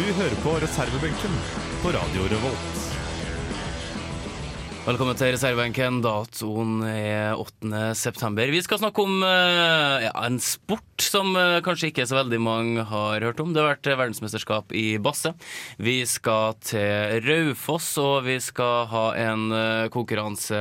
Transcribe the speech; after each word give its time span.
hører 0.00 0.34
på 0.40 0.52
reservebenken 0.62 1.34
på 1.82 1.90
Radio 1.92 2.24
Revolt. 2.30 2.78
Velkommen 4.86 5.18
til 5.18 5.34
reservebenken. 5.34 6.00
Datoen 6.02 6.80
er 6.88 7.36
8. 7.36 7.92
september. 7.98 8.48
Vi 8.48 8.62
skal 8.64 8.80
snakke 8.80 9.04
om 9.04 9.20
eh, 9.26 10.06
ja, 10.06 10.14
en 10.24 10.40
sport 10.40 10.91
som 11.10 11.34
eh, 11.36 11.60
kanskje 11.64 11.90
ikke 11.90 12.06
så 12.08 12.18
veldig 12.20 12.40
mange 12.42 12.84
har 12.88 13.24
hørt 13.24 13.40
om. 13.42 13.52
Det 13.52 13.62
har 13.62 13.72
vært 13.72 13.90
verdensmesterskap 13.90 14.72
i 14.76 14.98
basse. 15.02 15.32
Vi 15.82 16.02
skal 16.08 16.56
til 16.62 17.22
Raufoss, 17.26 17.90
og 18.02 18.26
vi 18.28 18.38
skal 18.42 18.86
ha 18.92 19.04
en 19.18 19.48
eh, 19.56 19.88
konkurranse 19.92 20.60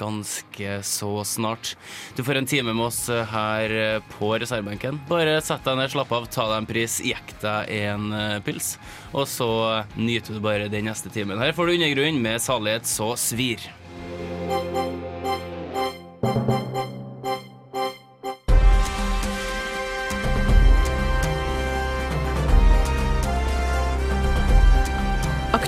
ganske 0.00 0.80
så 0.86 1.12
snart. 1.28 1.74
Du 2.16 2.24
får 2.26 2.40
en 2.40 2.50
time 2.50 2.74
med 2.74 2.88
oss 2.88 3.04
her 3.08 4.02
på 4.16 4.32
reservebenken. 4.40 5.00
Bare 5.10 5.38
sett 5.44 5.64
deg 5.66 5.78
ned, 5.78 5.92
slapp 5.92 6.12
av, 6.14 6.28
ta 6.32 6.48
deg 6.50 6.62
en 6.62 6.70
pris, 6.70 6.98
jekk 7.04 7.36
deg 7.42 7.70
en 7.80 8.10
eh, 8.16 8.38
pils, 8.46 8.74
og 9.12 9.28
så 9.30 9.50
nyter 9.98 10.36
du 10.36 10.42
bare 10.44 10.70
den 10.72 10.88
neste 10.90 11.12
timen. 11.12 11.40
Her 11.40 11.54
får 11.56 11.70
du 11.70 11.76
Undergrunn 11.78 12.20
med 12.22 12.42
Salighet 12.42 12.88
så 12.88 13.14
svir. 13.20 13.70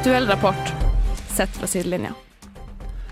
Aktuell 0.02 0.26
rapport 0.26 0.70
sett 1.30 1.52
fra 1.54 1.66
sidelinja. 1.70 2.10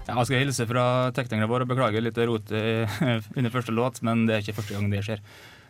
Ja, 0.08 0.16
jeg 0.16 0.26
skal 0.26 0.40
hilse 0.40 0.64
fra 0.66 0.84
teknikerne 1.14 1.46
våre 1.46 1.62
og 1.62 1.70
beklage 1.70 2.00
litt 2.02 2.18
rot 2.26 2.50
under 3.38 3.52
første 3.54 3.74
låt, 3.76 4.00
men 4.02 4.24
det 4.26 4.34
er 4.34 4.42
ikke 4.42 4.56
første 4.56 4.74
gang 4.74 4.88
det 4.90 5.04
skjer. 5.06 5.22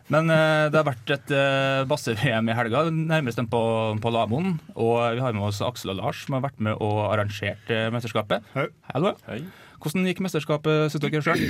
Men 0.08 0.32
eh, 0.32 0.70
det 0.72 0.80
har 0.80 0.88
vært 0.88 1.12
et 1.12 1.34
eh, 1.36 1.82
basse-VM 1.92 2.48
i 2.48 2.56
helga, 2.56 2.86
nærmest 2.88 3.36
enn 3.36 3.50
på, 3.52 3.60
på 4.00 4.14
Lamoen. 4.16 4.56
Og 4.72 4.96
vi 5.18 5.20
har 5.20 5.36
med 5.36 5.44
oss 5.50 5.60
Aksel 5.60 5.92
og 5.92 6.00
Lars, 6.00 6.24
som 6.24 6.38
har 6.38 6.46
vært 6.48 6.64
med 6.64 6.80
og 6.80 7.02
arrangert 7.10 7.68
eh, 7.68 7.90
mesterskapet. 7.92 8.48
Hei. 8.56 8.70
Hei. 9.28 9.42
Hvordan 9.76 10.08
gikk 10.08 10.24
mesterskapet, 10.24 10.88
syns 10.88 11.04
dere 11.04 11.20
sjøl? 11.28 11.46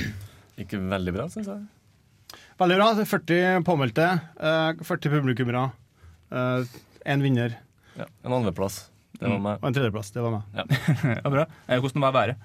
Gikk 0.59 0.75
veldig 0.83 1.15
bra, 1.15 1.31
syns 1.31 1.47
jeg. 1.47 2.41
Veldig 2.59 2.83
bra. 2.83 2.91
er 2.99 3.13
40 3.15 3.67
påmeldte. 3.71 4.13
eh, 4.35 4.87
40 4.95 5.15
publikummere. 5.21 5.69
Én 6.35 7.23
vinner 7.23 7.61
Ja, 7.95 8.11
en 8.27 8.35
andreplass. 8.35 8.90
Det 9.21 9.29
var 9.29 9.37
Mm. 9.37 9.43
meg. 9.45 9.59
og 9.61 9.69
en 9.69 9.75
tredjeplass. 9.77 10.11
Det 10.15 10.23
var 10.25 10.31
meg. 10.33 10.43
Ja, 10.57 11.31
bra. 11.35 11.45
Eh, 11.69 11.81
Hvordan 11.81 12.01
var 12.07 12.13
været? 12.17 12.37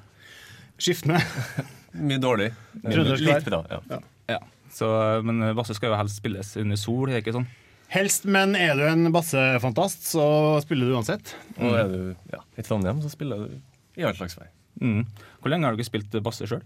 Skiftende. 0.77 1.21
Mye 2.07 2.19
dårlig. 2.19 2.49
Litt 2.83 3.45
bra, 3.47 3.61
ja. 3.71 4.01
Ja. 4.27 4.39
Så, 4.75 4.87
men 5.23 5.39
basse 5.55 5.71
skal 5.77 5.93
jo 5.93 5.95
helst 6.01 6.17
spilles 6.19 6.49
under 6.59 6.75
sol, 6.75 7.07
er 7.07 7.15
det 7.15 7.21
ikke 7.23 7.35
sånn? 7.37 7.45
Helst, 7.93 8.25
men 8.27 8.57
er 8.59 8.73
du 8.75 8.81
en 8.89 9.07
bassefantast, 9.13 10.03
så 10.09 10.25
spiller 10.65 10.89
du 10.89 10.95
uansett. 10.97 11.31
Og 11.61 11.77
er 11.79 11.87
du 11.87 11.99
ja, 12.33 12.41
i 12.59 12.65
Trondheim, 12.65 12.99
så 12.99 13.07
spiller 13.13 13.45
du 13.45 14.01
i 14.01 14.03
all 14.03 14.17
slags 14.17 14.35
vei. 14.35 14.49
Mm. 14.81 15.05
Hvor 15.39 15.53
lenge 15.53 15.63
har 15.69 15.71
du 15.71 15.79
ikke 15.79 15.87
spilt 15.93 16.17
basse 16.25 16.49
sjøl? 16.49 16.65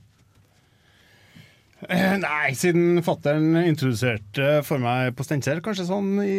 Eh, 1.85 2.15
Nei, 2.19 2.49
siden 2.59 2.97
fattern 3.05 3.53
introduserte 3.61 4.47
for 4.67 4.81
meg 4.83 5.13
på 5.15 5.23
Steinkjer, 5.27 5.61
kanskje 5.63 5.85
sånn 5.87 6.09
i, 6.25 6.33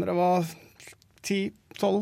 når 0.00 0.10
jeg 0.10 0.18
var 0.18 0.48
10-12 1.28 2.00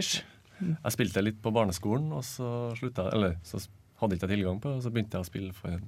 ish. 0.00 0.22
Jeg 0.60 0.94
spilte 0.94 1.22
litt 1.24 1.40
på 1.42 1.52
barneskolen, 1.54 2.10
og 2.12 2.24
så 2.26 2.74
slutta 2.78 3.08
Eller 3.14 3.36
så 3.46 3.60
hadde 4.00 4.16
ikke 4.18 4.28
jeg 4.28 4.38
tilgang 4.38 4.60
på 4.62 4.70
det, 4.70 4.78
og 4.78 4.86
så 4.86 4.92
begynte 4.94 5.18
jeg 5.18 5.26
å 5.26 5.28
spille 5.28 5.56
for 5.56 5.80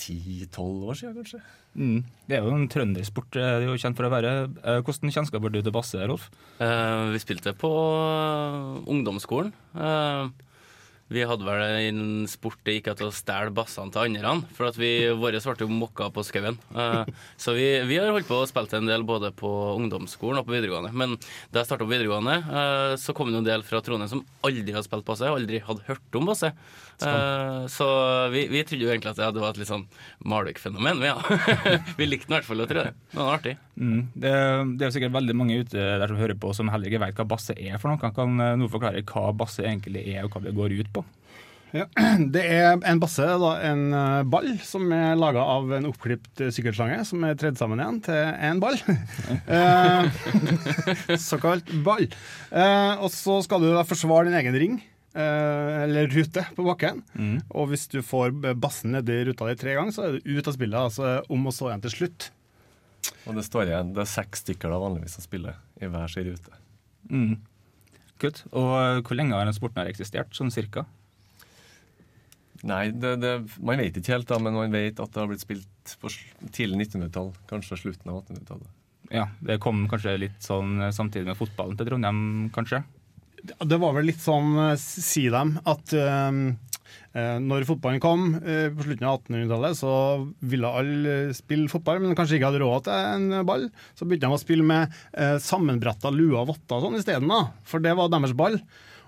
ti-tolv 0.00 0.88
år 0.90 0.98
siden, 0.98 1.16
kanskje. 1.20 1.40
Mm. 1.76 1.98
Det 2.26 2.36
er 2.38 2.46
jo 2.46 2.54
en 2.56 2.68
trøndersport, 2.72 3.36
eh, 3.36 3.56
det 3.60 3.66
er 3.66 3.68
jo 3.68 3.80
kjent 3.80 3.98
for 3.98 4.08
å 4.08 4.12
være. 4.12 4.30
Eh, 4.64 4.80
Hvordan 4.86 5.12
kjennskap 5.12 5.44
har 5.44 5.52
du 5.52 5.60
til 5.60 5.74
basse, 5.76 6.06
Rolf? 6.08 6.30
Eh, 6.58 7.10
vi 7.12 7.20
spilte 7.22 7.52
på 7.58 7.70
eh, 7.70 8.80
ungdomsskolen. 8.90 9.52
Eh, 9.76 10.30
vi 11.10 11.24
hadde 11.26 11.46
vel 11.46 11.62
en 11.90 12.02
sport 12.30 12.60
det 12.66 12.76
gikk 12.76 12.92
etter 12.92 13.08
å 13.08 13.14
stjele 13.14 13.50
bassene 13.54 13.90
til 13.90 14.04
andre. 14.04 14.34
For 14.54 14.68
at 14.68 14.78
vi, 14.78 14.90
våre 15.18 15.40
ble 15.42 15.66
jo 15.66 15.70
mokka 15.72 16.06
på 16.14 16.22
skauen. 16.26 16.58
Eh, 16.70 17.10
så 17.40 17.54
vi, 17.56 17.66
vi 17.88 17.98
har 17.98 18.12
holdt 18.14 18.28
på 18.28 18.38
å 18.38 18.46
spille 18.46 18.78
en 18.78 18.90
del 18.90 19.02
både 19.06 19.32
på 19.34 19.50
ungdomsskolen 19.74 20.38
og 20.38 20.46
på 20.46 20.54
videregående. 20.54 20.92
Men 20.94 21.16
da 21.50 21.62
jeg 21.64 21.70
starta 21.70 21.82
på 21.82 21.90
videregående, 21.90 22.36
eh, 22.38 22.94
så 23.02 23.16
kom 23.16 23.32
det 23.32 23.40
en 23.42 23.48
del 23.48 23.66
fra 23.66 23.82
Trondheim 23.82 24.12
som 24.12 24.22
aldri 24.46 24.76
hadde 24.76 24.86
spilt 24.86 25.08
basse, 25.08 25.26
aldri 25.26 25.62
hadde 25.66 25.86
hørt 25.90 26.20
om 26.20 26.30
basse. 26.30 26.52
Eh, 27.08 27.66
så 27.72 27.88
vi, 28.34 28.46
vi 28.52 28.64
trodde 28.66 28.86
jo 28.86 28.90
egentlig 28.92 29.12
at 29.14 29.36
det 29.36 29.42
var 29.42 29.54
et 29.54 29.60
litt 29.62 29.70
sånn 29.70 29.86
Malvik-fenomen. 30.28 31.04
Ja. 31.06 31.16
vi 31.98 32.08
likte 32.08 32.28
den 32.28 32.34
i 32.34 32.38
hvert 32.38 32.48
fall, 32.48 32.64
jeg 32.64 32.72
tror 32.72 32.82
det. 32.82 32.94
Det 33.12 33.20
var 33.20 33.38
artig. 33.38 33.56
Mm. 33.80 34.02
Det, 34.14 34.34
det 34.74 34.84
er 34.84 34.90
jo 34.90 34.96
sikkert 34.98 35.16
veldig 35.16 35.38
mange 35.38 35.60
ute 35.62 35.86
der 36.02 36.10
som 36.10 36.20
hører 36.20 36.38
på 36.40 36.52
som 36.56 36.72
heller 36.72 36.90
ikke 36.90 37.04
vet 37.06 37.22
hva 37.22 37.30
basse 37.36 37.56
er 37.56 37.80
for 37.80 37.92
noe. 37.92 38.02
Kan, 38.02 38.16
kan 38.16 38.36
noen 38.36 38.72
forklare 38.72 39.04
hva 39.08 39.30
basse 39.36 39.64
egentlig 39.64 40.04
er, 40.12 40.26
og 40.26 40.34
hva 40.34 40.44
det 40.44 40.56
går 40.56 40.76
ut 40.80 40.92
på? 40.94 41.06
Ja. 41.76 41.86
Det 42.34 42.42
er 42.42 42.74
en 42.74 43.00
basse, 43.02 43.24
da, 43.24 43.50
en 43.70 43.94
eh, 43.94 44.22
ball, 44.30 44.50
som 44.66 44.90
er 44.94 45.18
laga 45.18 45.44
av 45.54 45.70
en 45.76 45.88
oppklipt 45.90 46.42
eh, 46.42 46.52
sykkelslange, 46.54 47.02
som 47.08 47.24
er 47.26 47.38
tredd 47.38 47.58
sammen 47.60 47.82
igjen 47.82 48.00
til 48.08 48.20
en 48.50 48.62
ball. 48.62 48.78
Eh, 49.50 50.06
Såkalt 51.30 51.70
ball. 51.84 52.06
Eh, 52.50 53.02
og 53.02 53.10
så 53.14 53.38
skal 53.44 53.62
du 53.62 53.70
da 53.72 53.84
forsvare 53.86 54.28
din 54.28 54.38
egen 54.40 54.58
ring. 54.62 54.76
Eh, 55.14 55.76
eller 55.84 56.10
rute 56.12 56.44
på 56.56 56.66
bakken. 56.66 57.02
Og 57.50 57.70
hvis 57.72 57.88
du 57.92 58.00
får 58.06 58.34
bassen 58.60 58.94
nedi 58.96 59.22
ruta 59.28 59.48
di 59.50 59.56
tre 59.60 59.76
ganger, 59.78 59.94
så 59.96 60.06
er 60.06 60.18
du 60.18 60.36
ute 60.38 60.50
av 60.50 60.56
spillet. 60.56 60.78
Altså 60.80 61.16
om 61.32 61.48
å 61.48 61.54
stå 61.54 61.70
igjen 61.70 61.84
til 61.88 61.96
slutt. 61.96 62.30
Og 63.28 63.36
det 63.36 63.46
står 63.46 63.70
igjen 63.70 63.94
Det 63.96 64.02
er 64.02 64.10
seks 64.10 64.42
stykker 64.44 64.72
da 64.72 64.80
vanligvis 64.80 65.14
som 65.16 65.24
spiller 65.24 65.56
i 65.80 65.88
hver 65.88 66.10
sin 66.12 66.26
rute. 66.28 66.58
Mm. 67.10 67.36
Kult. 68.20 68.42
Og 68.52 68.72
eh, 68.76 69.02
hvor 69.06 69.16
lenge 69.16 69.36
har 69.36 69.48
den 69.48 69.56
sporten 69.56 69.82
her 69.82 69.90
eksistert, 69.92 70.32
sånn 70.36 70.52
cirka? 70.54 70.84
Nei, 72.66 72.90
det, 72.92 73.14
det, 73.22 73.32
man 73.64 73.80
vet 73.80 73.96
ikke 73.96 74.18
helt, 74.18 74.28
da, 74.28 74.36
men 74.42 74.52
man 74.52 74.74
vet 74.74 75.00
at 75.00 75.14
det 75.14 75.22
har 75.22 75.30
blitt 75.30 75.44
spilt 75.46 75.94
på 76.02 76.10
tidlig 76.52 76.90
1900-tall. 76.90 77.32
Kanskje 77.48 77.78
slutten 77.80 78.12
av 78.12 78.20
1800-tallet. 78.20 78.76
Ja, 79.10 79.26
Det 79.42 79.56
kom 79.62 79.86
kanskje 79.90 80.18
litt 80.20 80.44
sånn 80.44 80.76
eh, 80.84 80.94
samtidig 80.94 81.32
med 81.32 81.38
fotballen 81.40 81.78
til 81.78 81.88
Trondheim, 81.88 82.50
kanskje? 82.54 82.84
Det 83.42 83.78
var 83.80 83.94
vel 83.96 84.08
litt 84.10 84.20
sånn, 84.22 84.58
si 84.80 85.28
dem, 85.32 85.54
at 85.68 85.92
eh, 85.96 86.40
eh, 87.16 87.38
når 87.40 87.66
fotballen 87.68 88.02
kom 88.02 88.34
eh, 88.40 88.68
på 88.74 88.84
slutten 88.86 89.08
av 89.08 89.22
1800-tallet, 89.22 89.78
så 89.78 89.92
ville 90.52 90.72
alle 90.82 91.16
eh, 91.30 91.32
spille 91.36 91.70
fotball, 91.72 92.02
men 92.04 92.16
kanskje 92.18 92.38
ikke 92.38 92.50
hadde 92.50 92.62
råd 92.64 92.86
til 92.88 93.08
en 93.14 93.46
ball. 93.48 93.68
Så 93.96 94.06
begynte 94.08 94.28
de 94.28 94.36
å 94.36 94.42
spille 94.42 94.66
med 94.66 94.94
eh, 95.14 95.36
sammenbretta 95.42 96.12
luer 96.14 96.42
og 96.42 96.50
votter 96.52 96.84
sånn 96.84 96.98
isteden, 97.00 97.32
for 97.64 97.84
det 97.84 97.96
var 97.98 98.12
deres 98.12 98.36
ball. 98.36 98.58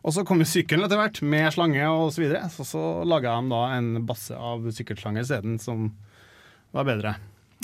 Og 0.02 0.14
så 0.16 0.24
kom 0.26 0.40
jo 0.42 0.48
sykkelen 0.50 0.82
etter 0.88 0.98
hvert, 0.98 1.20
med 1.22 1.52
slange 1.54 1.84
og 1.86 2.08
så 2.14 2.24
videre. 2.24 2.48
Så, 2.50 2.64
så 2.66 2.80
laga 3.06 3.36
de 3.38 3.52
da 3.52 3.60
en 3.76 3.92
basse 4.08 4.34
av 4.34 4.64
sykkelslange 4.74 5.22
isteden, 5.22 5.60
som 5.62 5.92
var 6.74 6.88
bedre. 6.88 7.12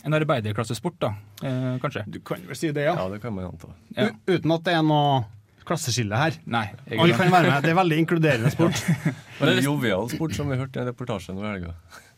En 0.06 0.14
arbeiderklassesport, 0.14 1.00
da, 1.02 1.08
eh, 1.42 1.72
kanskje? 1.82 2.04
Du 2.06 2.20
kan 2.22 2.44
vel 2.46 2.54
si 2.58 2.70
det, 2.70 2.84
ja. 2.86 2.94
Ja, 2.94 3.08
det 3.10 3.18
kan 3.24 3.34
man 3.34 3.48
anta. 3.48 3.72
Ja. 3.96 4.12
Uten 4.30 4.54
at 4.54 4.68
det 4.68 4.76
er 4.78 4.84
noe 4.86 5.24
klasseskille 5.68 6.18
her. 6.18 6.36
Nei. 6.48 6.66
Alle 6.96 7.16
kan 7.16 7.32
være 7.32 7.52
med. 7.52 7.64
Det 7.64 7.72
er 7.72 7.78
veldig 7.78 7.98
inkluderende 8.04 8.52
sport. 8.54 8.84
Veldig 9.38 9.62
jovial 9.62 10.08
sport, 10.10 10.32
som 10.34 10.48
vi 10.50 10.56
hørte 10.58 10.80
i 10.80 10.82
en 10.82 10.88
reportasje 10.90 11.30
nå 11.36 11.44
i 11.44 11.50
helga. 11.52 11.74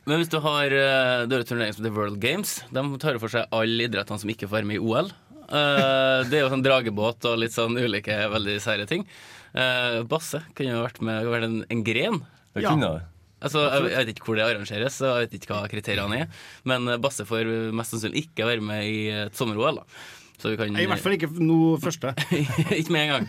Men 0.08 0.22
hvis 0.22 0.30
du 0.32 0.38
har 0.40 0.72
uh, 0.72 1.26
det 1.28 1.36
er 1.36 1.42
turnering 1.44 1.75
som 1.76 1.84
heter 1.84 1.92
World 1.98 2.16
Games, 2.22 2.54
de 2.72 2.84
tar 3.02 3.19
for 3.20 3.32
seg 3.32 3.50
alle 3.52 3.90
idrettene 3.90 4.22
som 4.22 4.32
ikke 4.32 4.48
får 4.48 4.62
være 4.62 4.70
med 4.70 4.80
i 4.80 4.86
OL. 4.86 5.12
Eh, 5.50 6.19
det 6.30 6.38
er 6.38 6.44
jo 6.44 6.50
sånn 6.52 6.62
dragebåt 6.62 7.26
og 7.26 7.40
litt 7.42 7.54
sånn 7.54 7.78
ulike 7.78 8.14
veldig 8.30 8.56
sære 8.62 8.86
ting. 8.90 9.02
Eh, 9.50 10.02
basse 10.06 10.38
kunne 10.54 10.76
jo 10.76 10.84
vært 10.84 11.00
med 11.02 11.26
vært 11.26 11.48
en, 11.48 11.56
en 11.66 11.82
gren. 11.86 12.20
Det 12.54 12.66
kunne 12.69 12.92
det. 12.98 13.08
Altså, 13.40 13.64
jeg, 13.64 13.88
jeg 13.88 13.98
vet 14.04 14.12
ikke 14.12 14.28
hvor 14.28 14.36
det 14.38 14.44
arrangeres, 14.44 15.00
og 15.00 15.10
jeg 15.16 15.26
vet 15.26 15.36
ikke 15.38 15.54
hva 15.54 15.69
kriteriene 15.72 16.22
er. 16.22 16.40
Men 16.69 16.86
basse 17.02 17.25
får 17.26 17.50
mest 17.75 17.94
sannsynlig 17.94 18.26
ikke 18.28 18.46
være 18.46 18.64
med 18.64 18.86
i 18.86 18.98
et 19.25 19.38
sommer-OL. 19.38 19.80
Så 20.40 20.52
vi 20.52 20.58
kan 20.60 20.76
I 20.81 20.88
hvert 20.88 21.02
fall 21.04 21.16
ikke 21.19 21.31
nå 21.37 21.76
første. 21.82 22.14
ikke 22.81 22.94
med 22.94 23.02
en 23.02 23.12
gang. 23.12 23.26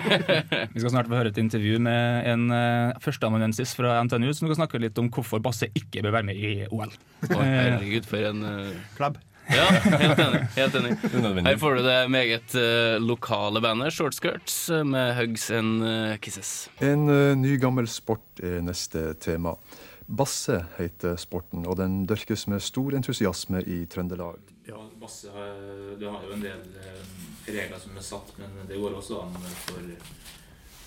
Vi 0.74 0.82
skal 0.82 0.92
snart 0.92 1.10
få 1.10 1.18
høre 1.18 1.32
et 1.32 1.40
intervju 1.42 1.80
med 1.82 2.28
en 2.30 2.48
uh, 2.54 2.96
førsteamanuensis 3.02 3.74
fra 3.78 3.98
NTNU 4.06 4.30
som 4.30 4.46
skal 4.46 4.60
snakke 4.60 4.82
litt 4.82 4.98
om 5.02 5.10
hvorfor 5.10 5.42
basse 5.42 5.68
ikke 5.74 6.04
bør 6.06 6.20
være 6.20 6.30
med 6.30 6.38
i 6.38 6.52
OL. 6.70 6.92
Å, 7.26 7.40
herregud, 7.40 8.06
for 8.06 8.30
en 8.30 8.44
uh... 8.46 8.76
Klabb. 8.94 9.18
Ja, 9.46 9.66
helt 9.70 10.18
enig. 10.18 10.40
Helt 10.56 10.76
enig. 10.80 11.44
Her 11.46 11.58
får 11.60 11.78
du 11.78 11.82
det 11.86 11.98
meget 12.10 12.54
uh, 12.58 12.96
lokale 13.02 13.62
bandet 13.62 13.94
Short 13.94 14.16
Skirts 14.16 14.56
eh, 14.74 14.82
med 14.86 15.14
Hugs 15.14 15.50
and 15.54 15.84
eh, 15.86 16.16
Kisses. 16.22 16.68
En 16.82 17.06
uh, 17.08 17.36
ny 17.38 17.54
gammel 17.62 17.86
sport 17.90 18.42
er 18.42 18.58
neste 18.66 19.12
tema. 19.22 19.54
Basse 20.06 20.60
heter 20.76 21.16
sporten, 21.18 21.64
og 21.66 21.80
den 21.80 22.04
dyrkes 22.06 22.46
med 22.46 22.62
stor 22.62 22.94
entusiasme 22.94 23.62
i 23.66 23.80
Trøndelag. 23.90 24.38
Ja, 24.68 24.78
Basse 25.00 25.32
har, 25.34 25.56
du 25.98 26.06
har 26.06 26.22
jo 26.22 26.36
en 26.36 26.44
del 26.44 26.62
eh, 26.78 27.02
regler 27.48 27.80
som 27.82 27.96
er 27.98 28.06
satt, 28.06 28.30
men 28.38 28.54
det 28.68 28.78
går 28.78 28.94
også 28.98 29.18
an 29.24 29.34
for, 29.64 29.90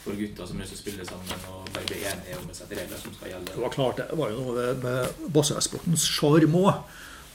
for 0.05 0.19
gutter 0.19 0.47
som 0.47 0.63
ønsker 0.63 0.77
å 0.77 0.81
spille 0.81 1.07
sammen 1.07 1.45
og 1.51 1.67
bare 1.75 1.87
bli 1.91 1.99
enige 2.07 2.39
om 2.39 2.47
å 2.47 2.55
sette 2.55 2.79
regler 2.79 3.01
som 3.01 3.15
skal 3.17 3.33
gjelde. 3.33 3.53
Det 3.55 3.63
var 3.65 3.75
klart 3.75 4.01
det 4.01 4.19
var 4.19 4.33
jo 4.33 4.47
noe 4.47 4.67
med 4.85 5.21
bassesportens 5.35 6.07
sjarm 6.07 6.59
òg. 6.61 6.73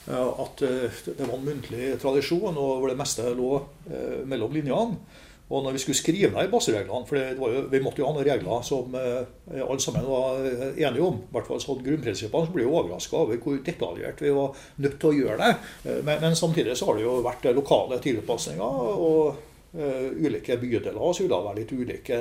At 0.05 0.61
eh, 0.65 1.05
det 1.07 1.21
var 1.25 1.37
en 1.37 1.47
muntlig 1.49 1.95
tradisjon, 2.01 2.57
og 2.57 2.81
hvor 2.81 2.91
det 2.93 2.99
meste 3.01 3.29
lå 3.37 3.53
eh, 3.89 4.25
mellom 4.29 4.57
linjene. 4.57 5.21
Og 5.53 5.61
når 5.61 5.75
vi 5.77 5.81
skulle 5.83 5.99
skrive 5.99 6.31
ned 6.33 6.49
basereglene, 6.49 7.05
for 7.05 7.19
jo, 7.21 7.65
vi 7.69 7.81
måtte 7.85 8.01
jo 8.01 8.07
ha 8.09 8.15
noen 8.17 8.25
regler 8.25 8.63
som 8.65 8.95
eh, 8.97 9.59
alle 9.61 9.83
sammen 9.85 10.07
var 10.09 10.39
eh, 10.49 10.79
enige 10.87 11.05
om, 11.05 11.19
i 11.21 11.35
hvert 11.35 11.51
fall 11.51 11.61
sånn 11.61 11.83
grunnprinsippene, 11.85 12.49
så 12.49 12.55
blir 12.55 12.65
vi 12.65 12.73
overraska 12.73 13.19
over 13.21 13.41
hvor 13.43 13.59
detaljert 13.67 14.23
vi 14.25 14.33
var 14.33 14.57
nødt 14.81 14.97
til 15.03 15.11
å 15.11 15.19
gjøre 15.19 15.37
det. 15.43 15.51
Eh, 15.85 16.01
Men, 16.07 16.23
men 16.25 16.39
samtidig 16.41 16.79
så 16.81 16.89
har 16.89 16.97
det 16.97 17.05
jo 17.05 17.19
vært 17.27 17.45
eh, 17.51 17.57
lokale 17.59 18.01
tilpasninger. 18.01 18.81
og 18.95 19.77
eh, 19.77 20.09
ulike 20.25 20.57
bydeler 20.65 21.13
så 21.13 21.23
vil 21.23 21.33
det 21.35 21.43
være 21.51 21.61
litt 21.61 21.77
ulike 21.77 22.21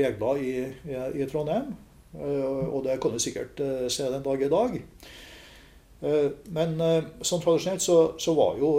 regler 0.00 0.40
i, 0.40 0.52
i, 0.88 1.00
i 1.20 1.28
Trondheim. 1.28 1.74
Eh, 2.16 2.62
og 2.72 2.86
det 2.88 2.96
kan 3.04 3.12
du 3.12 3.20
sikkert 3.20 3.60
se 3.92 4.08
den 4.08 4.24
dag 4.24 4.42
i 4.42 4.52
dag. 4.56 4.80
Men 6.02 6.80
eh, 6.82 7.04
sånn 7.22 7.42
tradisjonelt 7.44 7.84
så, 7.84 7.96
så 8.18 8.32
var 8.34 8.56
jo 8.58 8.70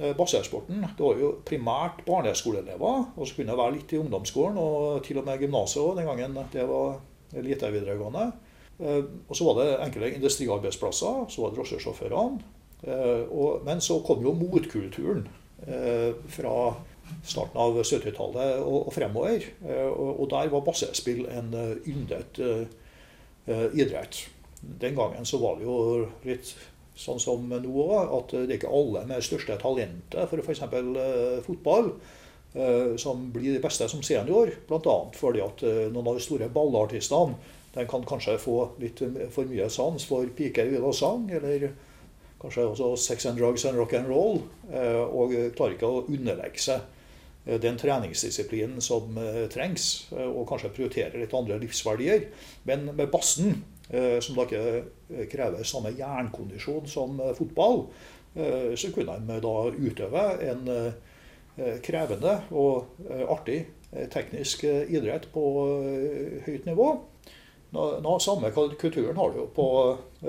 eh, 0.00 0.12
det 0.96 1.04
var 1.04 1.20
jo 1.20 1.30
primært 1.46 2.02
barneskoleelever. 2.06 3.12
Og 3.16 3.26
så 3.26 3.36
kunne 3.36 3.52
det 3.52 3.60
være 3.60 3.76
litt 3.78 3.94
i 3.94 4.00
ungdomsskolen 4.00 4.58
og 4.60 5.04
til 5.06 5.20
og 5.20 5.26
med 5.28 5.40
gymnaset 5.40 5.82
òg 5.82 5.96
den 5.96 6.10
gangen 6.10 6.36
det 6.52 6.66
var 6.68 6.98
lite 7.32 7.72
videregående. 7.72 8.26
Eh, 8.80 9.02
Og 9.28 9.36
så 9.36 9.44
var 9.44 9.62
det 9.62 9.80
enkle 9.86 10.12
industriarbeidsplasser, 10.14 11.24
så 11.28 11.42
var 11.42 11.50
det 11.50 11.58
drosjesjåførene. 11.58 12.40
Eh, 12.84 13.64
Men 13.64 13.80
så 13.80 14.00
kom 14.04 14.22
jo 14.22 14.32
motkulturen 14.32 15.28
fra 16.28 16.74
starten 17.24 17.56
av 17.56 17.78
70-tallet 17.80 18.60
og, 18.60 18.92
fremover. 18.92 19.40
Og, 19.96 20.28
der 20.28 20.50
var 20.52 20.60
basespill 20.60 21.24
en 21.32 21.80
yndet 21.86 22.38
idrett. 23.72 24.28
Den 24.60 24.94
gangen 24.94 25.24
så 25.24 25.38
var 25.40 25.56
det 25.56 25.64
jo 25.64 26.06
litt 26.24 26.52
sånn 26.96 27.20
som 27.20 27.44
nå 27.50 27.86
at 28.00 28.32
det 28.32 28.46
er 28.46 28.54
ikke 28.56 28.72
alle 28.72 29.04
med 29.08 29.24
største 29.24 29.58
talentet 29.60 30.30
for 30.30 30.40
f.eks. 30.40 30.62
Eh, 30.64 31.42
fotball 31.44 31.90
eh, 32.56 32.94
som 33.00 33.28
blir 33.34 33.52
de 33.52 33.62
beste 33.62 33.88
som 33.92 34.02
senior. 34.06 34.52
Bl.a. 34.68 34.96
fordi 35.16 35.44
at 35.44 35.64
eh, 35.66 35.84
noen 35.92 36.12
av 36.12 36.18
de 36.18 36.24
store 36.24 36.48
ballartistene 36.52 37.36
de 37.76 37.84
kan 37.84 38.06
kanskje 38.08 38.38
få 38.40 38.56
litt 38.80 39.02
for 39.34 39.44
mye 39.44 39.68
sans 39.68 40.06
for 40.08 40.24
piker, 40.32 40.70
hvil 40.72 40.86
og 40.88 40.96
sang. 40.96 41.28
Eller 41.28 41.68
kanskje 42.40 42.64
også 42.70 42.94
sex 42.96 43.28
and 43.28 43.36
drugs 43.36 43.66
and 43.68 43.76
rock 43.76 43.92
and 43.98 44.08
roll. 44.08 44.40
Og 45.12 45.34
klarer 45.52 45.74
ikke 45.74 45.90
å 45.90 46.06
underlegge 46.08 46.62
seg 46.70 47.58
den 47.60 47.76
treningsdisiplinen 47.76 48.80
som 48.80 49.12
trengs, 49.52 50.06
og 50.08 50.48
kanskje 50.48 50.72
prioritere 50.72 51.20
litt 51.20 51.36
andre 51.36 51.60
livsverdier. 51.60 52.30
Men 52.64 52.88
med 52.96 53.12
bassen, 53.12 53.60
som 54.20 54.36
da 54.36 54.46
ikke 54.46 54.62
eh, 54.76 55.26
krever 55.30 55.66
samme 55.66 55.92
jernkondisjon 55.96 56.88
som 56.90 57.20
eh, 57.20 57.34
fotball, 57.38 57.84
eh, 58.34 58.72
så 58.74 58.92
kunne 58.94 59.18
de 59.28 59.40
da 59.44 59.56
utøve 59.76 60.24
en 60.48 60.70
eh, 60.72 61.76
krevende 61.84 62.38
og 62.50 63.02
eh, 63.08 63.24
artig 63.30 63.60
eh, 63.92 64.08
teknisk 64.12 64.64
eh, 64.64 64.88
idrett 64.90 65.30
på 65.34 65.44
eh, 65.82 66.40
høyt 66.48 66.66
nivå. 66.66 66.90
Nå, 67.76 68.12
samme 68.22 68.52
kulturen 68.54 69.16
har 69.18 69.32
du 69.32 69.40
jo 69.40 69.46
på 69.52 69.66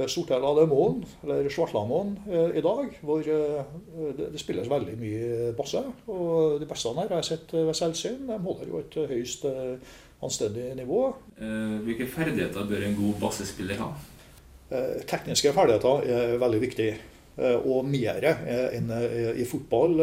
Sortella 0.10 0.50
de 0.58 0.66
Moen, 0.68 1.04
eller 1.24 1.48
Svartlamoen, 1.54 2.18
eh, 2.28 2.58
i 2.60 2.64
dag, 2.66 2.98
hvor 3.06 3.22
eh, 3.22 3.62
det, 4.18 4.32
spilles 4.42 4.70
veldig 4.70 4.96
mye 5.00 5.52
basse. 5.58 5.84
Og 6.12 6.58
de 6.60 6.68
beste 6.68 6.96
her 6.98 7.14
jeg 7.16 7.28
sett 7.30 7.54
eh, 7.54 7.68
ved 7.68 7.78
selvsyn. 7.78 8.26
De 8.28 8.40
holder 8.42 8.72
jo 8.72 8.82
et 8.82 8.98
eh, 8.98 9.14
høyst 9.14 9.46
eh, 9.48 9.94
anstendig 10.24 10.72
nivå. 10.78 11.02
Eh, 11.40 11.78
Hvilke 11.86 12.08
ferdigheter 12.10 12.66
bør 12.70 12.86
en 12.88 12.96
god 12.98 13.20
bassespiller 13.22 13.78
ha? 13.82 13.92
Eh, 14.72 15.04
Tekniske 15.08 15.54
ferdigheter 15.54 16.08
er 16.10 16.38
veldig 16.42 16.62
viktig. 16.62 16.88
eh, 17.38 17.58
Og 17.70 17.86
mer 17.86 18.24
enn 18.74 18.90
i 19.38 19.46
fotball, 19.46 19.94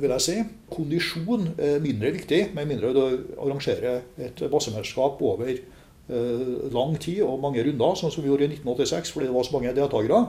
vil 0.00 0.10
jeg 0.10 0.20
si. 0.20 0.36
Kondisjon 0.70 1.48
er 1.58 1.80
mindre 1.80 2.12
viktig, 2.12 2.54
med 2.54 2.66
mindre 2.66 2.92
du 2.94 3.02
arrangerer 3.38 4.02
et 4.18 4.44
bassemesterskap 4.50 5.20
over 5.20 5.50
lang 6.70 6.96
tid 7.00 7.22
og 7.22 7.40
mange 7.42 7.64
runder, 7.66 7.96
sånn 7.98 8.12
som 8.14 8.22
vi 8.22 8.28
gjorde 8.30 8.44
i 8.46 8.52
1986 8.54 9.10
fordi 9.10 9.26
det 9.26 9.34
var 9.34 9.42
så 9.42 9.56
mange 9.56 9.74
deltakere. 9.74 10.20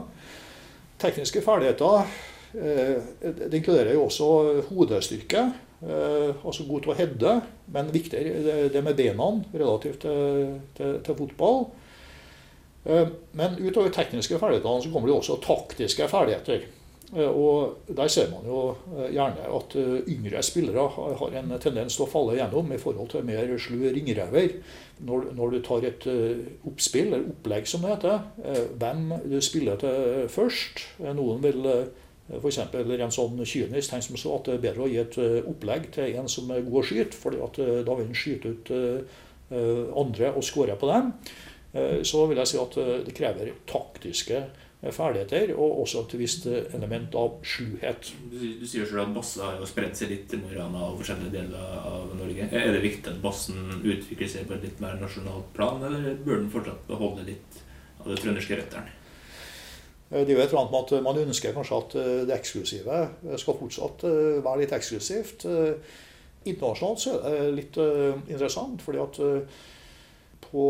Tekniske 0.98 1.40
ferdigheter 1.40 2.08
det 2.52 3.54
inkluderer 3.54 3.92
jo 3.94 4.08
også 4.08 4.64
hodestyrke. 4.72 5.52
Altså 5.82 6.64
god 6.66 6.82
til 6.82 6.90
å 6.90 6.96
heade, 6.98 7.34
men 7.70 7.92
viktigere 7.94 8.68
det- 8.72 8.82
med 8.84 8.96
beina 8.96 9.28
relativt 9.54 10.00
til, 10.02 10.56
til, 10.74 10.96
til 11.06 11.14
fotball. 11.14 11.66
Eh, 12.86 13.06
Men 13.32 13.54
utover 13.60 13.90
tekniske 13.90 14.38
ferdigheter 14.38 14.82
så 14.82 14.90
kommer 14.92 15.08
det 15.08 15.16
også 15.16 15.36
taktiske 15.44 16.08
ferdigheter. 16.08 16.64
Eh, 17.16 17.28
Og 17.28 17.76
der 17.96 18.08
ser 18.08 18.30
man 18.30 18.44
jo 18.46 18.74
gjerne 19.12 19.46
at 19.56 19.76
yngre 20.08 20.42
spillere 20.42 20.88
har 20.88 21.30
en 21.38 21.54
tendens 21.60 21.96
til 21.96 22.04
å 22.06 22.10
falle 22.10 22.36
gjennom 22.36 22.72
i 22.72 22.78
forhold 22.78 23.08
til 23.10 23.22
mer 23.24 23.54
slu 23.58 23.78
ringrever. 23.94 24.58
Når, 25.00 25.28
når 25.36 25.50
du 25.50 25.60
tar 25.62 25.84
et 25.86 26.08
oppspill, 26.66 27.12
eller 27.14 27.30
opplegg 27.30 27.66
som 27.70 27.80
det 27.82 27.94
heter, 27.94 28.18
hvem 28.78 29.12
du 29.30 29.40
spiller 29.40 29.76
til 29.78 30.26
først. 30.28 30.82
Noen 31.14 31.40
vil 31.42 31.62
f.eks. 32.28 32.58
en 32.60 33.14
sånn 33.14 33.40
kynisk 33.48 33.90
tenk 33.94 34.04
som 34.04 34.18
så 34.20 34.34
at 34.36 34.48
det 34.50 34.58
er 34.58 34.64
bedre 34.66 34.84
å 34.84 34.90
gi 34.90 35.00
et 35.00 35.18
eh, 35.22 35.40
opplegg 35.48 35.88
til 35.96 36.16
en 36.20 36.28
som 36.28 36.50
er 36.52 36.64
god 36.66 36.82
å 36.82 36.86
skyte, 36.90 37.16
at 37.48 37.60
eh, 37.64 37.80
da 37.86 37.96
vil 37.96 38.10
han 38.10 38.18
skyte 38.22 38.52
ut 38.52 38.72
eh, 38.76 39.20
eh, 39.50 39.84
andre 39.96 40.34
og 40.36 40.44
skåre 40.44 40.76
på 40.76 40.90
dem. 40.92 41.12
Eh, 41.72 42.00
Så 42.04 42.26
vil 42.28 42.40
jeg 42.42 42.50
si 42.52 42.58
at 42.60 42.76
eh, 42.80 42.96
det 43.06 43.14
krever 43.16 43.52
taktiske 43.68 44.42
eh, 44.42 44.92
ferdigheter, 44.92 45.54
og 45.56 45.80
også 45.86 46.04
et 46.04 46.18
visst 46.20 46.46
eh, 46.52 46.68
element 46.76 47.16
av 47.16 47.40
sluhet. 47.48 48.12
Du, 48.28 48.44
sier 48.68 48.84
selv 48.84 49.06
at 49.06 49.16
basse 49.16 49.40
har 49.40 49.56
jo 49.56 49.68
spredt 49.72 49.96
seg 49.96 50.12
litt 50.12 50.28
til 50.28 50.44
Morana 50.44 50.84
og 50.90 51.00
forskjellige 51.00 51.32
deler 51.38 51.80
av 51.80 52.12
Norge. 52.18 52.50
Er 52.52 52.72
det 52.76 52.84
viktig 52.84 53.08
at 53.14 53.24
bassen 53.24 53.80
utvikler 53.80 54.28
seg 54.28 54.44
på 54.48 54.58
et 54.58 54.68
litt 54.68 54.84
mer 54.84 55.00
nasjonalt 55.00 55.48
plan, 55.56 55.80
eller 55.88 56.12
bør 56.24 56.42
den 56.44 56.52
fortsatt 56.52 56.84
beholde 56.92 57.24
litt 57.32 57.64
av 58.04 58.12
det 58.12 58.20
trønderske 58.20 58.60
røttene? 58.60 58.94
Eh, 60.10 60.24
Det 60.24 60.32
er 60.32 60.36
jo 60.38 60.42
et 60.42 60.48
eller 60.52 60.60
annet 60.64 60.72
med 60.72 60.92
at 60.98 61.02
Man 61.04 61.22
ønsker 61.26 61.52
kanskje 61.56 61.78
at 61.82 61.94
eh, 62.00 62.26
det 62.28 62.36
eksklusive 62.38 63.00
skal 63.36 63.58
fortsatt 63.60 64.04
eh, 64.08 64.38
være 64.44 64.62
litt 64.64 64.72
eksklusivt. 64.76 65.44
Eh, 65.44 65.96
Internasjonalt 66.48 67.00
så 67.02 67.16
er 67.28 67.40
det 67.42 67.56
litt 67.58 67.76
eh, 67.82 68.14
interessant, 68.30 68.80
fordi 68.84 69.00
at 69.02 69.18
eh, 69.20 69.64
på 70.48 70.66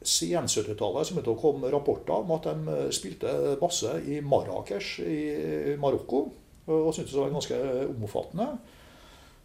sen 0.00 0.46
70-tallet 0.48 1.06
så 1.08 1.14
begynte 1.16 1.32
det 1.34 1.40
komme 1.42 1.70
rapporter 1.72 2.20
om 2.22 2.30
at 2.36 2.46
de 2.46 2.74
eh, 2.76 2.90
spilte 2.94 3.32
basse 3.60 3.96
i 4.06 4.20
Marrakech 4.22 5.00
i 5.02 5.74
Marokko, 5.80 6.20
og 6.70 6.92
syntes 6.94 7.10
det 7.16 7.18
var 7.24 7.32
ganske 7.34 7.58
omfattende. 7.90 8.46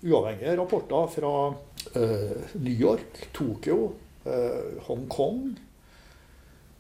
Uavhengige 0.06 0.54
rapporter 0.60 1.08
fra 1.10 1.32
eh, 1.98 2.52
New 2.62 2.76
York, 2.76 3.24
Tokyo, 3.34 3.94
eh, 4.28 4.76
Hongkong. 4.86 5.56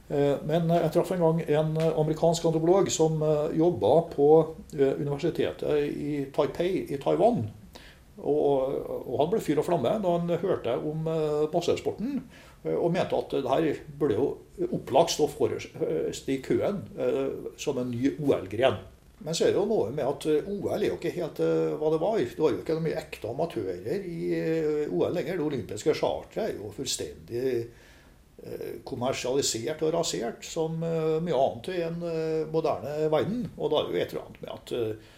Eh, 0.09 0.37
Men 0.45 0.69
jeg 0.69 0.91
traff 0.93 1.11
en 1.15 1.23
gang 1.23 1.43
en 1.47 1.77
amerikansk 1.91 2.45
antropolog 2.45 2.91
som 2.93 3.21
jobba 3.57 3.93
på 4.13 4.31
eh, 4.77 4.93
universitetet 5.01 5.85
i 5.89 6.25
Taipei 6.35 6.85
i 6.89 6.99
Taiwan. 7.01 7.45
Og, 8.15 8.75
og 9.11 9.15
han 9.19 9.31
ble 9.33 9.41
fyr 9.43 9.59
og 9.59 9.67
flamme 9.67 9.91
da 9.99 10.15
han 10.15 10.29
hørte 10.39 10.77
om 10.79 11.07
eh, 11.11 11.45
eh, 11.51 12.75
og 12.75 12.91
mente 12.93 13.17
at 13.17 13.33
det 13.35 13.51
her 13.51 13.81
burde 13.99 14.15
jo 14.17 14.27
opplagt 14.71 15.11
stå 15.13 15.27
forrest 15.29 16.29
i 16.31 16.37
køen 16.41 16.83
eh, 16.97 17.51
som 17.59 17.77
en 17.81 17.91
ny 17.91 18.15
OL-gren. 18.15 18.79
Men 19.25 19.35
så 19.35 19.45
er 19.45 19.53
det 19.53 19.59
jo 19.59 19.67
noe 19.67 19.91
med 19.95 20.07
at 20.07 20.27
eh, 20.31 20.47
OL 20.47 20.79
er 20.79 20.89
jo 20.89 20.97
ikke 20.99 21.13
helt 21.17 21.41
eh, 21.43 21.75
hva 21.79 21.91
det 21.91 22.01
var. 22.01 22.17
Det 22.19 22.41
var 22.45 22.55
jo 22.55 22.61
ikke 22.63 22.77
noe 22.77 22.85
mye 22.87 23.01
ekte 23.03 23.31
amatører 23.31 24.07
i 24.07 24.19
eh, 24.39 24.85
OL 24.91 25.15
lenger. 25.15 25.39
Det 25.39 25.49
olympiske 25.49 25.95
charteret 25.99 26.43
er 26.49 26.57
jo 26.59 26.71
fullstendig 26.75 27.43
eh, 27.51 27.83
kommersialisert 28.85 29.83
og 29.85 29.93
rasert, 29.95 30.45
som 30.45 30.83
eh, 30.85 31.17
mye 31.25 31.37
annet 31.41 31.69
i 31.73 31.83
en 31.85 32.01
eh, 32.09 32.47
moderne 32.53 32.95
verden. 33.13 33.45
Og 33.57 33.71
da 33.71 33.81
er 33.81 33.87
det 33.87 33.93
jo 33.95 34.01
et 34.03 34.15
eller 34.15 34.25
annet 34.25 34.41
med 34.43 34.55
at 34.55 34.75
eh, 34.79 35.13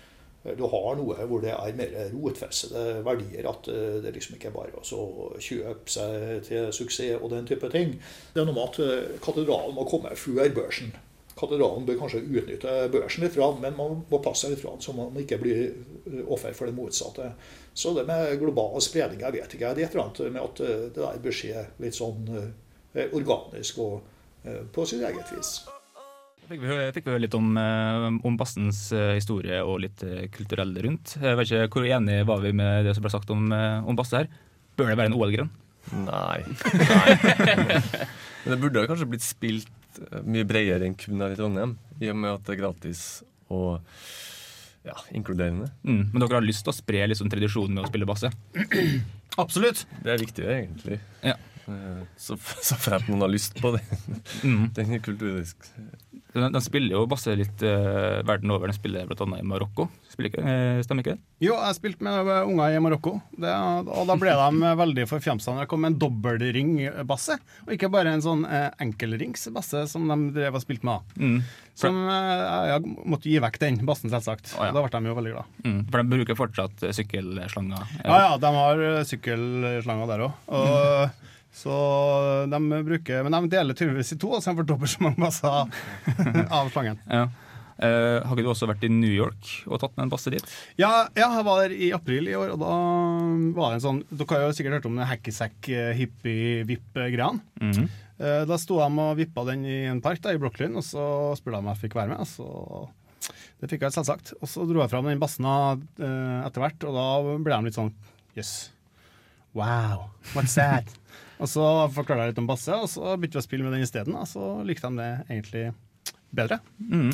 du 0.56 0.64
har 0.72 0.96
noe 0.96 1.26
hvor 1.28 1.42
det 1.44 1.52
er 1.52 1.76
mer 1.76 1.96
rotfestede 2.14 3.02
verdier. 3.04 3.50
At 3.50 3.68
eh, 3.72 3.98
det 4.04 4.14
liksom 4.16 4.38
ikke 4.38 4.52
er 4.52 4.56
bare 4.56 4.80
å 4.80 5.34
kjøpe 5.44 5.92
seg 5.92 6.46
til 6.48 6.72
suksess 6.76 7.20
og 7.20 7.32
den 7.34 7.50
type 7.50 7.68
ting. 7.74 7.98
Det 8.34 8.42
er 8.42 8.48
noe 8.48 8.56
med 8.56 8.70
at 8.70 8.80
eh, 8.86 9.20
katedralen 9.24 9.76
må 9.76 9.88
komme 9.90 10.16
før 10.16 10.48
børsen. 10.56 10.96
katedralen 11.38 11.86
bør 11.86 12.00
kanskje 12.00 12.24
utnytte 12.24 12.72
børsen 12.94 13.24
litt, 13.24 13.36
fram, 13.36 13.60
men 13.62 13.76
man 13.78 14.00
må 14.10 14.20
passe 14.24 14.48
seg 14.48 14.56
litt 14.56 14.84
så 14.84 14.94
man 14.96 15.20
ikke 15.22 15.42
blir 15.42 15.66
eh, 15.68 16.24
offer 16.26 16.56
for 16.58 16.70
det 16.70 16.78
motsatte. 16.78 17.34
Så 17.74 17.94
det 17.94 18.08
med 18.08 18.40
global 18.40 18.80
spredning, 18.82 19.22
jeg 19.22 19.36
vet 19.36 19.54
ikke. 19.54 19.74
Det 19.76 19.84
er 19.84 19.90
et 19.90 19.98
eller 19.98 20.08
annet 20.08 20.34
med 20.34 20.42
at 20.42 20.64
eh, 20.64 20.88
det 20.96 21.04
der 21.04 21.20
bør 21.28 21.38
skje 21.42 21.68
litt 21.84 21.98
sånn 21.98 22.32
eh, 22.32 22.48
organisk 22.96 23.82
og 23.84 24.02
eh, 24.44 24.64
på 24.74 24.86
sitt 24.88 25.04
eget 25.06 25.34
vis. 25.36 25.58
Fikk 26.48 26.62
vi, 26.64 26.76
fikk 26.96 27.08
vi 27.08 27.12
høre 27.12 27.24
litt 27.26 27.36
om, 27.36 27.50
eh, 27.60 28.08
om 28.24 28.38
bassens 28.40 28.86
eh, 28.96 29.18
historie 29.18 29.60
og 29.68 29.82
litt 29.84 30.04
kulturell 30.36 30.72
rundt. 30.86 31.18
Jeg 31.20 31.40
vet 31.40 31.50
ikke, 31.50 31.68
Hvor 31.76 31.88
enig 31.88 32.22
var 32.30 32.44
vi 32.46 32.54
med 32.56 32.88
det 32.88 32.96
som 32.96 33.04
ble 33.04 33.12
sagt 33.12 33.34
om, 33.34 33.50
eh, 33.52 33.82
om 33.84 33.98
basse 34.00 34.22
her? 34.22 34.30
Bør 34.78 34.94
det 34.94 35.00
være 35.00 35.12
en 35.12 35.18
OL-grønn? 35.18 35.52
Nei. 36.08 36.44
Nei. 36.76 37.18
Men 38.44 38.54
det 38.54 38.62
burde 38.62 38.86
kanskje 38.88 39.10
blitt 39.12 39.26
spilt 39.26 40.00
eh, 40.06 40.24
mye 40.24 40.48
bredere 40.48 40.88
enn 40.88 40.96
kun 41.00 41.24
her 41.24 41.36
i 41.36 41.40
Trondheim, 41.40 41.76
i 42.00 42.12
og 42.14 42.20
med 42.22 42.38
at 42.38 42.48
det 42.48 42.56
er 42.56 42.62
gratis 42.62 43.04
og 43.52 43.82
ja, 44.88 44.96
inkluderende. 45.12 45.68
Mm, 45.84 46.14
men 46.14 46.22
dere 46.22 46.38
har 46.38 46.46
lyst 46.46 46.64
til 46.64 46.72
å 46.72 46.76
spre 46.78 47.04
litt 47.10 47.20
sånn 47.20 47.32
tradisjonen 47.32 47.76
med 47.76 47.84
å 47.84 47.90
spille 47.90 48.08
basse? 48.08 48.30
Absolutt. 49.42 49.84
Det 50.04 50.14
er 50.14 50.22
viktig, 50.22 50.46
egentlig. 50.48 51.00
Ja. 51.28 51.36
Eh, 51.68 52.04
Så, 52.28 52.38
så 52.38 52.76
fremt 52.80 53.08
noen 53.12 53.26
har 53.26 53.32
lyst 53.32 53.58
på 53.62 53.74
det. 53.76 53.84
Mm. 54.44 54.70
Den 54.76 54.98
er 54.98 55.04
kulturisk. 55.04 55.70
Den, 56.34 56.52
den, 56.52 56.62
spiller 56.62 56.98
jo 56.98 57.06
basse 57.10 57.34
litt 57.38 57.62
uh, 57.66 58.24
verden 58.28 58.52
over. 58.54 58.70
Den 58.70 58.78
spiller 58.78 59.08
bl.a. 59.10 59.28
i 59.38 59.46
Marokko. 59.48 59.88
Ikke, 60.18 60.42
eh, 60.42 60.80
stemmer 60.82 61.04
ikke 61.06 61.14
det? 61.14 61.22
Jo, 61.46 61.54
jeg 61.62 61.78
spilte 61.78 62.06
med 62.06 62.26
unger 62.26 62.74
i 62.74 62.80
Marokko, 62.82 63.20
det, 63.38 63.52
og 63.54 64.08
da 64.10 64.16
ble 64.18 64.34
de 64.34 64.72
veldig 64.80 65.06
forfjamsa 65.12 65.54
når 65.54 65.68
det 65.68 65.70
kom 65.70 65.86
en 65.86 65.98
dobbeltringbasse, 66.02 67.38
og 67.68 67.76
ikke 67.76 67.92
bare 67.94 68.16
en 68.16 68.24
sånn 68.26 68.42
uh, 68.50 68.72
enkelringsbasse 68.82 69.84
som 69.92 70.10
de 70.10 70.18
drev 70.40 70.58
og 70.58 70.64
spilte 70.66 70.90
med. 70.90 71.14
Mm. 71.22 71.38
Som 71.78 72.00
eh, 72.10 72.72
Jeg 72.72 72.96
måtte 73.06 73.30
gi 73.30 73.38
vekk 73.42 73.60
den 73.62 73.80
bassen, 73.86 74.10
selvsagt. 74.10 74.56
Oh, 74.58 74.66
ja. 74.66 74.74
Da 74.74 74.82
ble 74.82 74.92
de 74.94 75.12
jo 75.12 75.18
veldig 75.20 75.34
glad. 75.36 75.56
Mm. 75.62 75.80
For 75.92 76.02
de 76.02 76.16
bruker 76.16 76.40
fortsatt 76.40 76.86
eh, 76.88 76.96
sykkelslanger. 76.98 77.96
Ja 78.02 78.20
ja, 78.24 78.32
de 78.42 78.54
har 78.56 78.84
eh, 78.88 79.04
sykkelslanger 79.08 80.10
der 80.10 80.26
òg. 80.26 80.40
Og 80.58 81.26
Så 81.54 81.74
de 82.52 82.60
bruker 82.86 83.24
Men 83.26 83.34
de 83.34 83.50
deler 83.56 83.78
tydeligvis 83.78 84.14
i 84.14 84.20
to, 84.22 84.30
så 84.38 84.52
de 84.52 84.58
får 84.60 84.68
dobbelt 84.70 84.94
så 84.94 85.04
mange 85.06 85.22
basser 85.22 85.50
av 86.60 86.66
slangen. 86.74 86.98
Ja. 87.10 87.26
Uh, 87.78 88.26
har 88.26 88.34
ikke 88.34 88.42
du 88.42 88.50
også 88.50 88.66
vært 88.66 88.82
i 88.88 88.90
New 88.90 89.12
York 89.14 89.70
og 89.70 89.78
tatt 89.84 89.94
med 89.94 90.08
en 90.08 90.10
basse 90.10 90.32
dit? 90.34 90.42
Ja, 90.82 91.14
ja, 91.14 91.30
jeg 91.38 91.46
var 91.46 91.62
der 91.62 91.70
i 91.78 91.94
april 91.94 92.26
i 92.26 92.34
år, 92.34 92.50
og 92.56 92.60
da 92.64 92.74
var 93.54 93.70
det 93.70 93.78
en 93.78 93.84
sånn 93.84 94.02
Dere 94.10 94.34
har 94.34 94.42
jo 94.48 94.56
sikkert 94.58 94.74
hørt 94.80 94.88
om 94.90 94.98
den 94.98 95.06
hackysack-hippie-vipp-greia. 95.12 97.30
Mm 97.62 97.72
-hmm. 97.72 97.88
uh, 98.18 98.44
Da 98.50 98.58
sto 98.58 98.82
de 98.82 98.90
og 99.04 99.18
vippa 99.18 99.46
den 99.52 99.66
i 99.66 99.86
en 99.92 100.02
park 100.02 100.22
da, 100.22 100.30
i 100.34 100.42
Brooklyn, 100.42 100.76
og 100.76 100.84
så 100.84 101.36
spurte 101.38 101.58
de 101.58 101.62
om 101.62 101.68
jeg 101.70 101.82
fikk 101.86 101.96
være 101.96 102.10
med. 102.18 102.26
Så 102.26 102.46
det 103.62 103.70
fikk 103.70 103.82
jeg 103.82 103.94
selvsagt. 103.94 104.34
Og 104.42 104.48
så 104.50 104.66
dro 104.66 104.82
jeg 104.82 104.90
fram 104.90 105.06
den 105.06 105.20
bassen 105.20 105.46
uh, 105.46 105.78
etter 106.48 106.62
hvert, 106.62 106.84
og 106.84 106.94
da 106.98 107.22
ble 107.38 107.56
de 107.56 107.64
litt 107.70 107.78
sånn 107.78 107.94
Jøss. 108.34 108.38
Yes. 108.38 108.72
Wow, 109.54 110.10
what's 110.34 110.56
that? 110.56 110.86
og 111.38 111.50
så 111.52 111.66
forklarte 111.94 112.26
jeg 112.26 112.34
litt 112.34 112.42
om 112.42 112.50
basse, 112.50 112.74
og 112.74 112.90
så 112.90 113.14
begynte 113.16 113.38
vi 113.38 113.44
å 113.44 113.46
spille 113.46 113.68
med 113.68 113.76
den 113.78 113.86
isteden. 113.86 114.18
Og 114.18 114.28
så 114.30 114.50
likte 114.66 114.90
de 114.90 115.02
det 115.02 115.12
egentlig 115.30 115.66
bedre. 116.36 116.60
Mm. 116.82 117.12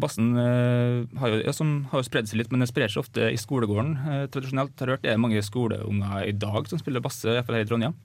Bassen 0.00 0.32
eh, 0.40 1.04
har, 1.20 1.32
jo, 1.32 1.40
ja, 1.44 1.52
har 1.90 2.00
jo 2.00 2.06
spredd 2.06 2.28
seg 2.30 2.40
litt, 2.40 2.52
men 2.52 2.64
den 2.64 2.70
sprer 2.70 2.88
seg 2.88 3.02
ofte 3.04 3.28
i 3.28 3.40
skolegården. 3.40 3.94
Eh, 4.00 4.26
tradisjonelt 4.32 4.80
har 4.80 4.90
jeg 4.90 4.98
hørt 4.98 5.04
det 5.04 5.12
er 5.12 5.20
mange 5.20 5.42
skoleunger 5.44 6.24
i 6.24 6.36
dag 6.36 6.68
som 6.70 6.80
spiller 6.80 7.04
basse, 7.04 7.28
i 7.28 7.36
hvert 7.36 7.48
fall 7.48 7.58
her 7.58 7.66
i 7.66 7.68
Trondheim. 7.68 7.96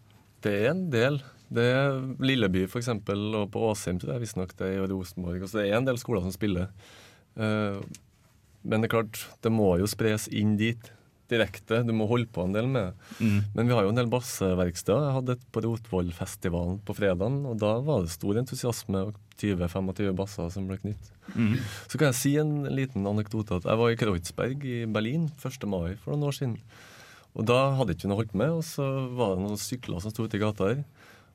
Det 0.43 0.55
er 0.55 0.73
en 0.73 0.85
del. 0.91 1.21
Det 1.49 1.65
er 1.65 1.97
Lilleby 2.21 2.65
for 2.69 2.81
eksempel, 2.81 3.23
og 3.39 3.49
på 3.53 3.63
Åsheim 3.71 3.99
tror 3.99 4.15
jeg 4.15 4.25
visstnok 4.25 4.53
det 4.59 4.67
er, 4.67 4.83
i 4.83 4.91
Rosenborg. 4.91 5.47
Så 5.47 5.61
det 5.61 5.69
er 5.69 5.79
en 5.79 5.88
del 5.88 5.99
skoler 6.01 6.23
som 6.25 6.35
spiller. 6.35 6.69
Eh, 7.39 7.79
men 8.63 8.83
det 8.83 8.89
er 8.89 8.95
klart, 8.97 9.23
det 9.43 9.51
må 9.55 9.71
jo 9.79 9.88
spres 9.89 10.27
inn 10.35 10.57
dit 10.59 10.91
direkte. 11.29 11.81
Du 11.86 11.93
må 11.95 12.07
holde 12.09 12.29
på 12.33 12.43
en 12.45 12.55
del 12.55 12.67
med 12.69 12.89
det. 12.89 13.19
Mm. 13.19 13.39
Men 13.55 13.69
vi 13.69 13.75
har 13.77 13.86
jo 13.86 13.93
en 13.93 14.00
del 14.00 14.12
basseverksteder. 14.12 15.07
Jeg 15.07 15.17
hadde 15.19 15.36
et 15.38 15.48
på 15.53 15.63
Rotvollfestivalen 15.65 16.81
på 16.86 16.95
fredagen, 16.98 17.41
og 17.50 17.59
da 17.62 17.75
var 17.86 18.03
det 18.03 18.13
stor 18.13 18.41
entusiasme 18.41 19.05
og 19.09 19.17
20-25 19.39 20.13
basser 20.17 20.51
som 20.53 20.67
ble 20.69 20.79
knytt. 20.81 21.12
Mm. 21.36 21.57
Så 21.88 22.00
kan 22.00 22.09
jeg 22.09 22.19
si 22.19 22.36
en 22.41 22.63
liten 22.74 23.07
anekdote. 23.07 23.62
at 23.62 23.69
Jeg 23.69 23.81
var 23.81 23.93
i 23.93 24.00
Kreuzberg 24.00 24.65
i 24.65 24.79
Berlin 24.89 25.29
1. 25.38 25.67
mai 25.69 25.95
for 26.01 26.15
noen 26.15 26.29
år 26.31 26.39
siden. 26.39 26.57
Og 27.38 27.45
da 27.48 27.59
hadde 27.77 27.93
ikke 27.93 28.07
vi 28.07 28.12
noe 28.12 28.19
holdt 28.24 28.36
med, 28.38 28.55
og 28.57 28.65
så 28.65 28.86
var 29.15 29.36
det 29.36 29.45
noen 29.45 29.62
sykler 29.62 30.01
som 30.01 30.12
sto 30.12 30.25
ute 30.25 30.39
i 30.39 30.41
gata 30.41 30.71
her. 30.74 30.81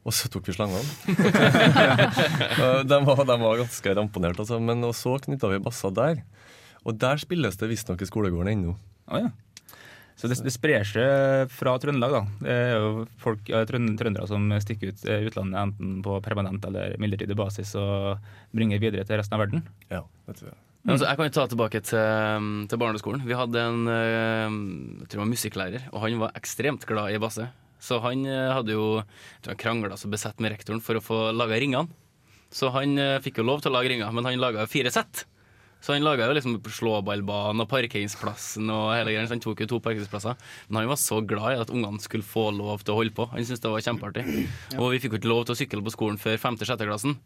Og 0.05 0.13
så 0.13 0.29
tok 0.29 0.51
vi 0.51 0.53
slangene. 0.53 0.85
De, 2.91 2.99
var, 3.07 3.23
de 3.25 3.37
var 3.41 3.61
ganske 3.63 3.95
ramponert, 3.97 4.41
altså. 4.43 4.59
Men 4.61 4.85
og 4.85 4.93
så 4.99 5.15
knytta 5.23 5.49
vi 5.49 5.63
basser 5.65 5.95
der. 5.97 6.21
Og 6.85 6.99
der 7.01 7.21
spilles 7.23 7.57
det 7.57 7.71
visstnok 7.71 8.03
i 8.05 8.09
skolegården 8.09 8.53
ennå. 8.53 8.75
Å 9.09 9.23
ja. 9.23 9.31
Så 10.15 10.31
det, 10.31 10.37
det 10.47 10.53
sprer 10.55 10.85
seg 10.87 11.51
fra 11.53 11.75
Trøndelag, 11.83 12.13
da. 12.15 12.21
Det 12.45 12.53
er 12.55 12.77
jo 12.79 12.91
folk, 13.21 13.49
ja, 13.51 13.65
trøndere 13.67 14.27
som 14.31 14.47
stikker 14.63 14.93
ut 14.93 15.03
eh, 15.11 15.27
utlandet 15.27 15.59
enten 15.59 15.97
på 16.07 16.21
permanent 16.23 16.63
eller 16.69 16.95
midlertidig 17.03 17.37
basis 17.39 17.75
og 17.81 18.23
bringer 18.55 18.83
videre 18.83 19.07
til 19.07 19.19
resten 19.19 19.35
av 19.37 19.43
verden. 19.43 19.65
Ja, 19.91 20.05
det 20.29 20.39
tror 20.39 20.53
jeg. 20.53 20.61
Mm. 20.85 20.93
Altså, 20.93 21.09
jeg 21.09 21.19
kan 21.19 21.29
jo 21.29 21.35
ta 21.35 21.49
tilbake 21.51 21.83
til, 21.89 22.49
til 22.71 22.81
barneskolen. 22.81 23.27
Vi 23.27 23.37
hadde 23.39 23.67
en 23.67 23.91
eh, 23.91 24.57
jeg 25.03 25.11
tror 25.11 25.19
jeg 25.19 25.25
var 25.25 25.33
musikklærer, 25.33 25.91
og 25.91 26.07
han 26.07 26.23
var 26.23 26.39
ekstremt 26.39 26.87
glad 26.87 27.11
i 27.11 27.21
basse. 27.23 27.51
Så 27.83 27.99
han 28.05 28.25
eh, 28.31 28.55
hadde 28.55 28.79
jo 28.79 28.89
krangla 29.59 29.99
så 29.99 30.13
besett 30.13 30.39
med 30.39 30.55
rektoren 30.55 30.85
for 30.85 31.01
å 31.01 31.05
få 31.05 31.21
laga 31.35 31.59
ringene. 31.59 31.91
Så 32.55 32.69
han 32.71 32.95
fikk 33.19 33.41
jo 33.41 33.49
lov 33.49 33.65
til 33.65 33.73
å 33.73 33.75
lage 33.75 33.91
ringer, 33.91 34.13
men 34.15 34.29
han 34.29 34.39
laga 34.39 34.69
fire 34.71 34.93
sett. 34.95 35.25
Så 35.85 35.93
han 35.93 36.05
laga 36.05 36.25
jo 36.31 36.33
liksom 36.33 36.55
slåballbanen 36.65 37.61
og 37.61 37.69
parkeringsplassen 37.69 38.71
og 38.73 38.95
hele 38.95 39.13
greia. 39.13 39.29
Han 39.29 39.43
tok 39.45 39.61
jo 39.61 39.67
to 39.69 39.81
parkeringsplasser. 39.85 40.39
Men 40.71 40.79
han 40.81 40.89
var 40.89 41.01
så 41.01 41.19
glad 41.21 41.53
i 41.53 41.59
at 41.61 41.73
ungene 41.75 42.01
skulle 42.01 42.25
få 42.25 42.47
lov 42.57 42.81
til 42.81 42.95
å 42.95 42.97
holde 43.03 43.13
på. 43.13 43.27
Han 43.35 43.45
syntes 43.45 43.61
det 43.61 43.73
var 43.75 43.85
kjempeartig. 43.85 44.25
Og 44.79 44.95
vi 44.95 45.01
fikk 45.03 45.19
jo 45.19 45.21
ikke 45.21 45.29
lov 45.29 45.43
til 45.45 45.53
å 45.53 45.59
sykle 45.61 45.83
på 45.85 45.93
skolen 45.93 46.17
før 46.23 46.39
5.-6. 46.41 46.87
klassen. 46.89 47.19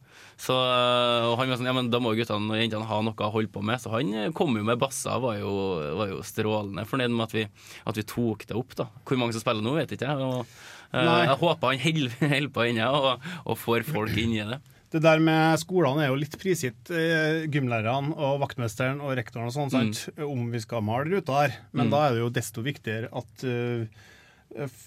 Så 0.42 0.56
han 0.58 1.38
var 1.38 1.60
sånn, 1.60 1.68
ja, 1.70 1.74
men 1.76 1.90
da 1.92 2.00
må 2.02 2.16
guttene 2.18 2.56
og 2.56 2.58
jentene 2.58 2.88
ha 2.90 2.98
noe 3.06 3.28
å 3.28 3.30
holde 3.36 3.52
på 3.54 3.62
med. 3.62 3.78
Så 3.78 3.92
han 3.94 4.34
kom 4.34 4.58
jo 4.58 4.64
med 4.66 4.82
basser, 4.82 5.22
var 5.22 5.38
jo, 5.38 5.52
var 6.00 6.10
jo 6.16 6.18
strålende 6.26 6.86
fornøyd 6.90 7.14
med 7.14 7.28
at 7.28 7.36
vi, 7.36 7.44
at 7.86 8.00
vi 8.02 8.06
tok 8.10 8.42
det 8.50 8.58
opp. 8.58 8.74
da. 8.80 8.88
Hvor 9.06 9.22
mange 9.22 9.38
som 9.38 9.44
spiller 9.44 9.62
nå, 9.62 9.76
vet 9.78 9.94
ikke 9.94 10.10
jeg. 10.10 10.32
Og, 10.32 10.58
eh, 10.98 11.12
jeg 11.28 11.38
håper 11.44 11.76
han 11.76 11.86
holder 12.34 12.50
på 12.58 12.66
ennå 12.72 12.90
og, 12.90 13.30
og 13.46 13.62
får 13.62 13.86
folk 13.86 14.18
inn 14.18 14.34
i 14.34 14.42
det. 14.50 14.58
Det 14.90 15.02
der 15.04 15.20
med 15.20 15.58
skolene 15.60 16.04
er 16.06 16.08
jo 16.08 16.16
litt 16.16 16.36
prisgitt 16.40 16.88
eh, 16.94 17.42
gymlærerne 17.52 18.14
og 18.16 18.38
vaktmesteren 18.40 19.02
og 19.04 19.12
rektoren 19.18 19.50
og 19.50 19.52
sånn, 19.52 19.72
sant, 19.74 20.06
om 20.24 20.46
vi 20.52 20.60
skal 20.64 20.80
male 20.86 21.10
ruta 21.12 21.42
her. 21.42 21.58
Men 21.72 21.86
Mm. 21.88 21.90
da 21.92 21.98
er 22.06 22.14
det 22.14 22.22
jo 22.22 22.30
desto 22.32 22.64
viktigere 22.64 23.10
at 23.12 23.44
uh, 23.44 23.84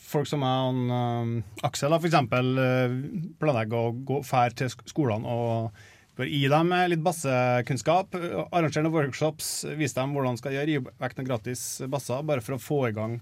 folk 0.09 0.25
som 0.25 0.41
er 0.41 0.57
han, 0.65 0.79
eh, 0.89 1.65
Aksel, 1.69 1.93
f.eks., 1.93 2.09
eksempel, 2.09 2.49
eh, 2.57 2.95
planlegger 3.39 3.77
å 3.77 3.93
gå 4.05 4.23
fær 4.25 4.55
til 4.57 4.69
skolene 4.73 5.25
og 5.29 5.71
bør 6.17 6.27
gi 6.27 6.47
dem 6.49 6.73
litt 6.89 7.03
bassekunnskap. 7.05 8.17
Arrangere 8.51 8.83
noen 8.83 8.97
workshops, 8.97 9.51
vise 9.77 9.95
dem 9.95 10.17
hvordan 10.17 10.37
skal 10.41 10.57
gjøre, 10.57 10.67
gi 10.67 10.81
vekk 10.99 11.17
noen 11.19 11.29
gratis 11.29 11.61
basser, 11.87 12.25
bare 12.25 12.41
for 12.41 12.57
å 12.57 12.61
få 12.61 12.81
i 12.89 12.95
gang 12.97 13.19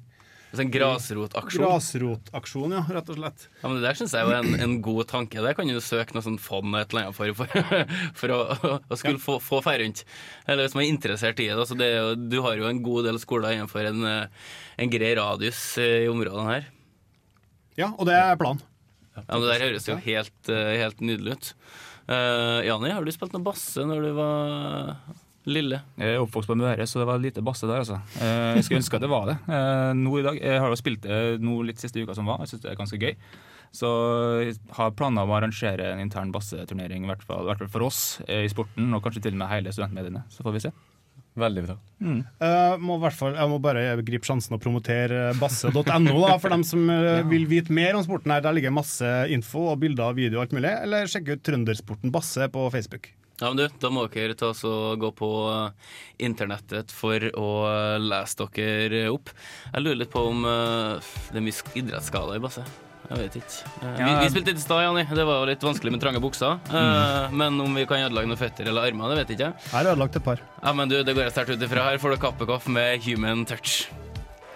en 0.57 0.71
grasrotaksjon. 0.73 1.61
grasrotaksjon, 1.61 2.71
ja, 2.73 2.81
rett 2.89 3.09
og 3.13 3.19
slett. 3.19 3.43
Ja, 3.59 3.67
men 3.67 3.77
Det 3.77 3.83
der 3.85 3.99
syns 3.99 4.15
jeg 4.17 4.25
er 4.25 4.39
en, 4.39 4.55
en 4.65 4.73
god 4.81 5.05
tanke. 5.11 5.43
Der 5.45 5.53
kan 5.53 5.69
du 5.69 5.77
søke 5.83 6.15
noe 6.15 6.25
sånn 6.25 6.39
fond 6.41 6.73
et 6.79 6.89
eller 6.89 7.11
annet 7.11 7.17
for, 7.19 7.35
for, 7.37 7.93
for 8.23 8.33
å, 8.33 8.39
å 8.81 8.97
skulle 8.97 9.21
få, 9.21 9.37
få 9.43 9.61
feire 9.65 9.83
rundt. 9.85 10.01
Eller 10.47 10.65
hvis 10.65 10.73
man 10.77 10.87
er 10.87 10.93
interessert 10.95 11.43
i 11.43 11.51
det. 11.51 11.59
Altså 11.59 11.77
det 11.77 11.91
jo, 11.93 12.09
du 12.17 12.39
har 12.45 12.57
jo 12.57 12.65
en 12.71 12.81
god 12.85 13.11
del 13.11 13.21
skoler 13.21 13.59
innenfor 13.59 13.91
en, 13.91 14.01
eh, 14.09 14.49
en 14.81 14.93
grei 14.95 15.13
radius 15.21 15.61
eh, 15.77 16.07
i 16.07 16.09
områdene 16.09 16.49
her. 16.49 16.67
Ja, 17.77 17.93
og 17.93 18.09
det 18.09 18.17
er 18.17 18.39
planen. 18.41 18.65
Ja, 19.13 19.23
men 19.29 19.45
Det 19.45 19.53
der 19.53 19.65
høres 19.67 19.87
jo 19.87 20.01
helt, 20.01 20.37
eh, 20.49 20.75
helt 20.81 21.01
nydelig 21.05 21.37
ut. 21.37 21.53
Uh, 22.09 22.65
Jani, 22.65 22.89
har 22.89 23.05
du 23.05 23.11
spilt 23.13 23.35
noe 23.35 23.45
basse 23.45 23.83
når 23.85 24.07
du 24.07 24.13
var 24.17 24.95
lille? 25.53 25.81
Jeg 25.99 26.15
er 26.15 26.23
oppvokst 26.23 26.49
på 26.51 26.57
Møre, 26.59 26.85
så 26.87 27.01
det 27.01 27.07
var 27.09 27.19
lite 27.21 27.43
basse 27.45 27.67
der, 27.69 27.81
altså. 27.83 27.99
Eh, 28.21 28.55
Jeg 28.59 28.65
skulle 28.67 28.81
ønske 28.83 28.95
at 28.99 29.05
det 29.05 29.09
var 29.11 29.25
det. 29.31 29.37
Eh, 29.49 29.93
Nå 29.99 30.17
i 30.19 30.25
dag, 30.25 30.39
Jeg 30.41 30.59
har 30.63 30.69
jo 30.73 30.79
spilt 30.79 31.01
det 31.05 31.21
nå 31.41 31.61
litt 31.67 31.79
siste 31.81 32.01
uka 32.03 32.15
som 32.17 32.25
var, 32.29 32.39
jeg 32.45 32.53
syns 32.53 32.61
det 32.67 32.71
er 32.73 32.79
ganske 32.79 32.99
gøy. 33.01 33.15
Så 33.71 33.89
jeg 34.47 34.55
har 34.73 34.91
planer 34.97 35.21
om 35.27 35.29
å 35.29 35.35
arrangere 35.37 35.91
en 35.93 35.99
intern 36.01 36.31
basseturnering, 36.33 37.03
i 37.05 37.09
hvert 37.11 37.21
fall, 37.25 37.43
i 37.45 37.51
hvert 37.51 37.59
fall 37.65 37.73
for 37.75 37.85
oss 37.85 37.99
eh, 38.27 38.45
i 38.47 38.49
sporten, 38.49 38.87
og 38.97 39.03
kanskje 39.05 39.21
til 39.27 39.35
og 39.37 39.43
med 39.43 39.51
hele 39.53 39.73
studentmediene. 39.75 40.23
Så 40.33 40.41
får 40.45 40.55
vi 40.57 40.63
se. 40.65 40.71
Veldig 41.39 41.61
bra. 41.67 41.75
Eh, 42.03 42.73
må 42.81 42.97
hvert 42.99 43.15
fall, 43.15 43.35
jeg 43.37 43.47
må 43.51 43.59
bare 43.63 43.83
gripe 44.03 44.25
sjansen 44.27 44.57
og 44.57 44.59
promotere 44.63 45.29
basse.no 45.39 46.25
for 46.41 46.49
dem 46.51 46.65
som 46.67 46.89
ja. 46.89 47.19
vil 47.29 47.45
vite 47.47 47.71
mer 47.71 47.95
om 47.95 48.03
sporten. 48.03 48.33
her. 48.33 48.41
Der 48.43 48.57
ligger 48.57 48.73
masse 48.75 49.05
info 49.31 49.67
og 49.71 49.79
bilder 49.85 50.09
og 50.09 50.17
video 50.17 50.39
og 50.41 50.47
alt 50.47 50.57
mulig. 50.57 50.73
Eller 50.83 51.05
sjekke 51.07 51.37
ut 51.37 51.45
Trøndersporten 51.45 52.11
Basse 52.11 52.49
på 52.51 52.65
Facebook. 52.73 53.11
Ja, 53.39 53.47
men 53.53 53.57
du, 53.61 53.65
da 53.79 53.89
må 53.93 54.03
dere 54.11 54.35
ta 54.35 54.49
oss 54.51 54.65
og 54.67 54.99
gå 54.99 55.09
på 55.15 55.29
eh, 55.47 55.95
internettet 56.27 56.91
for 56.91 57.23
å 57.39 57.47
eh, 57.69 57.95
lese 58.03 58.47
dere 58.55 59.05
opp. 59.13 59.31
Jeg 59.73 59.83
lurer 59.85 60.01
litt 60.03 60.11
på 60.11 60.25
om 60.31 60.43
eh, 60.45 61.09
det 61.31 61.39
er 61.39 61.45
mye 61.45 61.55
sk- 61.55 61.75
idrettsskader 61.79 62.35
i 62.39 62.43
Basse. 62.43 62.65
Jeg 63.09 63.17
vet 63.23 63.35
ikke. 63.39 63.69
Vi, 63.81 63.87
Ja. 64.03 64.09
vi 64.21 64.27
spilte 64.29 64.51
litt 64.51 64.59
i 64.59 64.61
stad, 64.61 64.83
Janni. 64.83 65.05
Det 65.17 65.23
var 65.25 65.39
jo 65.39 65.45
litt 65.49 65.63
vanskelig 65.65 65.93
med 65.95 66.01
trange 66.03 66.19
bukser. 66.21 66.59
Mm. 66.69 67.37
Men 67.41 67.55
om 67.63 67.73
vi 67.79 67.87
kan 67.89 68.03
ødelegge 68.05 68.29
noen 68.29 68.37
føtter 68.37 68.67
eller 68.69 68.85
armer, 68.91 69.09
det 69.09 69.17
vet 69.23 69.31
jeg 69.31 69.39
ikke 69.39 69.47
jeg. 69.47 69.71
Her 69.71 69.79
er 69.87 69.91
ødelagt 69.95 70.19
et 70.19 70.25
par. 70.27 70.43
Ja, 70.61 70.73
men 70.77 70.91
du, 70.91 70.99
det 71.07 71.15
går 71.17 71.25
jeg 71.25 71.33
sterkt 71.33 71.55
ut 71.55 71.65
ifra. 71.65 71.87
Her 71.89 71.97
får 72.03 72.13
du 72.13 72.19
Kappekoff 72.21 72.67
med 72.69 73.01
Human 73.07 73.47
Touch. 73.49 73.87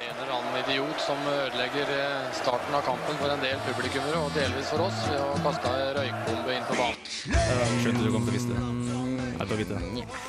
En 0.04 0.12
eller 0.20 0.36
annen 0.36 0.60
idiot 0.68 1.02
som 1.02 1.18
ødelegger 1.32 1.90
starten 2.44 2.76
av 2.78 2.84
kampen 2.86 3.18
for 3.24 3.32
en 3.34 3.42
del 3.42 3.58
publikummere, 3.66 4.22
og 4.22 4.36
delvis 4.38 4.70
for 4.76 4.86
oss, 4.86 5.02
ved 5.10 5.24
å 5.24 5.34
kaste 5.48 5.72
ei 5.74 5.90
røykbombe 5.98 6.58
inn 6.60 6.68
på 6.70 6.78
banen. 6.78 7.13
Skjønte 7.24 8.04
du 8.04 8.10
kom 8.12 8.26
til 8.26 8.34
å 8.34 8.36
vise 8.36 8.50
det. 8.52 8.58
Jeg 9.34 9.48
tar 9.48 9.58
vite 9.60 9.74
det. 9.78 9.84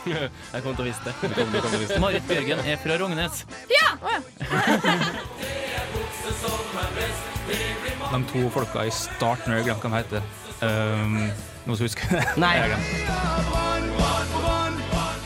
Jeg 0.55 0.63
kom 0.63 0.77
til 0.77 0.85
å 0.85 0.87
vise 0.87 1.03
det. 1.03 1.15
Du 1.21 1.35
kom, 1.35 1.49
du 1.51 1.59
kom 1.59 1.71
til 1.73 1.79
å 1.79 1.89
det. 1.91 1.99
Marit 2.05 2.25
Bjørgen 2.29 2.61
er 2.63 2.77
fra 2.83 2.99
Rognes. 3.03 3.43
Ja! 3.73 3.89
Oh, 3.99 4.11
ja. 4.15 4.21
De 8.15 8.19
to 8.31 8.47
folka 8.55 8.85
i 8.87 8.93
starten, 8.95 9.53
jeg 9.57 9.67
glemte 9.67 9.83
glemt 9.83 9.83
hva 9.83 9.91
de 9.91 9.97
heter. 9.99 10.23
Um, 10.63 11.17
noen 11.67 11.79
som 11.81 11.87
husker 11.89 12.15
det? 12.15 12.25
Nei. 12.45 12.55
Jeg. 12.63 12.79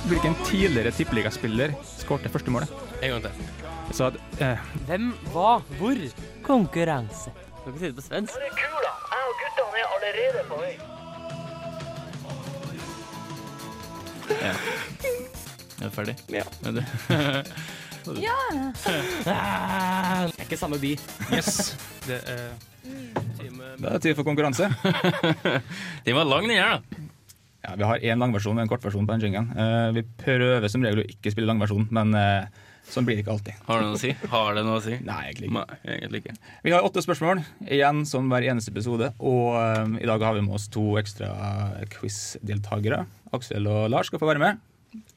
Hvilken 0.08 0.38
tidligere 0.48 0.92
tippeligaspiller 0.96 1.74
skårte 1.98 2.32
første 2.32 2.54
målet? 2.54 2.72
En 3.02 3.10
gang 3.12 3.28
til. 3.28 3.32
Så 3.92 4.08
at, 4.08 4.16
eh, 4.40 4.58
Hvem, 4.88 5.10
hva, 5.34 5.58
hvor? 5.76 6.00
Konkurranse. 6.48 7.32
Kan 7.60 7.74
ikke 7.74 7.82
si 7.82 7.90
det 7.90 7.98
på 8.00 8.06
svensk. 8.08 8.46
Kula, 8.56 8.94
jeg 9.12 9.22
og 9.26 9.42
guttene 9.42 9.82
er 9.82 9.98
allerede 9.98 10.46
på 10.48 10.62
vei. 10.62 10.97
Ja. 14.30 14.54
Jeg 15.78 15.86
er 15.86 15.92
ferdig. 15.94 16.16
Ja. 16.32 16.46
Er 16.66 16.78
du? 16.78 16.82
Ja. 18.16 18.32
Det 19.20 19.32
er 19.34 20.30
ikke 20.46 20.56
samme 20.56 20.78
by. 20.80 20.94
Yes. 21.34 21.76
Det 22.06 22.16
er, 22.24 22.54
det 23.76 23.90
er 23.90 23.98
tid 24.00 24.14
for 24.16 24.24
konkurranse. 24.24 24.70
Den 26.06 26.16
var 26.16 26.24
lang, 26.24 26.48
den 26.48 26.56
her, 26.56 26.78
da. 26.78 27.04
Ja, 27.66 27.74
vi 27.76 27.84
har 27.90 28.00
én 28.00 28.22
langversjon 28.22 28.56
og 28.56 28.64
en 28.64 28.70
kortversjon 28.70 29.04
på 29.04 29.12
den 29.16 29.26
jinglen. 29.26 29.50
Eh, 29.58 29.90
vi 29.98 30.04
prøver 30.22 30.68
som 30.72 30.84
regel 30.86 31.02
å 31.02 31.08
ikke 31.10 31.34
spille 31.34 31.50
langversjon, 31.50 31.88
men 31.92 32.14
eh, 32.16 32.46
sånn 32.92 33.06
blir 33.06 33.18
det 33.18 33.24
ikke 33.24 33.34
alltid. 33.36 33.58
Har 33.68 33.82
det 33.82 33.88
noe 33.88 33.98
å 33.98 34.00
si? 34.00 34.12
Har 34.32 34.56
det 34.56 34.64
noe 34.66 34.78
å 34.80 34.84
si? 34.84 34.96
Nei, 35.08 35.20
egentlig 35.28 35.50
ikke. 35.50 35.64
Nei, 35.66 35.94
egentlig 35.98 36.22
ikke. 36.24 36.34
Vi 36.64 36.74
har 36.74 36.86
åtte 36.88 37.04
spørsmål, 37.04 37.44
igjen 37.68 38.02
som 38.08 38.32
hver 38.32 38.48
eneste 38.48 38.72
episode. 38.74 39.12
Og 39.18 39.54
um, 39.58 39.98
i 40.00 40.08
dag 40.08 40.24
har 40.26 40.36
vi 40.38 40.44
med 40.46 40.56
oss 40.58 40.68
to 40.72 40.84
ekstra 41.00 41.30
quiz-deltakere. 41.98 43.04
Aksel 43.36 43.68
og 43.70 43.88
Lars 43.92 44.10
skal 44.12 44.22
få 44.22 44.30
være 44.30 44.42
med. 44.42 44.64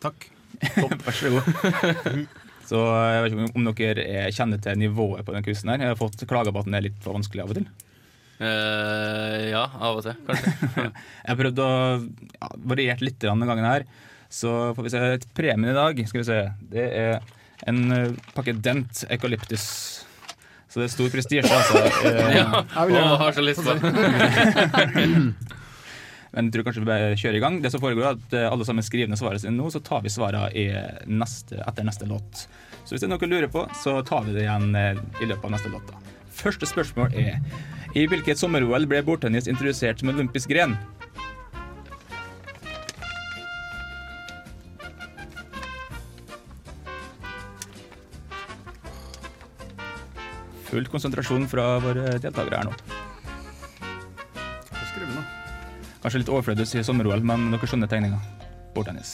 Takk. 0.04 0.30
Vær 0.62 1.16
så 1.16 1.32
god. 1.34 2.28
Så 2.72 2.80
jeg 2.88 3.24
vet 3.26 3.34
ikke 3.34 3.60
om 3.60 3.66
dere 3.76 4.04
er- 4.08 4.32
kjenner 4.32 4.60
til 4.64 4.78
nivået 4.80 5.26
på 5.28 5.34
den 5.36 5.44
quizen 5.44 5.74
her. 5.74 5.82
Jeg 5.84 5.92
har 5.92 5.98
fått 6.00 6.22
klager 6.30 6.54
på 6.56 6.62
at 6.62 6.70
den 6.70 6.78
er 6.78 6.86
litt 6.86 7.00
for 7.04 7.18
vanskelig 7.18 7.44
av 7.44 7.52
og 7.52 7.58
til. 7.58 7.66
Uh, 8.42 9.50
ja, 9.52 9.66
av 9.76 10.00
og 10.00 10.06
til, 10.06 10.16
kanskje. 10.26 10.54
Jeg 10.86 11.28
har 11.28 11.38
prøvd 11.42 11.60
å 11.62 11.68
ja, 12.00 12.48
variere 12.72 13.06
litt 13.06 13.20
denne 13.22 13.50
gangen 13.50 13.68
her. 13.68 13.86
Så 14.32 14.72
får 14.78 14.88
vi 14.88 14.94
se. 14.94 15.02
Premien 15.38 15.74
i 15.74 15.76
dag 15.78 16.00
skal 16.08 16.22
vi 16.24 16.28
se, 16.30 16.40
det 16.72 16.88
er 17.02 17.20
en 17.70 17.82
eh, 17.92 18.12
pakke 18.36 18.54
Dent 18.64 19.04
Eucalyptus. 19.10 19.66
Så 20.72 20.80
det 20.80 20.86
er 20.88 20.94
stor 20.94 21.10
prestisje, 21.12 21.44
altså. 21.52 21.82
Ja, 22.38 22.64
gjerne- 22.88 23.18
har 23.20 23.32
så 23.36 23.44
lyst 23.44 23.66
på. 23.66 23.76
Men 26.32 26.48
jeg 26.48 26.54
tror 26.56 26.64
kanskje 26.64 26.80
vi 26.86 26.88
bare 26.88 27.16
kjører 27.20 27.38
i 27.38 27.44
gang. 27.44 27.58
Det 27.64 27.72
som 27.74 27.82
foregår 27.84 28.06
er 28.08 28.14
at 28.16 28.36
eh, 28.40 28.46
Alle 28.48 28.64
sammen 28.68 28.86
skriver 28.88 29.10
ned 29.12 29.20
svaret 29.20 29.44
sitt 29.44 29.52
nå, 29.52 29.68
så 29.74 29.82
tar 29.84 30.00
vi 30.06 30.12
svarene 30.14 30.48
neste, 31.12 31.60
etter 31.68 31.84
neste 31.88 32.08
låt. 32.08 32.46
Så 32.86 32.96
hvis 32.96 33.04
det 33.04 33.10
er 33.10 33.14
noe 33.14 33.28
å 33.28 33.32
lure 33.34 33.50
på, 33.52 33.66
så 33.84 33.98
tar 34.08 34.24
vi 34.30 34.38
det 34.38 34.46
igjen 34.46 34.72
eh, 34.80 34.96
i 35.20 35.28
løpet 35.28 35.44
av 35.50 35.54
neste 35.58 35.74
låt. 35.74 35.92
da. 35.92 36.00
Første 36.42 36.66
spørsmål 36.70 37.12
er 37.20 37.36
I 38.00 38.06
hvilket 38.08 38.40
sommer-OL 38.40 38.88
ble 38.90 39.04
bordtennis 39.06 39.50
introdusert 39.52 40.00
som 40.00 40.10
olympisk 40.14 40.50
gren? 40.56 40.78
Full 50.72 50.88
konsentrasjon 50.88 51.48
fra 51.52 51.66
våre 51.84 52.16
deltakere 52.24 52.62
her 52.62 52.70
nå. 52.70 52.76
Kanskje 56.02 56.24
litt 56.24 56.32
overflødig 56.34 56.64
å 56.66 56.70
si 56.70 56.82
sommer-OL, 56.86 57.22
men 57.28 57.52
dere 57.54 57.68
skjønner 57.70 57.90
tegninga. 57.92 58.18
Bordtennis. 58.74 59.12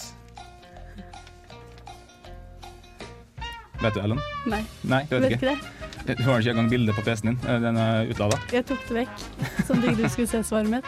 Vet 3.82 3.94
du, 3.94 4.00
Ellen? 4.02 4.22
Nei. 4.50 4.62
Nei, 4.88 5.02
du 5.10 5.18
vet, 5.20 5.36
Vet 5.36 5.44
ikke. 5.44 6.16
Du 6.18 6.24
har 6.30 6.40
ikke 6.40 6.54
engang 6.54 6.70
bilde 6.72 6.96
på 6.96 7.04
PC-en 7.04 7.34
din. 7.34 7.38
Eh, 7.44 7.60
Den 7.62 7.78
er 7.82 8.08
utlada. 8.14 8.40
Jeg 8.54 8.66
tok 8.70 8.86
det 8.88 9.02
vekk, 9.02 9.26
at 9.60 9.68
du 10.00 10.08
skulle 10.08 10.28
se 10.32 10.44
svaret 10.48 10.72
mitt. 10.72 10.88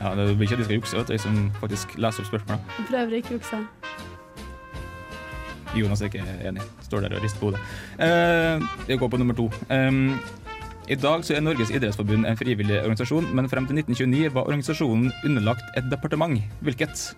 Ja, 0.00 0.12
det 0.18 0.28
blir 0.36 0.46
ikke 0.46 0.58
at 0.58 0.62
de 0.62 0.66
skal 0.68 0.76
jukse, 0.78 0.96
vet 1.00 1.08
du, 1.08 1.12
jeg 1.16 1.22
som 1.24 1.38
faktisk 1.60 1.96
leser 2.00 2.22
opp 2.24 2.30
spørsmåla. 2.34 2.60
Jeg 2.78 2.86
prøver 2.92 3.16
ikke 3.22 3.32
å 3.34 3.38
jukse. 3.40 3.62
Jonas 5.76 6.02
er 6.02 6.10
ikke 6.10 6.24
enig. 6.48 6.62
Står 6.86 7.04
der 7.04 7.16
og 7.16 7.24
rister 7.24 7.40
på 7.40 7.50
hodet. 7.50 7.60
Eh, 8.02 8.68
jeg 8.88 8.98
går 8.98 9.10
på 9.12 9.20
nummer 9.20 9.36
to. 9.38 9.50
Um, 9.70 10.18
I 10.90 10.96
dag 10.98 11.24
så 11.24 11.36
er 11.36 11.44
Norges 11.44 11.70
idrettsforbund 11.70 12.26
en 12.26 12.38
frivillig 12.38 12.80
organisasjon, 12.80 13.28
men 13.34 13.48
frem 13.50 13.68
til 13.68 13.78
1929 13.78 14.34
var 14.34 14.48
organisasjonen 14.48 15.12
underlagt 15.24 15.78
et 15.78 15.86
departement. 15.92 16.40
Hvilket? 16.60 17.12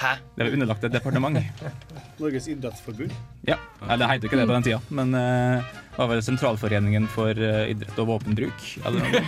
Hæ? 0.00 0.16
Det 0.36 0.46
var 0.46 0.52
underlagt 0.52 0.84
et 0.84 0.92
departement. 0.92 1.38
Norges 2.22 2.48
idrettsforbund. 2.48 3.12
Ja, 3.48 3.58
det 3.98 4.08
het 4.08 4.24
ikke 4.24 4.40
det 4.40 4.48
på 4.48 4.56
den 4.56 4.66
tida, 4.66 4.80
men 4.88 5.14
eh, 5.14 5.60
det 5.92 5.98
var 5.98 6.08
vel 6.14 6.24
Sentralforeningen 6.24 7.06
for 7.12 7.36
eh, 7.36 7.70
idrett 7.74 7.98
og 8.00 8.08
våpenbruk, 8.14 8.66
eller 8.86 9.04
noe. 9.04 9.22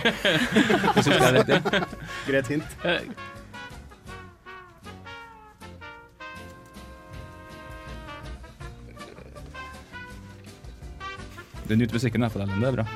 Greit 2.29 2.49
hint. 2.49 2.77
Du 11.65 11.73
nyter 11.75 11.97
musikken 11.97 12.21
her 12.21 12.29
på 12.29 12.39
den, 12.41 12.51
det 12.61 12.67
er 12.67 12.75
bra. 12.79 12.85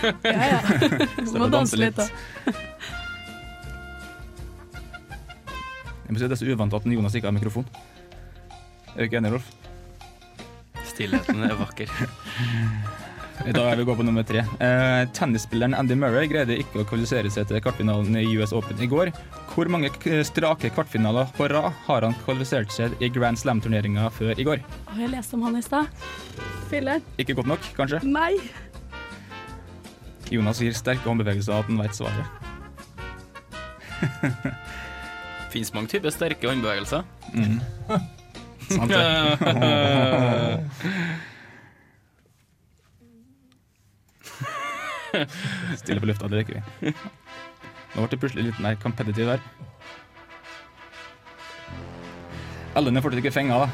Ja, 0.00 0.32
ja. 0.32 0.60
Du 1.26 1.34
Må 1.36 1.48
danse 1.52 1.76
litt, 1.76 1.98
da. 1.98 2.06
Jeg 6.06 6.14
må 6.14 6.18
si 6.18 6.24
Det 6.24 6.32
er 6.32 6.40
så 6.40 6.48
uvant 6.54 6.74
at 6.78 6.86
Jonas 6.88 7.14
ikke 7.18 7.28
har 7.28 7.36
mikrofon. 7.36 7.66
Er 8.94 9.02
du 9.02 9.04
ikke 9.08 9.20
enig, 9.20 9.34
Rolf? 9.36 9.50
Stillheten 10.88 11.44
er 11.46 11.54
vakker. 11.60 11.92
Da 13.40 13.62
er 13.70 13.78
vi 13.80 13.84
går 13.88 13.96
på 13.96 14.04
nummer 14.04 14.24
tre. 14.26 14.42
Eh, 14.60 15.02
tennisspilleren 15.16 15.72
Andy 15.74 15.96
Murray 15.96 16.28
greide 16.28 16.58
ikke 16.60 16.82
å 16.82 16.86
kvalifisere 16.88 17.30
seg 17.32 17.48
til 17.48 17.62
kvartfinalen 17.64 18.18
i 18.20 18.26
US 18.36 18.52
Open 18.56 18.80
i 18.84 18.88
går. 18.90 19.10
Hvor 19.50 19.70
mange 19.72 19.88
strake 20.28 20.70
kvartfinaler 20.74 21.30
på 21.38 21.48
rad 21.50 21.72
har 21.86 22.06
han 22.06 22.16
kvalifisert 22.20 22.70
seg 22.74 22.92
i 23.00 23.08
Grand 23.12 23.40
Slam-turneringa 23.40 24.10
før 24.12 24.36
i 24.36 24.46
går? 24.46 24.60
Jeg 24.98 25.12
leste 25.14 25.38
om 25.38 25.46
han 25.48 25.56
i 25.56 25.64
stad. 25.64 25.88
Filler'n. 26.70 27.02
Ikke 27.18 27.34
godt 27.38 27.48
nok, 27.50 27.70
kanskje? 27.78 28.02
Nei. 28.04 28.36
Jonas 30.30 30.60
gir 30.62 30.76
sterke 30.76 31.08
håndbevegelser 31.08 31.56
at 31.56 31.72
han 31.72 31.80
veit 31.80 31.96
svaret. 31.96 32.26
Fins 35.50 35.72
mange 35.74 35.90
typer 35.96 36.12
sterke 36.14 36.52
håndbevegelser. 36.52 37.02
Mm. 37.34 37.58
Sant 38.76 38.92
det. 38.92 39.02
Stille 45.80 46.00
på 46.02 46.08
lufta, 46.10 46.28
det 46.30 46.42
liker 46.42 46.60
vi. 46.60 46.94
Nå 47.90 48.04
ble 48.04 48.08
det 48.12 48.20
plutselig 48.22 48.44
litt 48.50 48.60
mer 48.62 48.76
competitive 48.82 49.36
her. 49.36 49.42
Ellen 52.78 52.96
er 52.96 53.02
fortsatt 53.04 53.22
ikke 53.24 53.32
fenga, 53.34 53.64
da. 53.64 53.68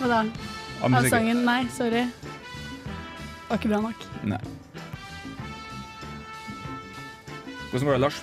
Hva 0.00 0.10
da? 0.12 0.20
Av 0.86 0.94
Av 1.00 1.08
sangen? 1.12 1.42
Nei, 1.44 1.62
sorry. 1.74 2.04
Var 3.50 3.58
ikke 3.58 3.72
bra 3.72 3.80
nok. 3.88 4.04
Nei. 4.30 4.38
Hvordan 7.70 7.86
går 7.88 7.96
det, 7.96 8.02
Lars? 8.04 8.20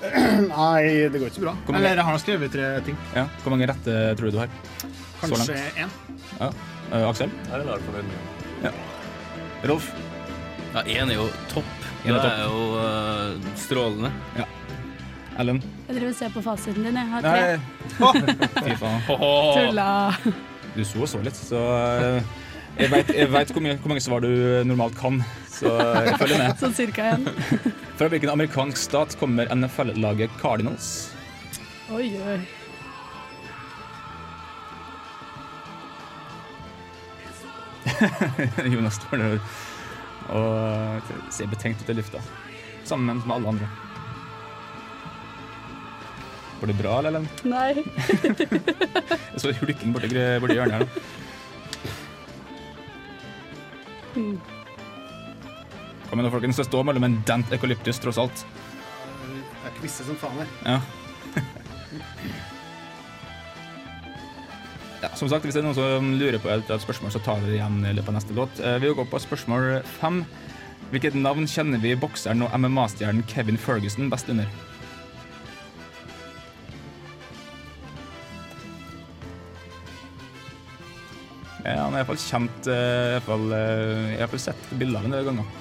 Nei, 0.50 0.84
det 1.12 1.18
går 1.20 1.26
ikke 1.28 1.38
så 1.40 1.44
bra. 1.44 1.54
Mange- 1.66 1.80
Eller 1.80 1.98
jeg 2.00 2.06
har 2.08 2.20
skrevet 2.22 2.52
tre 2.54 2.68
ting. 2.86 3.00
Ja, 3.16 3.26
Hvor 3.42 3.52
mange 3.56 3.68
rette 3.68 3.96
tror 4.16 4.30
du 4.30 4.36
du 4.36 4.40
har? 4.40 4.52
Kanskje 5.20 5.56
én. 5.76 5.90
Ja. 6.40 6.48
Uh, 6.92 7.08
Aksel? 7.10 7.32
Her 7.50 7.60
er 7.60 7.66
Lars 7.68 7.84
fornøyd 7.88 8.08
med. 8.08 8.68
Ja. 8.68 8.72
Rolf? 9.68 9.90
Ja, 10.70 10.82
én 10.86 11.10
er 11.10 11.16
jo 11.18 11.26
topp. 11.50 11.70
En 12.04 12.14
Det 12.14 12.16
er 12.16 12.22
topp. 12.22 12.32
er 12.32 12.42
jo 12.46 12.58
uh, 12.78 13.54
strålende. 13.58 14.10
Ja. 14.38 14.46
Ellen? 15.40 15.62
Jeg 15.88 15.96
driver 15.96 16.12
og 16.12 16.18
ser 16.18 16.30
på 16.34 16.42
fasiten 16.44 16.84
din. 16.84 16.98
Jeg 17.00 17.08
har 17.10 17.20
tre. 17.24 17.60
Fy 18.66 18.76
faen. 18.78 19.00
Tulla. 19.08 19.90
Du 20.76 20.84
så 20.86 21.02
og 21.02 21.08
så 21.10 21.18
litt, 21.24 21.34
så 21.34 21.58
eh, 21.58 22.22
Jeg 22.78 22.90
vet, 22.92 23.50
hvor, 23.50 23.64
hvor 23.82 23.90
mange 23.90 24.02
svar 24.04 24.22
du 24.22 24.30
normalt 24.64 24.94
kan, 24.98 25.18
så 25.50 25.72
jeg 26.06 26.14
følger 26.20 26.38
med. 26.38 26.54
Sånn 26.60 26.76
cirka 26.76 27.08
igjen. 27.08 27.26
Fra 27.98 28.06
hvilken 28.12 28.30
amerikansk 28.30 28.78
stat 28.78 29.16
kommer 29.18 29.50
NFL-laget 29.50 30.30
Cardinals? 30.38 31.10
Oi, 31.90 32.12
oi. 32.22 32.38
Jonas 38.70 39.00
står 39.00 39.18
der 39.18 39.40
og 40.30 41.10
ser 41.34 41.46
betenkt 41.50 41.82
ut 41.84 41.90
i 41.92 41.96
lufta. 41.98 42.20
Sammen 42.86 43.20
med 43.24 43.34
alle 43.34 43.48
andre. 43.54 43.68
Var 46.60 46.66
det 46.68 46.76
bra, 46.76 46.98
eller? 47.08 47.24
Nei. 47.48 47.72
Jeg 49.32 49.40
så 49.40 49.52
hulken 49.62 49.94
borti, 49.94 50.10
gre- 50.12 50.40
borti 50.42 50.56
hjørnet 50.58 50.74
her 50.76 50.82
nå. 50.84 50.88
Kom 56.10 56.18
igjen, 56.20 56.32
folkens. 56.34 56.58
Det 56.60 56.66
står 56.68 56.84
mellom 56.88 57.06
en 57.06 57.18
dent 57.28 57.52
eukalyptus, 57.54 58.00
tross 58.02 58.18
alt. 58.20 58.44
Jeg 59.64 59.76
kvisser 59.78 60.04
som 60.10 60.16
faen 60.20 60.42
her. 60.42 60.48
Ja. 60.66 60.80
ja. 65.02 65.10
Som 65.16 65.28
sagt, 65.28 65.44
hvis 65.44 65.56
det 65.56 65.62
er 65.62 65.68
noen 65.68 65.78
som 65.78 66.08
lurer 66.20 66.40
på 66.42 66.50
et, 66.52 66.72
spørsmål, 66.82 67.12
så 67.14 67.22
tar 67.24 67.40
vi 67.40 67.52
det 67.52 67.60
igjen 67.60 67.82
i 67.84 67.94
løpet 67.96 68.12
av 68.12 68.18
neste 68.18 68.36
låt. 68.36 68.60
Eh, 68.60 68.78
Vi 68.82 68.94
går 68.94 69.08
på 69.10 69.22
spørsmål 69.22 69.82
fem. 70.00 70.24
Hvilket 70.90 71.14
navn 71.14 71.46
kjenner 71.46 71.78
vi 71.78 71.94
bokseren 71.94 72.42
og 72.42 72.52
MMA-stjernen 72.58 73.24
Kevin 73.30 73.58
Ferguson 73.58 74.10
best 74.10 74.28
under? 74.28 74.48
Ja, 81.60 81.84
han 81.84 81.94
er 81.94 82.00
iallfall 82.00 82.18
kjent 82.18 82.68
eh, 82.72 83.10
i 83.10 83.16
hvert 83.18 83.26
fall, 83.28 83.50
eh, 83.54 84.14
iallfall 84.16 84.42
sett 84.42 84.70
bilder 84.80 84.98
av 84.98 85.04
ham 85.04 85.12
en 85.12 85.18
del 85.18 85.28
ganger. 85.28 85.59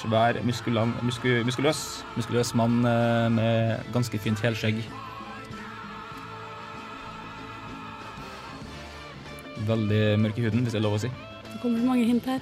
Svær, 0.00 0.38
muskulan, 0.48 0.94
musku, 1.04 1.28
muskuløs, 1.44 1.80
muskuløs 2.16 2.54
mann 2.56 2.78
eh, 2.88 3.26
med 3.34 3.90
ganske 3.92 4.18
fint 4.22 4.40
helskjegg. 4.40 4.78
Veldig 9.68 10.00
mørk 10.22 10.38
i 10.40 10.46
huden, 10.46 10.64
hvis 10.64 10.72
det 10.72 10.80
er 10.80 10.86
lov 10.86 10.96
å 10.96 11.02
si. 11.02 11.10
Det 11.50 11.60
kommer 11.60 11.84
mange 11.84 12.06
hint 12.08 12.24
her. 12.30 12.40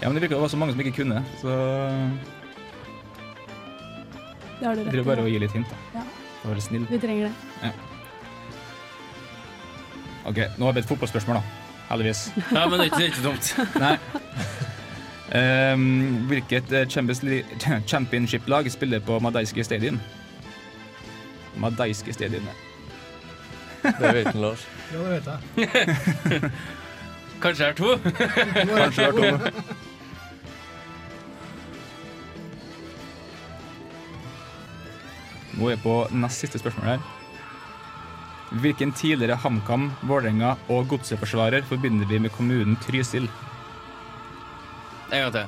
Ja, 0.00 0.06
men 0.08 0.14
Det 0.16 0.22
virker 0.28 0.38
å 0.38 0.44
være 0.44 0.54
så 0.54 0.60
mange 0.60 0.76
som 0.76 0.84
ikke 0.84 0.94
kunne, 1.02 1.24
så 1.42 1.56
Det 4.60 4.68
har 4.68 4.76
du 4.78 4.84
rett 4.84 4.92
driver 4.94 5.10
bare 5.10 5.26
å 5.26 5.32
gi 5.32 5.42
litt 5.42 5.56
hint. 5.56 5.66
da. 5.74 5.98
Ja. 5.98 6.06
Være 6.44 6.62
snill. 6.64 6.86
Vi 6.88 7.00
trenger 7.02 7.28
det. 7.28 7.34
Ja. 7.66 7.72
OK, 10.30 10.38
nå 10.60 10.68
har 10.68 10.76
vi 10.76 10.84
et 10.84 10.88
fotballspørsmål, 10.88 11.40
da. 11.40 11.42
Heldigvis. 11.90 12.28
Ja, 12.54 12.68
men 12.70 12.78
det 12.78 12.86
er 12.86 12.90
ikke, 12.92 13.00
det 13.00 13.04
er 13.04 13.10
ikke 13.10 13.26
dumt. 13.26 13.46
Nei. 13.82 13.96
Ehm, 15.30 16.26
hvilket 16.30 16.72
eh, 16.72 16.86
Champions 16.88 17.22
League- 17.22 17.82
championship-lag 17.90 18.70
spiller 18.72 19.00
på 19.00 19.20
Madeiske 19.20 19.64
Stadium? 19.64 20.00
Madeiske 21.56 22.12
Stadium. 22.12 22.42
ja. 22.46 22.56
Det 24.00 24.14
vet 24.14 24.26
han, 24.26 24.40
Lars. 24.42 24.66
Ja, 24.92 24.98
det 24.98 25.10
vet 25.10 25.26
jeg. 25.26 26.50
Kanskje 27.42 27.64
det 27.64 27.70
er 27.70 27.74
to? 27.78 27.96
Kanskje 28.76 29.06
det 29.06 29.28
er 29.28 29.38
to. 29.38 29.62
Nå 35.58 35.66
er 35.68 35.74
jeg 35.74 35.82
på 35.84 35.94
nest 36.14 36.42
siste 36.44 36.60
spørsmål 36.62 36.92
her. 36.94 37.06
Hvilken 38.62 38.92
tidligere 38.98 39.38
HamKam, 39.38 39.90
Vålerenga 40.10 40.56
og 40.74 40.88
Godset-forsvarer 40.90 41.62
forbinder 41.70 42.08
vi 42.10 42.18
med 42.18 42.32
kommunen 42.34 42.76
Trysil? 42.82 43.28
En 45.10 45.24
gang 45.24 45.32
til. 45.34 45.46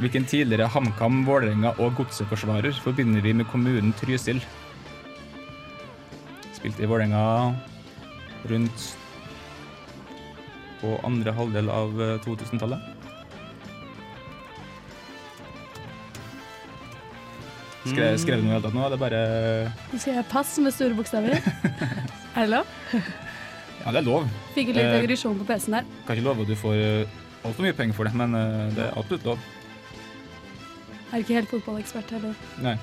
Hvilken 0.00 0.24
tidligere 0.24 0.68
HamKam, 0.72 1.24
Vålerenga 1.26 1.74
og 1.82 1.92
Godset-forsvarer 1.98 2.72
forbinder 2.80 3.20
vi 3.20 3.34
med 3.36 3.44
kommunen 3.52 3.92
Trysil? 3.98 4.40
Spilte 6.56 6.84
i 6.84 6.88
Vålerenga 6.88 7.24
rundt 8.48 8.86
på 10.80 10.94
andre 11.04 11.34
halvdel 11.36 11.68
av 11.68 12.00
eh, 12.00 12.14
2000-tallet. 12.24 12.96
Skrev, 17.80 18.16
skrev 18.20 18.40
du 18.40 18.44
noe 18.44 18.52
i 18.52 18.52
det 18.52 18.56
hele 18.56 18.64
tatt 18.66 18.76
nå? 18.76 18.82
eller 18.86 19.00
bare 19.00 19.20
Nå 19.90 19.98
skal 20.00 20.18
jeg 20.18 20.26
passe 20.28 20.60
med 20.64 20.72
store 20.76 20.96
bokstaver. 20.96 21.36
er 22.36 22.40
det 22.44 22.50
lov? 22.52 22.72
Ja, 23.80 23.92
det 23.94 24.00
er 24.02 24.04
lov. 24.08 24.26
Fikk 24.56 24.72
litt 24.74 24.84
Eh, 24.84 24.96
aggresjon 25.00 25.38
på 25.40 25.46
PC-en 25.48 25.78
der. 25.78 25.86
Kan 26.06 26.16
ikke 26.18 26.26
love 26.26 26.44
at 26.44 26.50
du 26.52 26.56
får 26.60 26.76
eh, 26.76 27.19
altfor 27.44 27.64
mye 27.66 27.76
penger 27.76 27.96
for 27.96 28.08
det, 28.08 28.14
men 28.18 28.36
eh, 28.36 28.68
det 28.76 28.86
er 28.86 28.96
absolutt 28.98 29.26
lov. 29.32 29.48
Jeg 31.10 31.12
Er 31.12 31.24
ikke 31.24 31.38
helt 31.40 31.50
fotballekspert 31.50 32.12
heller. 32.14 32.34
Nei. 32.62 32.76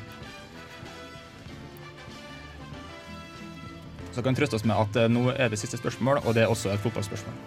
Så 4.11 4.23
kan 4.25 4.33
vi 4.33 4.41
trøste 4.41 4.57
oss 4.57 4.65
med 4.65 4.75
at 4.81 4.97
eh, 4.99 5.09
nå 5.13 5.29
er 5.35 5.53
det 5.53 5.59
siste 5.61 5.79
spørsmål, 5.79 6.23
og 6.25 6.35
det 6.35 6.43
er 6.43 6.51
også 6.51 6.73
et 6.73 6.83
fotballspørsmål. 6.83 7.37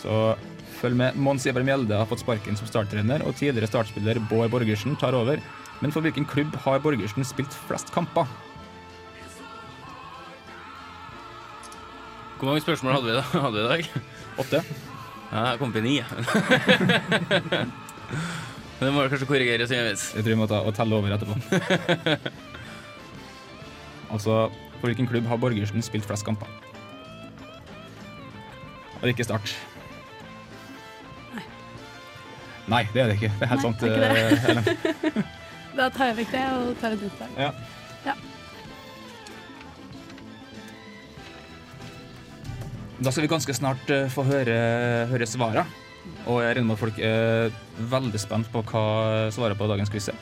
Så 0.00 0.16
følg 0.80 0.96
med. 0.96 1.16
Mons 1.20 1.46
Iver 1.46 1.64
Mjelde 1.66 2.00
har 2.00 2.08
fått 2.08 2.24
sparken 2.24 2.56
som 2.58 2.68
starttrener, 2.68 3.24
og 3.26 3.36
tidligere 3.36 3.68
startspiller 3.70 4.20
Bård 4.30 4.50
Borgersen 4.54 4.96
tar 5.00 5.16
over. 5.16 5.40
Men 5.82 5.92
for 5.92 6.04
hvilken 6.04 6.24
klubb 6.28 6.56
har 6.64 6.80
Borgersen 6.80 7.24
spilt 7.28 7.52
flest 7.68 7.92
kamper? 7.94 8.28
Hvor 12.36 12.50
mange 12.50 12.60
spørsmål 12.64 12.98
hadde 12.98 13.08
vi 13.08 13.16
da? 13.16 13.24
Hadde 13.46 13.56
vi 13.56 13.64
i 13.64 13.70
dag? 13.72 13.88
Åtte. 14.44 14.64
Ja, 15.32 15.42
jeg 15.52 15.58
kom 15.60 15.72
på 15.74 15.80
ni. 15.82 15.96
Men 17.50 17.72
det 18.86 18.92
må 18.94 19.02
jeg 19.02 19.10
kanskje 19.14 19.28
korrigere 19.28 19.66
senere. 19.68 19.94
Jeg 19.96 20.22
tror 20.22 20.32
vi 20.32 20.38
må 20.38 20.46
ta 20.50 20.60
og 20.62 20.74
telle 20.76 20.94
over 20.98 21.14
etterpå. 21.16 21.34
altså, 24.14 24.36
for 24.78 24.86
hvilken 24.90 25.08
klubb 25.10 25.26
har 25.30 25.40
Borgersen 25.42 25.82
spilt 25.84 26.06
flest 26.06 26.24
kamper? 26.28 26.46
Og 29.02 29.08
ikke 29.10 29.26
Start. 29.26 29.50
Nei, 31.34 31.42
Nei, 32.72 32.82
det 32.94 33.02
er 33.02 33.10
det 33.10 33.18
ikke. 33.18 33.32
Det 33.38 33.44
er 33.44 33.52
helt 33.52 33.62
Nei, 33.62 33.66
sant. 33.66 33.80
det 33.80 33.86
er 33.90 33.92
ikke 33.96 34.54
det. 34.54 34.76
eh, 35.16 35.34
Da 35.76 35.90
tar 35.92 36.08
jeg 36.08 36.16
vekk 36.22 36.30
det 36.32 36.44
og 36.56 36.70
tar 36.80 36.94
et 36.96 37.02
lag. 37.20 37.34
Ja. 37.36 37.50
Ja. 38.06 38.14
Da 43.02 43.10
skal 43.12 43.26
vi 43.26 43.28
ganske 43.30 43.54
snart 43.56 43.90
eh, 43.92 44.06
få 44.12 44.24
høre, 44.24 44.56
høre 45.10 45.26
svarene. 45.28 45.66
Og 46.30 46.40
jeg 46.42 46.54
regner 46.56 46.68
med 46.70 46.76
at 46.76 46.80
folk 46.80 46.98
er 47.02 47.52
veldig 47.92 48.20
spent 48.22 48.48
på 48.52 48.62
hva 48.70 48.84
svaret 49.34 49.58
på 49.58 49.66
dagens 49.68 49.90
quiz 49.92 50.08
er. 50.12 50.18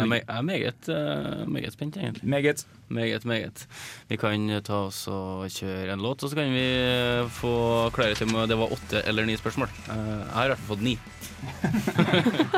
Jeg 0.00 0.06
er 0.06 0.08
me- 0.08 0.42
meget, 0.46 0.88
eh, 0.88 1.46
meget 1.50 1.72
spent, 1.74 1.96
egentlig. 1.98 2.24
Meget. 2.30 2.62
Meget, 2.88 3.24
meget. 3.26 3.66
Vi 4.08 4.16
kan 4.16 4.46
ta 4.64 4.78
oss 4.86 5.02
og 5.08 5.48
kjøre 5.50 5.92
en 5.92 6.00
låt, 6.00 6.22
og 6.24 6.30
så 6.30 6.36
kan 6.38 6.52
vi 6.54 6.62
eh, 6.78 7.26
få 7.28 7.90
klare 7.92 8.14
til 8.14 8.30
om 8.30 8.48
det 8.48 8.56
var 8.58 8.72
åtte 8.72 9.02
eller 9.06 9.26
ni 9.26 9.36
spørsmål. 9.36 9.68
Eh, 9.90 9.98
Jeg 9.98 10.32
har 10.36 10.44
i 10.44 10.48
hvert 10.54 10.58
fall 10.62 10.76
fått 10.76 10.86
ni. 10.86 10.94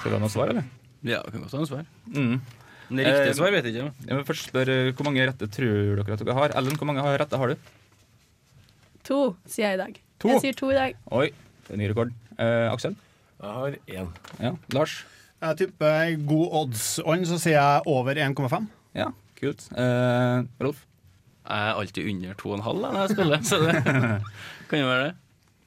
Skal 0.00 0.10
vi 0.10 0.16
ha 0.16 0.20
noe 0.22 0.32
svar, 0.32 0.48
eller? 0.54 0.64
Ja, 1.04 1.18
det 1.24 1.32
kan 1.34 1.42
godt 1.44 1.52
ha 1.52 1.58
noe 1.64 1.68
svar. 1.68 1.84
Mm. 2.14 2.40
Men 2.90 3.00
det 3.00 3.06
riktige 3.08 3.30
Eh, 3.32 3.36
svar 3.38 3.50
vet 3.54 3.64
jeg 3.68 3.74
ikke. 3.74 3.92
Jeg 4.08 4.18
må 4.18 4.24
først 4.28 4.48
spørre 4.50 4.76
hvor 4.92 5.06
mange 5.08 5.24
rette 5.28 5.48
tror 5.48 6.02
dere 6.02 6.16
at 6.18 6.24
dere 6.24 6.36
har? 6.36 6.54
Ellen, 6.60 6.76
hvor 6.76 6.88
mange 6.90 7.04
rette 7.20 7.38
har 7.40 7.48
du? 7.54 7.56
To, 9.08 9.18
sier 9.48 9.68
jeg 9.70 9.78
i 9.78 9.82
dag. 9.82 9.98
To? 10.24 10.28
Jeg 10.32 10.40
sier 10.44 10.56
to 10.58 10.70
i 10.72 10.76
dag. 10.76 10.94
Oi, 11.12 11.26
det 11.66 11.74
er 11.74 11.80
ny 11.80 11.88
rekord. 11.90 12.12
Eh, 12.38 12.68
Aksel? 12.72 12.94
Jeg 13.40 13.50
har 13.58 13.76
én. 13.98 14.08
Ja. 14.40 14.52
Lars? 14.76 14.98
Jeg 15.44 15.58
tipper 15.60 16.14
god 16.24 16.54
odds-ånd, 16.62 17.26
så 17.28 17.36
sier 17.42 17.58
jeg 17.58 17.82
over 17.90 18.16
1,5. 18.16 18.68
Ja, 18.96 19.10
kult. 19.40 19.66
Eh, 19.76 20.44
Rolf? 20.64 20.84
Jeg 21.44 21.68
er 21.68 21.76
alltid 21.82 22.08
under 22.08 22.36
to 22.40 22.48
og 22.54 22.56
en 22.56 22.64
halv 22.64 22.80
da, 22.80 22.92
når 22.94 23.02
jeg 23.04 23.16
spiller, 23.18 23.42
så 23.44 23.58
det 23.60 23.74
kan 24.70 24.80
jo 24.80 24.86
være 24.88 25.10
det. 25.10 25.14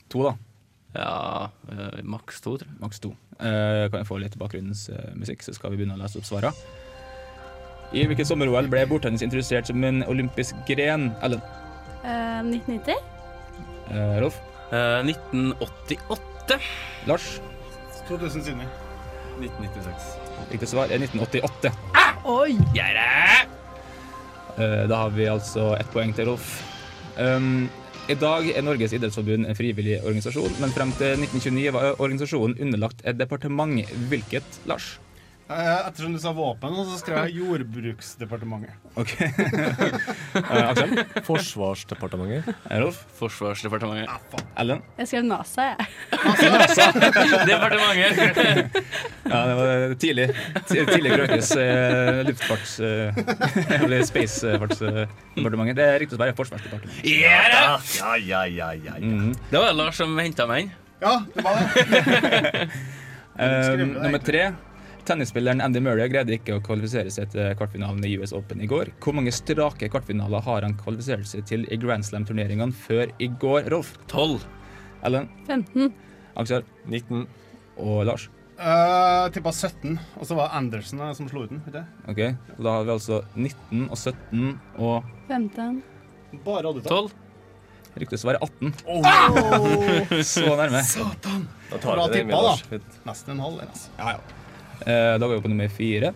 To, 0.09 0.23
da. 0.25 0.31
Ja, 0.97 1.49
eh, 1.69 1.99
maks 2.01 2.41
to, 2.41 2.55
tror 2.57 2.65
jeg. 2.65 2.79
Maks 2.81 3.03
to. 3.03 3.11
Eh, 3.37 3.83
kan 3.91 3.99
jeg 4.01 4.07
få 4.09 4.17
litt 4.23 4.37
bakgrunnsmusikk, 4.41 5.45
så 5.45 5.53
skal 5.53 5.75
vi 5.75 5.83
begynne 5.83 5.99
å 5.99 6.01
lese 6.01 6.17
opp 6.17 6.25
svarene. 6.25 6.55
I 7.95 8.03
hvilket 8.07 8.27
sommer-OL 8.27 8.67
ble 8.71 8.83
bordtennis 8.89 9.23
introdusert 9.23 9.69
som 9.69 9.83
en 9.87 10.03
olympisk 10.11 10.55
gren? 10.67 11.11
Ellen? 11.23 11.41
Uh, 12.03 12.43
1990? 12.43 12.95
Uh, 13.91 14.17
Rolf? 14.21 14.41
1988. 14.71 16.57
Lars? 17.07 17.39
2000 18.07 18.43
siden, 18.43 18.61
1996. 19.39 20.17
Riktig 20.51 20.69
svar 20.71 20.91
er 20.91 20.99
1988. 20.99 21.71
Oi! 22.27 22.57
Eh, 24.57 24.87
Da 24.89 24.95
har 25.03 25.09
vi 25.15 25.27
altså 25.31 25.75
ett 25.79 25.91
poeng 25.93 26.13
til 26.15 26.27
Rolf. 26.31 26.61
Um, 27.17 27.69
I 28.09 28.15
dag 28.15 28.47
er 28.51 28.63
Norges 28.63 28.93
idrettsforbund 28.95 29.47
en 29.47 29.55
frivillig 29.57 29.99
organisasjon, 30.03 30.55
men 30.61 30.71
frem 30.71 30.91
til 30.99 31.17
1929 31.19 31.73
var 31.75 31.95
organisasjonen 31.99 32.59
underlagt 32.61 33.03
et 33.03 33.17
departement. 33.19 33.83
Hvilket, 34.09 34.61
Lars? 34.65 34.97
Eh, 35.47 35.87
Ettersom 35.87 36.11
du 36.11 36.19
sa 36.19 36.33
våpen, 36.35 36.73
så 36.89 36.97
skrev 36.99 37.21
jeg 37.29 37.37
Jordbruksdepartementet. 37.39 38.73
Ok. 38.99 39.13
uh, 39.15 40.67
Aksel? 40.73 40.97
Forsvarsdepartementet. 41.23 42.49
Rolf? 42.81 42.97
Forsvarsdepartementet. 43.15 44.41
Ellen? 44.59 44.81
Jeg 44.99 45.07
skrev 45.07 45.23
NASA, 45.29 45.69
jeg. 45.69 45.87
Departementet. 47.47 48.75
Ja, 49.23 49.39
det 49.47 49.55
var 49.61 49.95
tidlig. 50.03 50.27
Ti- 50.67 50.83
Tidlig 50.91 51.15
Krøkes 51.15 51.53
uh, 51.55 52.19
luftfarts... 52.27 52.75
Uh, 52.83 53.23
eller 53.79 54.03
spacefartsdepartementet. 54.11 55.79
Det 55.79 55.87
er 55.93 55.99
riktig 56.03 56.19
å 56.19 56.23
være 56.25 56.35
Forsvarsdepartementet. 56.41 57.07
Yeah! 57.07 57.79
Ja, 58.01 58.17
ja, 58.19 58.43
ja, 58.51 58.73
ja. 58.75 58.99
Mhm. 58.99 59.31
Det 59.51 59.63
var 59.63 59.71
Lars 59.79 59.95
som 60.03 60.11
henta 60.19 60.43
meg 60.51 60.67
inn. 60.67 60.75
Ja, 60.99 61.21
det 61.31 61.47
var 61.47 61.55
det. 61.63 62.67
Eh, 63.37 63.67
det 63.77 63.85
nummer 63.85 64.17
tre. 64.25 64.47
Tennisspilleren 65.07 65.61
Andy 65.63 65.79
Murray 65.79 66.09
greide 66.11 66.33
ikke 66.35 66.57
å 66.57 66.61
kvalifisere 66.63 67.11
seg 67.13 67.29
til 67.31 67.53
kvartfinalen 67.55 68.03
i 68.03 68.17
US 68.19 68.33
Open 68.35 68.59
i 68.59 68.67
går. 68.67 68.89
Hvor 68.99 69.15
mange 69.15 69.31
strake 69.31 69.87
kvartfinaler 69.87 70.41
har 70.43 70.65
han 70.67 70.73
kvalifisert 70.75 71.29
seg 71.29 71.45
til 71.47 71.61
i 71.71 71.77
Grand 71.79 72.03
Slam-turneringene 72.03 72.75
før 72.75 73.13
i 73.23 73.29
går, 73.39 73.69
Rolf? 73.71 73.93
12. 74.11 74.41
Ellen? 75.07 75.29
15. 75.47 75.93
Aksel? 76.43 76.65
19. 76.91 77.21
Og 77.79 78.01
Lars? 78.09 78.25
Uh, 78.57 79.29
Tippa 79.31 79.53
17, 79.53 79.93
og 80.17 80.27
så 80.27 80.35
var 80.35 80.55
Anderson 80.57 80.99
eh, 81.05 81.13
som 81.15 81.29
slo 81.29 81.45
ut 81.45 81.53
den. 81.53 81.61
Vet? 81.69 81.87
Ok, 82.09 82.21
Da 82.57 82.73
har 82.73 82.87
vi 82.89 82.93
altså 82.97 83.21
19 83.37 83.85
og 83.85 83.95
17 84.01 84.49
og 84.81 85.07
15. 85.29 85.77
Bare 86.43 86.73
oddetall. 86.73 87.07
12. 87.13 87.93
Riktig 88.03 88.19
svar 88.19 88.35
er 88.35 88.43
18. 88.43 88.73
Oh! 88.91 89.07
Så 90.33 90.43
nærme. 90.49 90.83
Satan! 90.83 91.47
Da 91.71 91.79
tar 91.79 91.95
Bra 91.95 92.09
vi 92.09 92.19
det 92.19 92.27
med 92.27 92.35
tippa, 92.35 92.81
da. 92.81 92.99
Nesten 93.07 93.37
en 93.37 93.45
halv. 93.45 93.63
Altså. 93.69 93.95
Ja, 94.01 94.17
ja. 94.17 94.36
Eh, 94.85 95.17
da 95.17 95.25
går 95.27 95.35
vi 95.35 95.41
på 95.41 95.51
nummer 95.51 95.67
fire. 95.73 96.13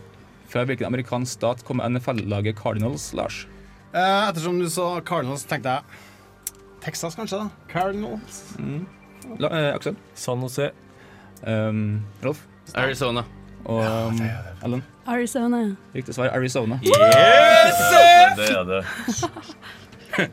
Fra 0.52 0.64
hvilken 0.68 0.86
amerikansk 0.90 1.40
stat 1.40 1.64
kommer 1.68 1.88
NFL-laget 1.90 2.60
Cardinals, 2.60 3.14
Lars? 3.14 3.46
Eh, 3.94 4.30
ettersom 4.30 4.60
du 4.60 4.70
sa 4.70 5.00
Cardinals, 5.02 5.44
tenkte 5.48 5.78
jeg 5.78 5.84
Texas, 6.84 7.16
kanskje? 7.16 7.38
da? 7.38 7.50
Cardinals. 7.72 8.42
La, 9.40 9.50
eh, 9.50 9.76
Aksel? 9.76 9.96
San 10.16 10.42
Jose. 10.42 10.72
Um, 11.44 12.02
Rolf? 12.24 12.46
Arizona. 12.76 13.24
Og 13.66 14.08
um, 14.08 14.22
Ellen? 14.66 14.84
Arizona. 15.08 15.76
Riktig 15.96 16.16
svar 16.16 16.30
Arizona. 16.34 16.80
Yes! 16.84 17.78
Det 18.38 18.50
er 18.50 18.64
det. 18.64 18.82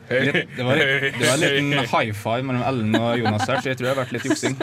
Litt, 0.09 0.33
det, 0.57 0.65
var, 0.65 0.75
det 0.75 1.13
var 1.21 1.33
en 1.33 1.39
liten 1.39 1.71
high 1.85 2.13
five 2.13 2.43
mellom 2.43 2.63
Ellen 2.67 2.95
og 2.99 3.19
Jonas 3.19 3.45
her, 3.47 3.61
så 3.61 3.69
jeg 3.71 3.79
tror 3.79 3.87
det 3.87 3.93
har 3.93 4.01
vært 4.01 4.15
litt 4.17 4.27
juksing. 4.27 4.57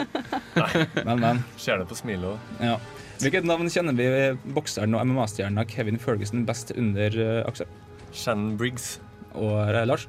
Men, 1.07 1.19
men. 1.21 1.43
Ser 1.57 1.77
det 1.79 1.87
på 1.89 1.95
smilet 1.97 2.33
òg. 2.33 2.63
Ja. 2.63 2.77
Hvilket 3.17 3.47
navn 3.49 3.69
kjenner 3.71 3.95
vi 3.97 4.07
bokseren 4.53 4.93
og 4.93 5.01
MMA-stjerna 5.09 5.63
Kevin 5.69 5.97
Ferguson 6.01 6.43
best 6.45 6.73
under 6.77 7.15
uh, 7.17 7.47
Aksel? 7.49 7.69
Shannon 8.13 8.57
Briggs. 8.59 8.99
Og 9.33 9.55
uh, 9.57 9.81
Lars? 9.89 10.05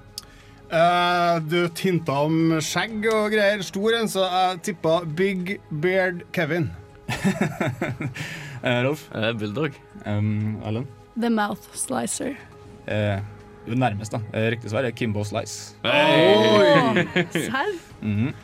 Uh, 0.69 1.39
du 1.49 1.63
tinta 1.73 2.19
om 2.27 2.59
skjegg 2.61 3.07
og 3.09 3.33
greier. 3.33 3.65
Stor 3.65 3.97
en, 3.97 4.11
så 4.13 4.27
jeg 4.29 4.61
tippa 4.69 4.99
Big 5.17 5.57
Beard 5.71 6.27
Kevin. 6.37 6.69
Rolf? 8.87 9.07
Bulldog. 9.41 9.79
Um, 10.05 10.59
Alan? 10.69 10.85
The 11.17 11.31
Mouth 11.33 11.73
Slicer. 11.73 12.37
Uh, 12.85 13.25
du 13.65 13.73
er 13.73 13.81
nærmest, 13.87 14.13
da. 14.13 14.21
Riktig 14.53 14.71
svar 14.73 14.85
er 14.85 14.93
Kimbo 14.97 15.25
Slice. 15.25 15.79
Oi! 15.85 17.07
Serr? 17.49 17.73
Mhm. 18.03 18.37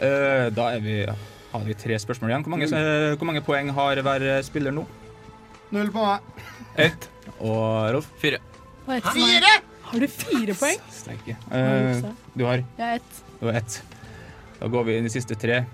Eh, 0.00 0.48
da 0.56 0.70
er 0.72 0.80
vi, 0.82 0.94
har 1.52 1.66
vi 1.66 1.76
tre 1.78 1.98
spørsmål 2.00 2.32
igjen. 2.32 2.46
Hvor 2.46 2.54
mange, 2.56 2.68
eh, 2.68 3.16
hvor 3.16 3.28
mange 3.28 3.44
poeng 3.44 3.72
har 3.76 4.02
hver 4.06 4.28
spiller 4.46 4.74
nå? 4.74 4.86
Null 5.72 5.92
på 5.92 6.04
meg. 6.04 6.46
Ett. 6.76 7.08
Og 7.40 7.92
Rolf? 7.94 8.08
Fire. 8.20 8.40
Fire! 8.86 9.52
Har 9.92 10.00
du 10.00 10.08
fire 10.08 10.54
poeng? 10.56 10.80
Steike. 11.02 11.36
Uh, 11.50 11.56
du 11.56 12.06
Eh, 12.08 12.12
du 12.36 12.44
har? 12.44 12.64
Jeg 12.78 12.86
har 12.86 12.94
ett. 12.94 13.24
Du 13.40 13.46
har 13.46 13.58
ett. 13.60 13.82
Da 14.60 14.68
går 14.68 14.84
vi 14.84 14.96
inn 14.98 15.08
i 15.08 15.12
siste 15.12 15.36
tre. 15.36 15.64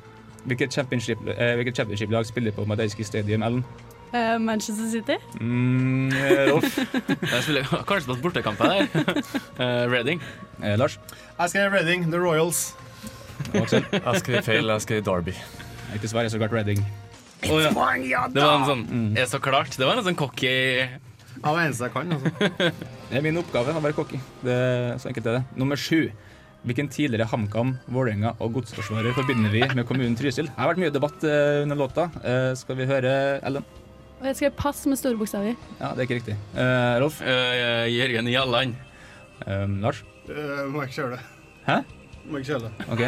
Hvilket 0.48 0.72
championship, 0.72 1.20
eh, 1.28 1.54
hvilket 1.58 1.76
championship-lag 1.76 2.26
spiller 2.26 2.54
på 2.56 2.64
Madeiski 2.66 3.04
Stadium, 3.04 3.42
Ellen? 3.42 3.64
Uh, 4.14 4.38
Manchester 4.40 4.88
City. 4.88 5.18
Mm, 5.40 6.08
Rolf? 6.50 6.78
Jeg 6.78 7.42
spiller 7.42 7.62
kanskje 7.86 8.08
på 8.08 8.16
bortekamp 8.22 8.62
her. 8.64 8.88
Uh, 9.60 9.84
Reading. 9.94 10.22
Uh, 10.62 10.74
Lars? 10.80 10.98
Jeg 11.38 11.50
skrev 11.50 11.72
Reading, 11.72 12.10
The 12.10 12.18
Royals. 12.18 12.74
Jeg 13.52 14.20
skrev 14.22 14.42
feil. 14.42 14.66
Jeg 14.66 14.86
skrev 14.86 15.04
Derby. 15.04 15.36
Riktig 15.92 16.10
svar 16.12 16.26
jeg 16.26 16.34
så 16.34 16.40
klart 16.40 16.54
Redding. 16.56 16.80
Oh, 17.46 17.60
ja. 17.62 18.24
Det 18.28 18.42
var 18.42 18.56
en 18.58 18.66
sånn 18.66 18.86
mm. 18.88 19.18
så 19.30 19.38
klart. 19.42 19.76
Det 19.78 19.86
var 19.86 20.00
en 20.00 20.06
sånn 20.08 20.16
cocky 20.18 20.50
Av 21.38 21.54
det 21.54 21.68
eneste 21.68 21.86
jeg 21.86 21.94
kan. 21.94 22.16
Altså. 22.16 22.72
Det 23.08 23.16
er 23.16 23.22
min 23.24 23.38
oppgave 23.40 23.72
å 23.72 23.80
være 23.80 23.96
cocky. 23.96 24.18
Det 24.44 24.56
så 25.00 25.08
enkelt 25.08 25.30
er 25.30 25.38
det. 25.38 25.44
Nummer 25.56 25.80
sju. 25.80 26.10
Hvilken 26.66 26.90
tidligere 26.92 27.28
HamKam, 27.30 27.76
Vålerenga 27.94 28.34
og 28.42 28.58
Godsforsvarer 28.58 29.14
forbinder 29.16 29.52
vi 29.54 29.62
med 29.78 29.86
kommunen 29.88 30.16
Trysil? 30.18 30.50
Det 30.50 30.58
har 30.58 30.72
vært 30.72 30.82
mye 30.82 30.92
debatt 30.92 31.24
eh, 31.24 31.62
under 31.62 31.78
låta. 31.78 32.08
Eh, 32.20 32.50
skal 32.58 32.76
vi 32.76 32.88
høre 32.90 33.12
Ellen? 33.46 33.64
Og 34.18 34.26
jeg 34.28 34.40
skrev 34.40 34.56
pass 34.58 34.82
med 34.90 34.98
store 35.00 35.16
bokstaver. 35.16 35.54
Ja, 35.78 35.94
det 35.94 36.02
er 36.02 36.08
ikke 36.08 36.18
riktig. 36.18 36.36
Uh, 36.58 36.98
Rolf? 37.04 37.20
Uh, 37.22 37.86
Jørgen 37.86 38.28
Jalland. 38.32 38.74
Lars? 39.78 40.02
Uh, 40.26 40.66
må 40.68 40.82
jeg 40.82 40.90
ikke 40.90 40.98
kjøre 40.98 41.14
det. 41.14 41.22
Hæ? 41.68 41.78
Må 42.28 42.42
ikke 42.42 42.52
kjøle 42.52 42.68
det. 42.68 42.86
OK. 42.92 43.02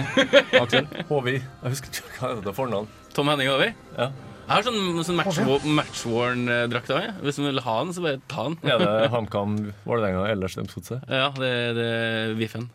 Aksel? 0.63 0.91
HVI. 1.11 1.37
Jeg 1.37 1.75
husker 1.75 1.93
ikke 1.93 2.19
hva 2.19 2.33
det 2.41 2.51
er 2.51 2.57
fornavn. 2.57 2.91
Tom 3.15 3.29
Henning 3.33 3.51
Håvi. 3.53 3.71
Ja. 3.99 4.11
Jeg 4.51 4.51
har 4.57 4.65
sånn, 4.67 5.03
sånn 5.07 5.19
match- 5.21 5.67
matchworn-drakt 5.79 6.89
av 6.91 6.99
meg. 6.99 7.19
Hvis 7.23 7.39
du 7.39 7.45
vil 7.45 7.61
ha 7.63 7.75
den, 7.85 7.93
så 7.95 8.03
bare 8.03 8.19
ta 8.33 8.49
den. 8.49 8.57
Er 8.73 8.83
det 8.83 9.11
HamKam, 9.13 9.57
Vålerenga 9.87 10.25
eller 10.33 10.51
Strømsgodset? 10.51 11.05
Ja, 11.07 11.29
det, 11.37 11.53
det 11.79 11.87
er 12.01 12.35
Viffen. 12.41 12.67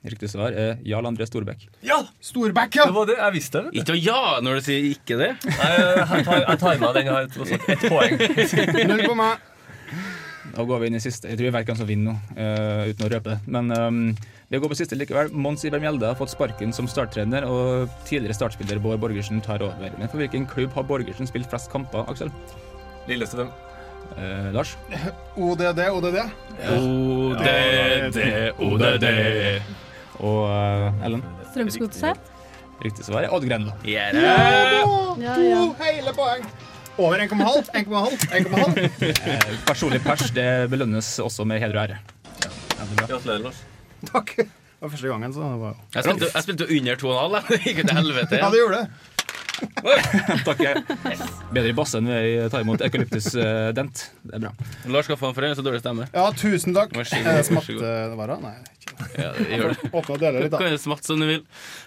Riktig 0.00 0.30
svar 0.32 0.54
er 0.56 0.78
Jarl 0.86 1.08
André 1.10 1.26
Storbekk. 1.28 1.66
Ja! 1.84 1.98
Storbekk, 2.24 2.78
ja! 2.78 2.86
Det 2.88 2.96
var 2.96 3.08
det. 3.10 3.18
Jeg 3.18 3.36
visste 3.36 3.64
det. 3.66 3.72
Ikke 3.82 3.96
å 3.96 4.00
ja 4.00 4.20
når 4.40 4.60
du 4.60 4.68
sier 4.70 4.86
ikke 4.94 5.18
det. 5.20 5.32
Nei, 5.44 5.72
jeg 5.76 6.24
tar, 6.28 6.44
jeg 6.46 6.60
tar 6.62 6.80
med 6.80 6.96
den. 6.96 7.10
Jeg 7.10 7.16
har 7.16 7.26
et 7.26 7.74
ett 7.74 7.84
poeng. 7.90 8.88
Null 8.94 9.04
på 9.10 9.16
meg. 9.18 9.48
Da 10.54 10.64
går 10.66 10.80
vi 10.80 10.88
inn 10.88 10.96
i 10.96 11.02
siste. 11.04 11.28
Jeg 11.28 11.36
tror 11.40 11.50
jeg 11.50 11.56
vet 11.58 11.68
hvem 11.68 11.80
som 11.82 11.90
vinner 11.90 12.14
nå, 12.14 12.38
uh, 12.38 12.88
uten 12.88 13.06
å 13.06 13.10
røpe 13.12 13.34
det. 13.34 13.52
Men 13.58 13.74
um, 13.76 14.00
vi 14.50 14.58
går 14.58 14.72
på 14.72 14.76
siste 14.80 14.96
likevel. 14.98 15.28
Mons 15.30 15.62
Iber 15.64 15.78
Mjelde 15.78 16.08
har 16.10 16.16
fått 16.18 16.32
sparken 16.32 16.72
som 16.74 16.88
starttrener, 16.90 17.44
og 17.46 17.90
tidligere 18.08 18.34
startspiller 18.34 18.80
Bård 18.82 18.98
Borgersen 18.98 19.38
tar 19.46 19.62
over. 19.62 19.92
Men 19.94 20.10
for 20.10 20.18
hvilken 20.18 20.48
klubb 20.50 20.74
har 20.74 20.86
Borgersen 20.88 21.30
spilt 21.30 21.46
flest 21.52 21.70
kamper, 21.70 22.02
Aksel? 22.10 22.32
Lillestrøm. 23.06 23.52
Eh, 24.18 24.50
Lars? 24.50 24.74
ODD, 25.38 25.84
ODD. 25.94 26.18
ODD, 26.66 28.18
ODD. 28.58 29.06
Og 30.18 30.42
eh, 30.50 31.06
Ellen? 31.06 31.24
Strømsgodset. 31.52 32.26
Riktig 32.82 33.06
svar 33.06 33.22
er 33.28 33.30
Odd 33.36 33.46
Grenland. 33.46 33.86
Yeah. 33.86 34.18
Ja, 34.18 35.38
ja. 35.46 35.62
To 35.62 35.72
hele 35.84 36.18
poeng. 36.18 36.46
Over 36.98 37.22
1,5, 37.22 37.70
1,5, 37.86 38.30
1,5. 38.42 38.84
Eh, 39.14 39.58
personlig 39.68 40.02
pers 40.02 40.26
det 40.34 40.50
belønnes 40.74 41.18
også 41.22 41.46
med 41.46 41.62
heder 41.62 41.78
og 41.78 41.84
ære. 41.86 42.00
Gratulerer, 42.98 43.44
Lars. 43.46 43.68
Takk. 44.12 44.34
Det 44.36 44.86
var 44.86 44.92
første 44.94 45.08
gangen, 45.12 45.32
så 45.36 45.44
det 45.44 45.60
var 45.60 45.72
jo 45.74 45.76
Jeg 45.92 46.04
spilte, 46.06 46.28
jeg 46.34 46.44
spilte 46.46 46.66
under 46.78 47.00
2,5. 47.04 47.34
jeg. 47.36 47.44
Det 47.50 47.60
gikk 47.66 47.80
jo 47.82 47.88
til 47.90 47.98
helvete. 48.00 48.38
Ja, 48.40 48.50
det 48.50 48.60
gjorde 48.62 48.80
det. 48.80 48.88
Takk. 50.46 50.60
Bedre 51.52 51.68
i 51.68 51.74
bassen 51.76 52.06
enn 52.08 52.22
vi 52.24 52.48
ta 52.48 52.62
imot 52.64 52.80
eukalyptus 52.86 53.26
eh, 53.36 53.68
dent. 53.76 54.06
Det 54.24 54.38
er 54.38 54.44
bra. 54.46 54.52
Lars 54.88 55.04
skal 55.10 55.18
få 55.20 55.28
en 55.28 55.36
for 55.36 55.44
en 55.44 55.52
så 55.58 55.64
dårlig 55.66 55.82
stemme. 55.82 56.06
Ja, 56.16 56.30
tusen 56.32 56.72
takk. 56.76 56.94
Vær 56.96 57.04
så 57.10 57.20
god, 57.20 57.28
Er 57.28 57.42
det 57.42 57.50
vær 57.52 57.66
så 57.66 57.76
god. 57.76 57.84
det 57.84 58.30
da? 58.32 58.38
Nei. 58.46 58.54
ikke. 58.80 58.96
Ja, 59.20 59.28
det 59.36 59.50
gjør 59.58 59.74
det. 59.74 59.90
Åpne 59.92 60.16
og 60.16 60.24
dele 60.24 60.42
litt, 60.46 60.54
da. 60.54 60.62
kan 60.64 60.72
jo 60.72 60.80
smatte 60.80 61.10
som 61.10 61.20
du 61.20 61.28
vil. 61.28 61.42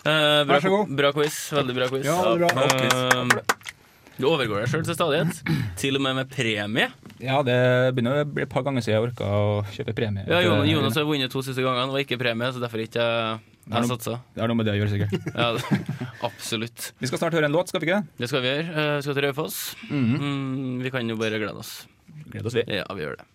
Eh, 0.05 0.13
bra, 0.13 0.53
Vær 0.53 0.65
så 0.67 0.73
god. 0.75 0.93
bra 1.01 1.11
quiz. 1.17 1.39
Veldig 1.57 1.75
bra 1.79 1.89
quiz. 1.95 2.05
Ja, 2.05 2.19
bra. 2.37 2.53
Eh, 2.53 3.62
du 4.19 4.27
overgår 4.29 4.61
deg 4.63 4.69
sjøl 4.71 4.83
til 4.85 4.95
stadighet. 4.97 5.39
Til 5.81 5.97
og 5.97 6.03
med 6.05 6.15
med 6.19 6.29
premie. 6.29 6.89
Ja, 7.23 7.39
det 7.45 7.55
begynner 7.95 8.21
å 8.21 8.27
bli 8.29 8.43
et 8.45 8.51
par 8.51 8.63
ganger 8.65 8.83
siden 8.85 8.97
jeg 8.99 9.07
orka 9.09 9.25
å 9.25 9.63
kjøpe 9.73 9.95
premie. 9.97 10.25
Ja, 10.29 10.41
Jonas, 10.45 10.67
Jonas 10.69 10.99
har 10.99 11.07
vunnet 11.09 11.31
to 11.33 11.41
siste 11.45 11.63
gangene. 11.65 11.89
og 11.91 11.99
ikke 12.03 12.19
premie, 12.21 12.51
så 12.53 12.61
derfor 12.61 12.83
ikke 12.83 13.01
jeg 13.01 13.39
Det 13.65 13.73
er 13.73 13.85
noe- 13.85 13.89
satsa. 13.95 14.17
Det 14.35 14.41
har 14.43 14.51
noe 14.51 14.59
med 14.59 14.67
det 14.67 14.73
å 14.75 14.79
gjøre, 14.81 14.91
sikkert. 14.91 15.13
Ja, 15.39 15.49
absolutt. 16.27 16.91
Vi 16.99 17.07
skal 17.09 17.21
snart 17.23 17.33
høre 17.39 17.47
en 17.49 17.55
låt, 17.55 17.71
skal 17.71 17.79
vi 17.81 17.87
ikke 17.89 18.01
det? 18.03 18.19
Det 18.25 18.29
skal 18.29 18.43
vi 18.43 18.51
gjøre. 18.53 18.67
Eh, 18.75 18.95
Vi 18.97 19.01
skal 19.07 19.17
til 19.17 19.27
Raufoss. 19.29 19.61
Mhm. 19.89 20.17
Mm, 20.19 20.81
vi 20.83 20.91
kan 20.93 21.09
jo 21.09 21.15
bare 21.17 21.39
glede 21.41 21.57
oss. 21.63 21.73
Glede 22.29 22.45
oss, 22.51 22.59
vi. 22.59 22.65
Ja, 22.67 22.85
vi 22.93 23.07
gjør 23.07 23.17
det. 23.23 23.29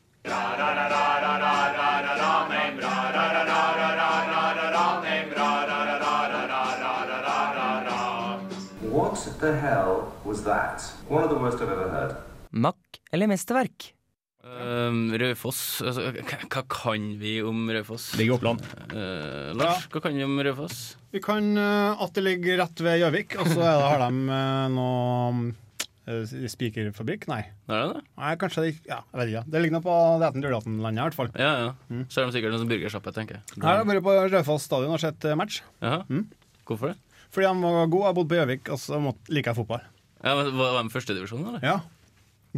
What 8.80 9.28
the 9.40 9.54
hell 9.56 10.12
was 10.28 10.42
that? 10.44 10.84
One 11.08 11.24
of 11.24 11.30
the 11.30 11.38
worst 11.40 11.56
I've 11.62 11.72
ever 11.72 11.88
heard. 11.88 12.16
Mack 12.52 13.00
eller 13.12 13.30
mesterverk? 13.30 13.94
Uh, 14.48 14.92
Raufoss 15.20 15.82
altså, 15.84 16.08
hva- 16.14 16.64
kan 16.72 17.06
vi 17.20 17.38
om 17.44 17.66
Raufoss? 17.72 18.10
Ligger 18.16 18.34
i 18.34 18.36
Oppland. 18.36 18.62
Uh, 18.92 19.54
Lars, 19.58 19.88
hva 19.92 20.02
kan 20.04 20.16
vi 20.16 20.24
om 20.24 20.36
Raufoss? 20.44 20.96
Vi 21.12 21.20
kan 21.24 21.48
uh, 21.56 21.96
at 22.04 22.12
det 22.16 22.24
ligger 22.26 22.60
rett 22.62 22.84
ved 22.84 23.00
Gjøvik, 23.02 23.38
og 23.40 23.48
så 23.50 23.64
er 23.64 23.82
har 23.82 24.04
de 24.04 24.36
eh, 24.36 24.68
noe 24.76 25.50
eh, 26.08 26.36
spikerfabrikk? 26.52 27.26
Nei. 27.32 27.40
Er 27.68 27.82
det 27.82 27.98
det? 27.98 28.04
Nei, 28.20 28.32
kanskje 28.40 28.66
det 28.66 28.72
ja, 28.88 29.00
Jeg 29.00 29.20
vet 29.22 29.32
ikke. 29.32 29.44
Det 29.48 29.64
ligger 29.64 29.78
nå 29.78 29.82
på 29.88 29.98
Dæten-Dørdaten-landet, 30.24 31.00
i 31.00 31.06
hvert 31.08 31.18
fall. 31.18 31.32
Ja, 31.40 31.52
ja. 31.64 32.00
Så 32.12 32.22
er 32.22 32.28
de 32.28 32.36
sikkert 32.36 32.56
en 32.56 32.62
sånn 32.62 32.72
burgersjappe, 32.72 33.16
tenker 33.16 33.40
jeg. 33.40 33.46
Jeg 33.56 33.68
har 33.68 33.84
vært 33.88 34.04
på 34.06 34.16
Raufoss 34.28 34.68
stadion 34.68 34.96
og 34.96 35.02
sett 35.02 35.28
eh, 35.28 35.36
match. 35.40 35.62
Mm. 35.80 36.26
Hvorfor 36.68 36.92
det? 36.92 36.98
Fordi 37.34 37.48
de 37.50 37.68
var 37.76 37.92
gode. 37.92 38.08
Jeg 38.08 38.16
bodde 38.20 38.32
på 38.32 38.40
Gjøvik, 38.42 38.72
og 38.72 38.80
så 38.80 39.00
liker 39.28 39.52
jeg 39.52 39.60
fotball. 39.64 39.88
Ja, 40.24 40.34
men 40.34 40.50
Var 40.58 40.76
de 40.82 40.90
førstedivisjon, 40.92 41.44
eller? 41.46 41.62
Ja. 41.64 41.76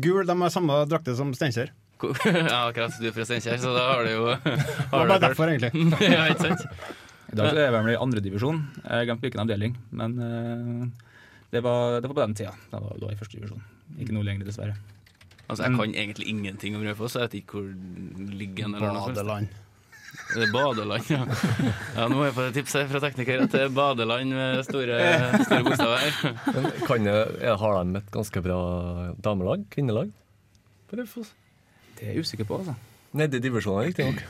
Gul, 0.00 0.22
de 0.26 0.36
har 0.40 0.52
samme 0.54 0.78
drakte 0.88 1.14
som 1.18 1.32
Steinkjer. 1.36 1.72
Ko- 2.00 2.14
ja, 2.24 2.68
akkurat. 2.70 2.94
Du 3.00 3.08
er 3.10 3.12
fra 3.16 3.26
Steinkjer, 3.28 3.58
så 3.60 3.74
da 3.76 3.82
har 3.92 4.06
du 4.06 4.12
jo 4.14 4.26
Det 4.44 4.90
var 4.94 5.10
bare 5.10 5.20
derfor, 5.26 5.50
egentlig. 5.52 5.72
ja, 6.14 6.26
ikke 6.32 6.48
sant? 6.48 6.64
I 7.30 7.36
dag 7.38 7.50
så 7.52 7.58
er 7.60 7.66
jeg 7.68 7.74
vel 7.76 7.90
i 7.92 7.98
andredivisjon. 8.00 8.62
Jeg 8.82 9.06
glemte 9.10 9.26
hvilken 9.28 9.42
avdeling, 9.44 9.74
men 9.94 10.16
eh, 10.24 11.10
det, 11.52 11.60
var, 11.62 12.00
det 12.00 12.08
var 12.10 12.16
på 12.16 12.24
den 12.24 12.34
tida. 12.40 12.54
Da 12.72 12.80
var 12.82 12.96
jeg 13.04 13.18
i 13.18 13.20
førstedivisjon. 13.20 13.60
Ikke 14.02 14.16
noe 14.16 14.26
lenger, 14.26 14.48
dessverre. 14.48 14.74
Altså, 15.50 15.64
Jeg 15.66 15.76
kan 15.76 15.94
egentlig 15.98 16.26
ingenting 16.30 16.76
om 16.78 16.82
Raufoss. 16.86 17.16
Jeg 17.18 17.26
vet 17.28 17.36
ikke 17.42 17.58
hvor 17.58 17.68
den 17.70 18.32
ligger 18.38 18.68
eller 18.70 18.82
noe 18.86 19.04
sånt. 19.04 19.18
Badeland. 19.18 19.54
Det 20.30 20.44
er 20.46 20.52
badeland, 20.54 21.08
ja. 21.10 21.24
ja. 21.96 22.06
Nå 22.06 22.18
må 22.18 22.26
jeg 22.28 22.34
få 22.36 22.44
et 22.48 22.58
tips 22.60 22.76
fra 22.92 23.00
tekniker 23.02 23.44
at 23.44 23.54
det 23.54 23.64
er 23.66 23.72
badeland 23.74 24.34
med 24.36 24.60
store, 24.66 25.00
store 25.42 25.64
bokstaver. 25.66 26.20
Men 26.54 26.68
kan 26.86 27.08
jeg, 27.10 27.24
jeg, 27.40 27.56
har 27.64 27.80
de 27.80 28.02
et 28.02 28.12
ganske 28.14 28.44
bra 28.44 28.60
damelag? 29.26 29.64
Kvinnelag? 29.74 30.12
På 30.90 31.00
Raufoss? 31.00 31.34
Det 31.98 32.06
er 32.06 32.14
jeg 32.14 32.26
usikker 32.26 32.48
på, 32.48 32.60
altså. 32.62 32.76
Nede 33.12 33.40
i 33.40 33.42
divisjonen, 33.42 33.88
riktignok. 33.88 34.22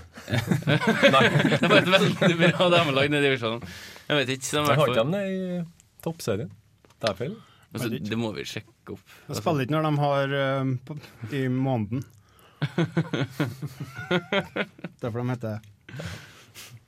Det 1.61 1.69
var 1.69 1.83
et 1.83 1.91
veldig 1.93 2.39
bra 2.41 2.71
damelag 2.73 3.13
nede 3.13 3.27
i 3.27 3.29
divisjonen. 3.29 3.65
Jeg 4.09 4.23
vet 4.23 4.33
ikke. 4.35 4.49
De, 4.57 4.63
har 4.65 4.87
ikke 4.89 5.03
dem 5.03 5.13
det 5.15 5.25
i 5.29 5.43
toppserien. 6.05 6.53
Det 6.97 7.13
er. 7.13 7.35
Altså, 7.71 7.91
det 7.93 8.19
må 8.19 8.33
vi 8.35 8.47
sjekke 8.49 8.97
opp. 8.97 9.13
Det 9.29 9.37
spiller 9.39 9.67
ikke 9.67 9.77
når 9.77 9.87
de 9.87 9.93
har 10.01 10.33
uh, 10.41 11.37
i 11.37 11.45
måneden. 11.53 12.03
Derfor 15.01 15.21
de 15.23 15.31
heter 15.31 15.61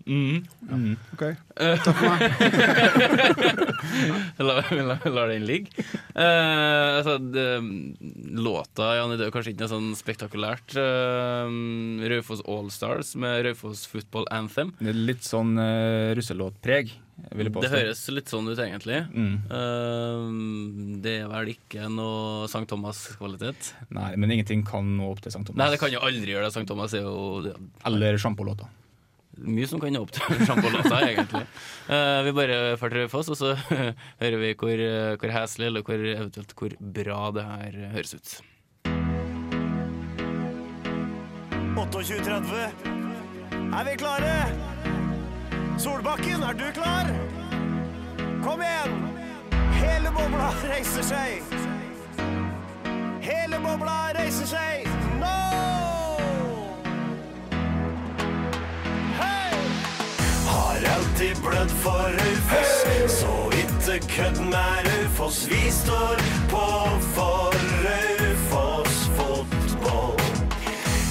Mm. 0.07 0.43
Mm. 0.69 0.95
OK. 1.15 1.23
Takk 1.85 1.99
for 1.99 2.09
meg. 2.11 2.23
la, 4.49 4.57
la, 4.73 4.97
la 5.07 5.27
den 5.31 5.47
ligge. 5.47 5.85
Uh, 6.17 6.99
altså, 6.99 7.19
det, 7.23 7.47
låta 8.35 8.93
Jan, 8.99 9.15
det 9.19 9.29
er 9.29 9.35
kanskje 9.35 9.55
ikke 9.55 9.65
noe 9.65 9.73
sånn 9.73 9.93
spektakulært. 9.99 10.75
Uh, 10.77 12.03
Raufoss 12.13 12.43
Allstars 12.49 13.15
med 13.21 13.45
Raufoss 13.47 13.87
Football 13.91 14.29
Anthem. 14.35 14.75
Det 14.81 14.93
er 14.93 15.01
litt 15.13 15.27
sånn 15.27 15.55
uh, 15.61 16.11
russelåtpreg, 16.19 16.93
vil 17.37 17.49
jeg. 17.49 17.57
Det 17.63 17.73
høres 17.73 18.05
litt 18.17 18.33
sånn 18.33 18.51
ut, 18.51 18.59
egentlig. 18.59 19.03
Mm. 19.13 19.35
Uh, 19.53 20.99
det 21.05 21.19
er 21.23 21.33
vel 21.33 21.55
ikke 21.55 21.89
noe 21.93 22.51
St. 22.51 22.67
Thomas-kvalitet? 22.71 23.73
Nei, 23.95 24.13
men 24.19 24.35
ingenting 24.35 24.67
kan 24.67 24.97
nå 24.99 25.13
opp 25.15 25.23
til 25.25 25.35
St. 25.35 25.47
Thomas. 25.47 25.61
Nei, 25.63 25.73
det 25.75 25.83
kan 25.83 25.95
jo 25.95 26.03
aldri 26.03 26.35
gjøre 26.35 26.49
det. 26.49 26.55
St. 26.57 26.69
Thomas 26.71 26.97
er 26.99 27.07
jo 27.07 27.43
ja. 27.47 27.59
Eller 27.89 28.19
sjampolåta. 28.21 28.71
Mye 29.39 29.67
som 29.69 29.81
kan 29.81 29.95
nå 29.95 30.03
opp 30.05 30.13
til 30.15 30.45
sjampolåta, 30.47 31.01
egentlig. 31.09 31.45
Uh, 31.89 32.21
vi 32.27 32.35
bare 32.37 32.59
drar 32.77 32.93
til 32.93 32.99
Raufoss, 33.01 33.33
og 33.33 33.39
så 33.41 33.55
hører 34.23 34.39
vi 34.43 34.55
hvor, 34.61 34.87
eh, 34.87 35.15
hvor 35.21 35.33
heslig 35.35 35.71
eller 35.71 35.87
hvor, 35.87 36.09
eventuelt 36.15 36.57
hvor 36.59 36.77
bra 36.99 37.21
det 37.37 37.47
her 37.49 37.79
høres 37.97 38.15
ut. 38.19 38.35
28.30. 41.77 42.91
Er 43.73 43.85
vi 43.89 43.97
klare? 43.97 44.35
Solbakken, 45.79 46.43
er 46.43 46.53
du 46.53 46.69
klar? 46.77 47.09
Kom 48.45 48.61
igjen! 48.61 49.09
Hele 49.81 50.13
bobla 50.15 50.53
reiser 50.69 51.03
seg. 51.03 51.55
Hele 53.25 53.59
bobla 53.65 53.97
reiser 54.19 54.51
seg. 54.53 54.92
Alltid 61.23 61.43
blødd 61.43 61.71
for 61.71 62.05
Raufoss, 62.19 63.13
så 63.21 63.51
ikke 63.59 64.07
kødd 64.09 64.45
med 64.45 64.87
Raufoss. 64.87 65.49
Vi 65.51 65.71
står 65.71 66.17
på 66.51 66.67
for 67.15 67.55
Raufoss 67.85 69.11
fotball. 69.17 70.21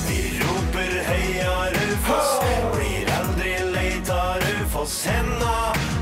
Vi 0.10 0.42
roper 0.42 0.92
heia 1.08 1.56
Raufoss, 1.76 2.32
blir 2.76 3.14
aldri 3.20 3.54
lei 3.74 3.94
av 4.10 4.42
Raufoss. 4.44 5.06
Henda 5.06 5.56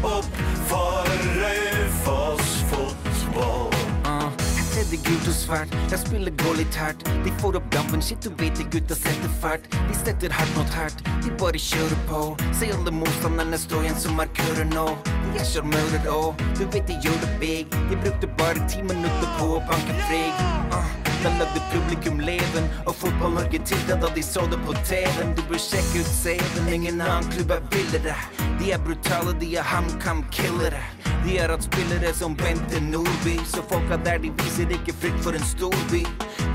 opp 0.03 0.41
for 0.71 1.05
Raufoss 1.41 2.63
fotball. 2.71 3.69
Uh, 4.05 4.31
det 4.73 4.87
er 4.89 5.03
gult 5.05 5.27
og 5.27 5.37
svært, 5.37 5.77
jeg 5.91 5.99
spiller 5.99 6.33
hardt. 6.79 7.05
De 7.25 7.31
får 7.41 7.58
dampen, 7.89 8.01
shit 8.01 8.21
du 8.21 8.29
vet 8.29 8.55
det 8.55 8.69
gutta 8.71 8.95
setter 8.95 9.29
fart. 9.41 9.61
De 9.71 9.95
setter 9.95 10.29
hardt 10.29 10.57
mot 10.57 10.69
hardt, 10.69 11.03
de 11.23 11.31
bare 11.39 11.57
kjører 11.57 11.97
på. 12.07 12.37
Se 12.53 12.69
alle 12.71 12.91
motstanderne 12.91 13.57
stå 13.57 13.81
igjen 13.81 13.95
som 13.99 14.15
markører 14.15 14.65
nå. 14.73 14.85
De 15.33 15.39
er 15.39 15.45
sjarmører 15.45 16.09
òg. 16.13 16.35
du 16.57 16.65
vet 16.65 16.87
de 16.87 16.97
gjør 17.03 17.17
det 17.21 17.31
big. 17.39 17.65
De 17.89 17.95
brukte 18.03 18.27
bare 18.37 18.67
ti 18.69 18.81
minutter 18.81 19.29
på 19.39 19.55
å 19.57 19.61
banke 19.69 19.95
frig. 20.07 20.33
Uh, 20.73 20.85
da 21.23 21.33
lagde 21.39 21.61
publikum 21.73 22.19
leven, 22.19 22.69
og 22.85 22.95
Fotball-Norge 22.95 23.59
tilta 23.65 23.97
da 23.99 24.13
de 24.15 24.23
så 24.23 24.45
det 24.51 24.61
på 24.65 24.77
TV-en. 24.85 25.35
Du 25.35 25.41
bør 25.49 25.59
sjekke 25.59 26.03
ut 26.03 26.13
CV-en, 26.21 26.71
ingen 26.73 27.01
annen 27.01 27.27
klubb 27.33 27.57
er 27.57 27.65
villere. 27.73 28.15
De 28.59 28.71
er 28.71 28.79
brutale, 28.83 29.33
de 29.39 29.55
er 29.57 29.63
HamKam-killere. 29.63 30.81
De 31.23 31.37
har 31.37 31.49
hatt 31.49 31.63
spillere 31.63 32.13
som 32.13 32.35
Bente 32.35 32.79
Nordby, 32.81 33.37
så 33.47 33.63
folka 33.69 33.97
der 34.03 34.19
de 34.19 34.31
viser 34.41 34.71
ikke 34.75 34.95
frykt 34.99 35.23
for 35.23 35.35
en 35.35 35.45
storby. 35.47 36.01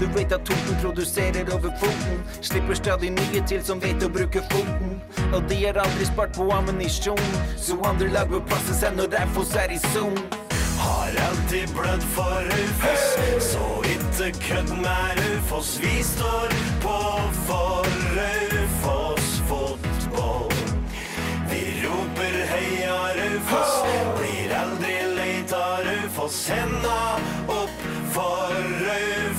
Du 0.00 0.04
vet 0.12 0.32
at 0.32 0.44
Toten 0.44 0.76
produserer 0.82 1.48
over 1.54 1.72
foten, 1.80 2.20
slipper 2.40 2.76
stadig 2.76 3.10
nye 3.16 3.42
til 3.48 3.64
som 3.64 3.80
vet 3.80 4.04
å 4.04 4.10
bruke 4.12 4.42
foten. 4.52 4.98
Og 5.32 5.48
de 5.48 5.60
har 5.62 5.80
aldri 5.80 6.08
spart 6.08 6.36
på 6.36 6.48
ammunisjon, 6.52 7.28
så 7.56 7.78
andre 7.88 8.10
lag 8.12 8.28
bør 8.32 8.44
passe 8.52 8.76
seg 8.80 8.98
når 8.98 9.12
Raufoss 9.16 9.56
er 9.64 9.72
i 9.72 9.80
zone. 9.92 10.28
Har 10.84 11.16
alltid 11.28 11.72
blødd 11.72 12.04
for 12.16 12.52
Raufoss, 12.52 13.08
så 13.52 13.70
ikke 13.96 14.32
kødd 14.44 14.76
med 14.76 15.22
Raufoss. 15.22 15.78
Vi 15.80 15.96
står 16.04 16.52
på 16.84 17.00
for 17.46 17.88
Raufoss 18.12 18.63
Raufoss, 23.44 23.84
blir 24.18 24.56
aldri 24.56 25.16
lei 25.16 25.44
av 25.52 25.84
Raufoss. 25.84 26.48
Henda 26.48 27.20
opp 27.46 27.84
for 28.12 28.48
Raufoss 28.80 29.33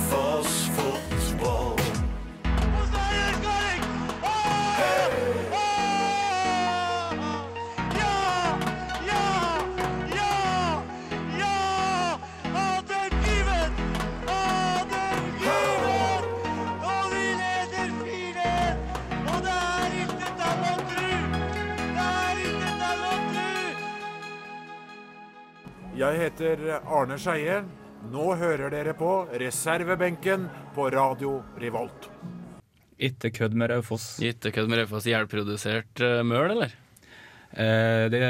Jeg 26.16 26.30
heter 26.30 26.62
Arne 26.96 27.18
Skeie. 27.20 27.58
Nå 28.08 28.26
hører 28.40 28.70
dere 28.72 28.94
på 28.96 29.26
reservebenken 29.36 30.46
på 30.72 30.86
Radio 30.94 31.42
Revolt. 31.60 32.08
Ikke 32.96 33.34
kødd 33.36 33.58
med 33.60 33.74
Raufoss. 33.74 34.06
Ikke 34.24 34.54
kødd 34.56 34.72
med 34.72 34.80
Raufoss. 34.80 35.10
Gjeldprodusert 35.12 36.00
uh, 36.00 36.22
møl, 36.24 36.54
eller? 36.54 36.72
Eh, 37.52 38.06
det, 38.14 38.22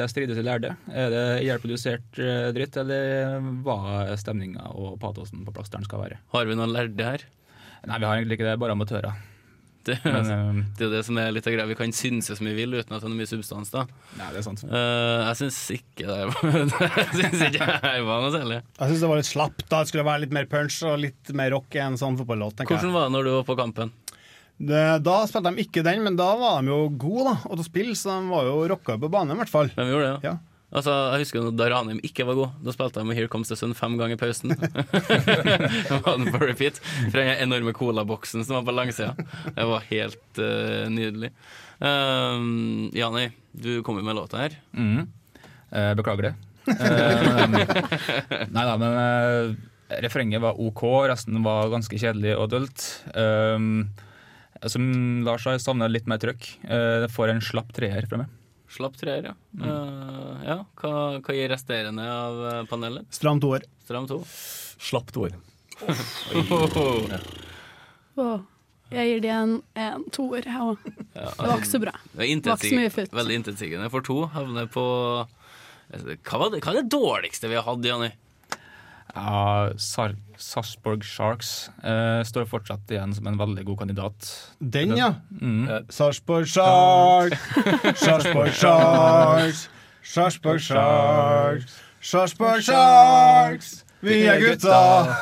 det 0.00 0.08
strides 0.08 0.40
i 0.40 0.46
lærde. 0.46 0.72
Er 0.88 1.12
det 1.12 1.26
ihjelprodusert 1.42 2.22
eh, 2.24 2.48
dritt, 2.56 2.80
eller 2.80 3.36
hva 3.66 4.16
stemninga 4.20 4.72
og 4.72 4.96
patosen 5.04 5.44
på 5.44 5.52
plass 5.52 5.68
der 5.68 5.84
den 5.84 5.90
skal 5.90 6.00
være? 6.06 6.22
Har 6.32 6.48
vi 6.48 6.56
noen 6.56 6.72
lærde 6.72 7.12
her? 7.12 7.28
Nei, 7.84 8.00
vi 8.00 8.08
har 8.08 8.16
egentlig 8.16 8.40
ikke 8.40 8.48
det. 8.48 8.58
Bare 8.64 8.78
amatører. 8.78 9.20
Det, 9.84 9.98
Men, 10.04 10.62
det 10.76 10.84
er 10.84 10.88
jo 10.88 10.92
det 10.94 11.02
som 11.06 11.18
er 11.20 11.32
litt 11.34 11.46
av 11.48 11.54
greia. 11.56 11.66
Vi 11.68 11.76
kan 11.78 11.92
synse 11.96 12.36
som 12.38 12.48
vi 12.48 12.54
vil 12.56 12.72
uten 12.78 12.94
at 12.96 13.02
det 13.04 13.10
er 13.10 13.16
mye 13.18 13.28
substans. 13.30 13.72
da 13.74 13.84
Nei, 14.18 14.30
det 14.32 14.40
er 14.40 14.46
sant. 14.46 14.64
uh, 14.68 15.26
Jeg 15.28 15.40
syns 15.42 15.58
ikke 15.76 16.06
det 16.08 16.20
Jeg 17.10 17.10
syns 17.20 17.44
ikke 17.50 17.68
det 17.84 18.06
var 18.08 18.24
noe 18.24 18.32
særlig. 18.34 18.60
Jeg 18.78 18.92
syns 18.92 19.04
det 19.04 19.10
var 19.12 19.20
litt 19.20 19.30
slapt. 19.30 19.66
da 19.68 19.82
Det 19.84 19.92
skulle 19.92 20.06
være 20.08 20.24
litt 20.24 20.34
mer 20.38 20.48
punch 20.50 20.80
og 20.88 20.96
litt 21.04 21.34
mer 21.36 21.52
rock 21.56 21.76
i 21.76 21.82
en 21.84 22.00
sånn 22.00 22.16
fotballåt. 22.20 22.64
Hvordan 22.64 22.96
var 22.96 23.08
det 23.08 23.16
når 23.18 23.28
du 23.28 23.34
var 23.36 23.46
på 23.50 23.58
kampen? 23.60 23.92
Det, 24.54 24.82
da 25.02 25.14
spilte 25.26 25.50
de 25.50 25.64
ikke 25.66 25.82
den, 25.82 26.04
men 26.06 26.16
da 26.16 26.28
var 26.38 26.60
de 26.62 26.70
jo 26.70 26.84
gode 26.94 27.32
da, 27.32 27.36
å 27.50 27.64
spille, 27.66 27.96
så 27.98 28.12
de 28.20 28.28
var 28.30 28.46
jo 28.46 28.60
rocka 28.70 28.94
på 29.02 29.10
banen 29.10 29.34
i 29.34 29.40
hvert 29.40 29.50
fall. 29.50 29.70
De 29.74 29.86
gjorde 29.90 30.12
det, 30.12 30.28
ja. 30.30 30.36
Altså, 30.74 30.94
jeg 31.14 31.22
husker 31.22 31.50
da 31.54 31.68
Ranheim 31.70 32.00
ikke 32.02 32.26
var 32.26 32.38
god. 32.38 32.54
Da 32.66 32.74
spilte 32.74 32.98
de 32.98 33.06
med 33.06 33.18
Here 33.18 33.30
Comes 33.30 33.50
the 33.50 33.58
Sun 33.58 33.76
fem 33.78 33.94
ganger 34.00 34.18
i 34.18 34.20
pausen. 34.20 34.54
Da 34.58 36.00
var 36.04 36.16
den 36.18 36.32
på 36.34 36.40
repeat 36.42 36.80
fra 36.82 37.20
den 37.20 37.36
enorme 37.46 37.74
colaboksen 37.76 38.42
som 38.42 38.58
var 38.58 38.66
på 38.66 38.74
langsida. 38.74 39.14
Det 39.54 39.68
var 39.70 39.86
helt 39.90 40.40
uh, 40.42 40.86
nydelig. 40.90 41.30
Um, 41.78 42.90
Jani, 42.94 43.28
du 43.52 43.76
kom 43.86 44.00
jo 44.00 44.06
med 44.06 44.18
låta 44.18 44.42
her. 44.42 44.58
Mm. 44.74 45.06
Eh, 45.70 45.94
beklager 45.94 46.30
det. 46.30 46.34
Eh, 46.64 48.46
nei 48.48 48.62
da, 48.64 48.74
men 48.80 48.94
eh, 48.96 49.98
Refrenget 50.00 50.40
var 50.40 50.56
OK, 50.64 50.80
resten 51.10 51.42
var 51.44 51.68
ganske 51.68 51.98
kjedelig 52.00 52.32
og 52.40 52.48
dølt. 52.54 52.84
Um, 53.12 53.90
som 54.64 54.86
Lars 55.26 55.44
sa, 55.44 55.52
jeg 55.52 55.60
savner 55.60 55.92
litt 55.92 56.08
mer 56.08 56.22
trøkk. 56.22 56.46
Uh, 56.64 57.04
det 57.04 57.10
får 57.12 57.34
en 57.34 57.44
slapp 57.44 57.68
treer 57.76 58.08
fra 58.08 58.22
meg. 58.22 58.32
Slapp 58.74 58.96
treer, 58.98 59.30
ja. 59.30 59.34
Eh, 59.62 60.40
ja. 60.48 60.56
Hva, 60.80 60.92
hva 61.22 61.36
gir 61.36 61.52
resterende 61.52 62.04
av 62.10 62.40
eh, 62.50 62.62
panelet? 62.70 63.06
Stram 63.14 63.38
toer. 63.42 63.62
Stram 63.86 64.08
to. 64.10 64.18
Slapp 64.82 65.12
toer. 65.14 65.36
Jeg 68.94 69.06
gir 69.10 69.22
de 69.24 69.30
en, 69.34 69.54
en 69.78 70.04
toer, 70.14 70.46
jeg 70.46 70.66
òg. 70.72 70.82
Ja, 71.14 71.30
Det 71.30 71.46
var 71.46 71.56
ikke 71.62 71.70
så 71.70 71.80
bra. 71.82 71.94
Det 72.10 72.18
var 72.18 72.28
ikke 72.34 72.58
så 72.60 72.80
mye 72.82 72.92
futt. 72.94 73.14
Veldig 73.14 73.38
intetsigende 73.40 73.90
for 73.94 74.06
to. 74.06 74.18
Havner 74.34 74.68
på 74.70 74.84
hva, 75.94 76.38
var 76.40 76.50
det, 76.50 76.60
hva 76.64 76.72
er 76.72 76.80
det 76.80 76.90
dårligste 76.92 77.50
vi 77.50 77.58
har 77.58 77.66
hatt, 77.66 77.84
Janni? 77.86 78.10
Ja, 79.14 79.70
Sar 79.78 80.16
Sarpsborg 80.36 81.04
Sharks 81.06 81.70
eh, 81.86 82.20
står 82.26 82.48
fortsatt 82.50 82.90
igjen 82.90 83.14
som 83.14 83.28
en 83.30 83.38
veldig 83.38 83.62
god 83.68 83.84
kandidat. 83.84 84.30
Den, 84.58 84.96
ja. 84.98 85.12
Mm. 85.30 85.86
Sarpsborg 85.94 86.48
Sharks, 86.50 87.38
Sarpsborg 88.02 88.50
Sharks, 88.60 89.68
Sarpsborg 90.02 90.60
Sharks, 90.66 91.78
Sarpsborg 92.02 92.66
Sharks. 92.66 93.84
Vi 94.04 94.18
er 94.28 94.40
gutta 94.42 94.78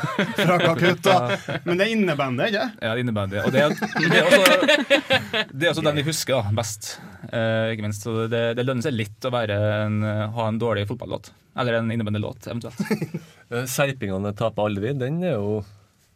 fra 0.42 0.56
Kakutta. 0.58 1.16
Men 1.64 1.78
det 1.78 1.86
er 1.86 1.92
innebandet, 1.92 2.48
ikke 2.50 2.64
Ja, 2.82 2.94
det 2.96 3.04
er 3.04 3.28
det. 3.30 3.44
Og 3.44 3.52
det 3.52 3.60
er, 3.62 3.76
det 4.08 4.18
er, 4.18 4.24
også, 4.26 5.44
det 5.52 5.68
er 5.68 5.70
også 5.70 5.84
den 5.86 6.00
vi 6.00 6.06
husker 6.08 6.40
da, 6.40 6.54
best. 6.56 6.96
Eh, 7.32 7.72
ikke 7.72 7.86
minst. 7.86 8.04
Så 8.04 8.26
det, 8.30 8.42
det 8.58 8.66
lønner 8.66 8.84
seg 8.84 8.96
litt 8.96 9.24
å 9.28 9.32
en, 9.56 10.02
ha 10.36 10.48
en 10.48 10.60
dårlig 10.60 10.84
fotballåt. 10.90 11.30
Eller 11.58 11.78
en 11.78 11.92
innebandylåt, 11.94 12.48
eventuelt. 12.52 12.82
Eh, 13.52 13.66
Serpingene 13.68 14.30
taper 14.32 14.64
aldri. 14.64 14.94
Den 14.96 15.18
er 15.28 15.34
jo, 15.36 15.58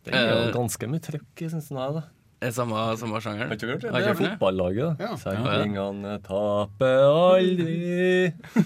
den 0.06 0.14
er 0.16 0.30
jo 0.30 0.36
Eh, 0.46 0.52
ganske 0.54 0.88
mye 0.88 1.02
trøkk 1.04 1.42
i, 1.44 1.48
syns 1.52 1.66
jeg. 1.68 1.96
da. 1.98 2.04
Er 2.45 2.51
samme, 2.53 2.76
samme 3.01 3.16
sjanger? 3.24 3.47
Har 3.49 3.57
ikke 3.57 3.68
hørt 3.70 3.80
det? 3.80 3.91
Det 3.95 4.01
er, 4.05 4.11
er 4.11 4.16
fotballaget. 4.18 4.99
Ja. 5.01 5.14
Serpingene 5.16 6.18
taper 6.20 6.99
aldri 7.09 8.26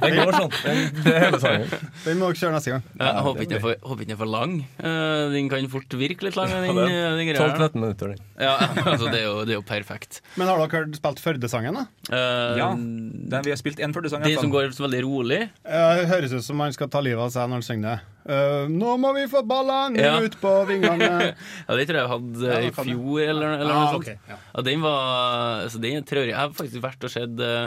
Det 0.00 0.12
går 0.16 0.32
sånn. 0.38 0.54
Det 1.02 1.12
er 1.12 1.20
hele 1.26 1.40
sangen. 1.42 1.74
Den 2.06 2.20
må 2.22 2.30
dere 2.30 2.38
kjøre 2.40 2.54
neste 2.56 2.72
gang. 2.72 2.86
Jeg 3.02 3.24
håper 3.26 3.44
ikke 3.44 3.52
den 3.52 3.58
er 3.58 3.64
for, 3.66 3.76
håper 3.90 4.06
ikke 4.06 4.08
den 4.08 4.16
er 4.16 4.20
for 4.22 4.32
lang. 4.32 4.56
Uh, 4.80 4.88
den 5.34 5.52
kan 5.52 5.68
fort 5.76 5.98
virke 6.00 6.28
litt 6.28 6.40
lang. 6.40 6.54
Den, 6.56 6.80
Ja, 6.86 6.88
er 7.12 7.20
den 7.20 7.32
12-13 7.36 7.76
minutter, 7.84 8.14
den. 8.14 8.24
Ja, 8.40 8.54
altså, 8.90 9.12
det, 9.12 9.20
er 9.20 9.26
jo, 9.28 9.36
det 9.44 9.52
er 9.52 9.60
jo 9.60 9.66
perfekt. 9.68 10.22
Men 10.40 10.48
har 10.48 10.64
dere 10.64 10.88
spilt 10.96 11.20
Førde-sangen, 11.26 11.76
da? 11.82 11.86
Uh, 12.08 12.56
Ja, 12.62 12.72
den, 12.76 13.40
vi 13.44 13.52
har 13.52 13.60
spilt 13.60 13.80
en 13.84 13.92
Førde-sang. 13.96 14.24
Det 14.24 14.32
Den 14.38 14.46
som 14.48 14.56
går 14.56 14.72
så 14.76 14.86
veldig 14.88 15.04
rolig. 15.04 15.42
Ja, 15.68 15.86
Det 16.00 16.08
høres 16.14 16.32
ut 16.36 16.44
som 16.48 16.60
han 16.64 16.72
skal 16.76 16.88
ta 16.92 17.04
livet 17.04 17.20
av 17.28 17.32
seg 17.36 17.44
når 17.52 17.60
han 17.60 17.66
synger 17.68 17.88
det. 17.92 17.98
Uh, 18.26 18.64
nå 18.72 18.96
må 18.98 19.12
vi 19.14 19.28
få 19.30 19.44
ballene 19.46 20.00
Ja. 20.02 20.16
ut 20.18 20.34
på 20.40 20.50
vingene. 20.66 21.10
Ja, 21.68 21.76
Det 21.78 21.84
tror 21.86 22.00
jeg 22.00 22.05
jeg 22.06 22.12
hadde 22.12 22.52
Ja, 22.52 22.60
i 22.62 22.74
fjor, 22.74 23.22
eller, 23.24 23.56
eller 23.58 23.72
Ah, 23.72 23.80
noe 23.80 23.96
sånt. 23.96 24.06
Okay, 24.06 24.20
ja. 24.30 24.38
Ja, 24.52 24.62
den 24.68 24.84
var 24.84 25.66
så 25.72 25.80
den 25.82 26.06
tror. 26.06 26.28
Jeg 26.30 26.38
har 26.38 26.54
faktisk 26.54 26.84
vært 26.84 27.06
og 27.06 27.12
sett 27.12 27.42
uh, 27.42 27.66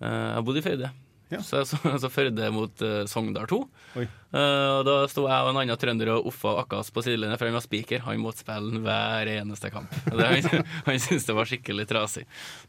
Jeg 0.00 0.46
bodde 0.46 0.62
i 0.62 0.64
Førde. 0.64 0.92
Ja. 1.32 1.40
Så 1.42 1.58
jeg 1.58 1.68
så, 1.72 1.80
så 2.04 2.10
Førde 2.12 2.52
mot 2.54 2.86
uh, 2.86 3.02
Sogndal 3.10 3.50
2. 3.50 3.60
Oi. 3.98 4.06
Og 4.36 4.80
Da 4.86 4.96
sto 5.08 5.24
jeg 5.26 5.46
og 5.46 5.50
en 5.50 5.60
annen 5.62 5.80
trønder 5.80 6.10
og 6.12 6.30
uffa 6.30 6.52
Akkas 6.60 6.90
på 6.92 7.02
sidelinja, 7.04 7.38
for 7.40 7.48
han 7.48 7.56
var 7.56 7.64
spiker. 7.64 8.02
Han 8.06 8.22
måtte 8.22 8.44
spille 8.44 8.82
hver 8.84 9.30
eneste 9.38 9.72
kamp. 9.74 9.92
Det, 10.06 10.26
han 10.30 10.66
han 10.88 11.00
syntes 11.02 11.26
det 11.26 11.36
var 11.38 11.48
skikkelig 11.48 11.88
trasig. 11.90 12.26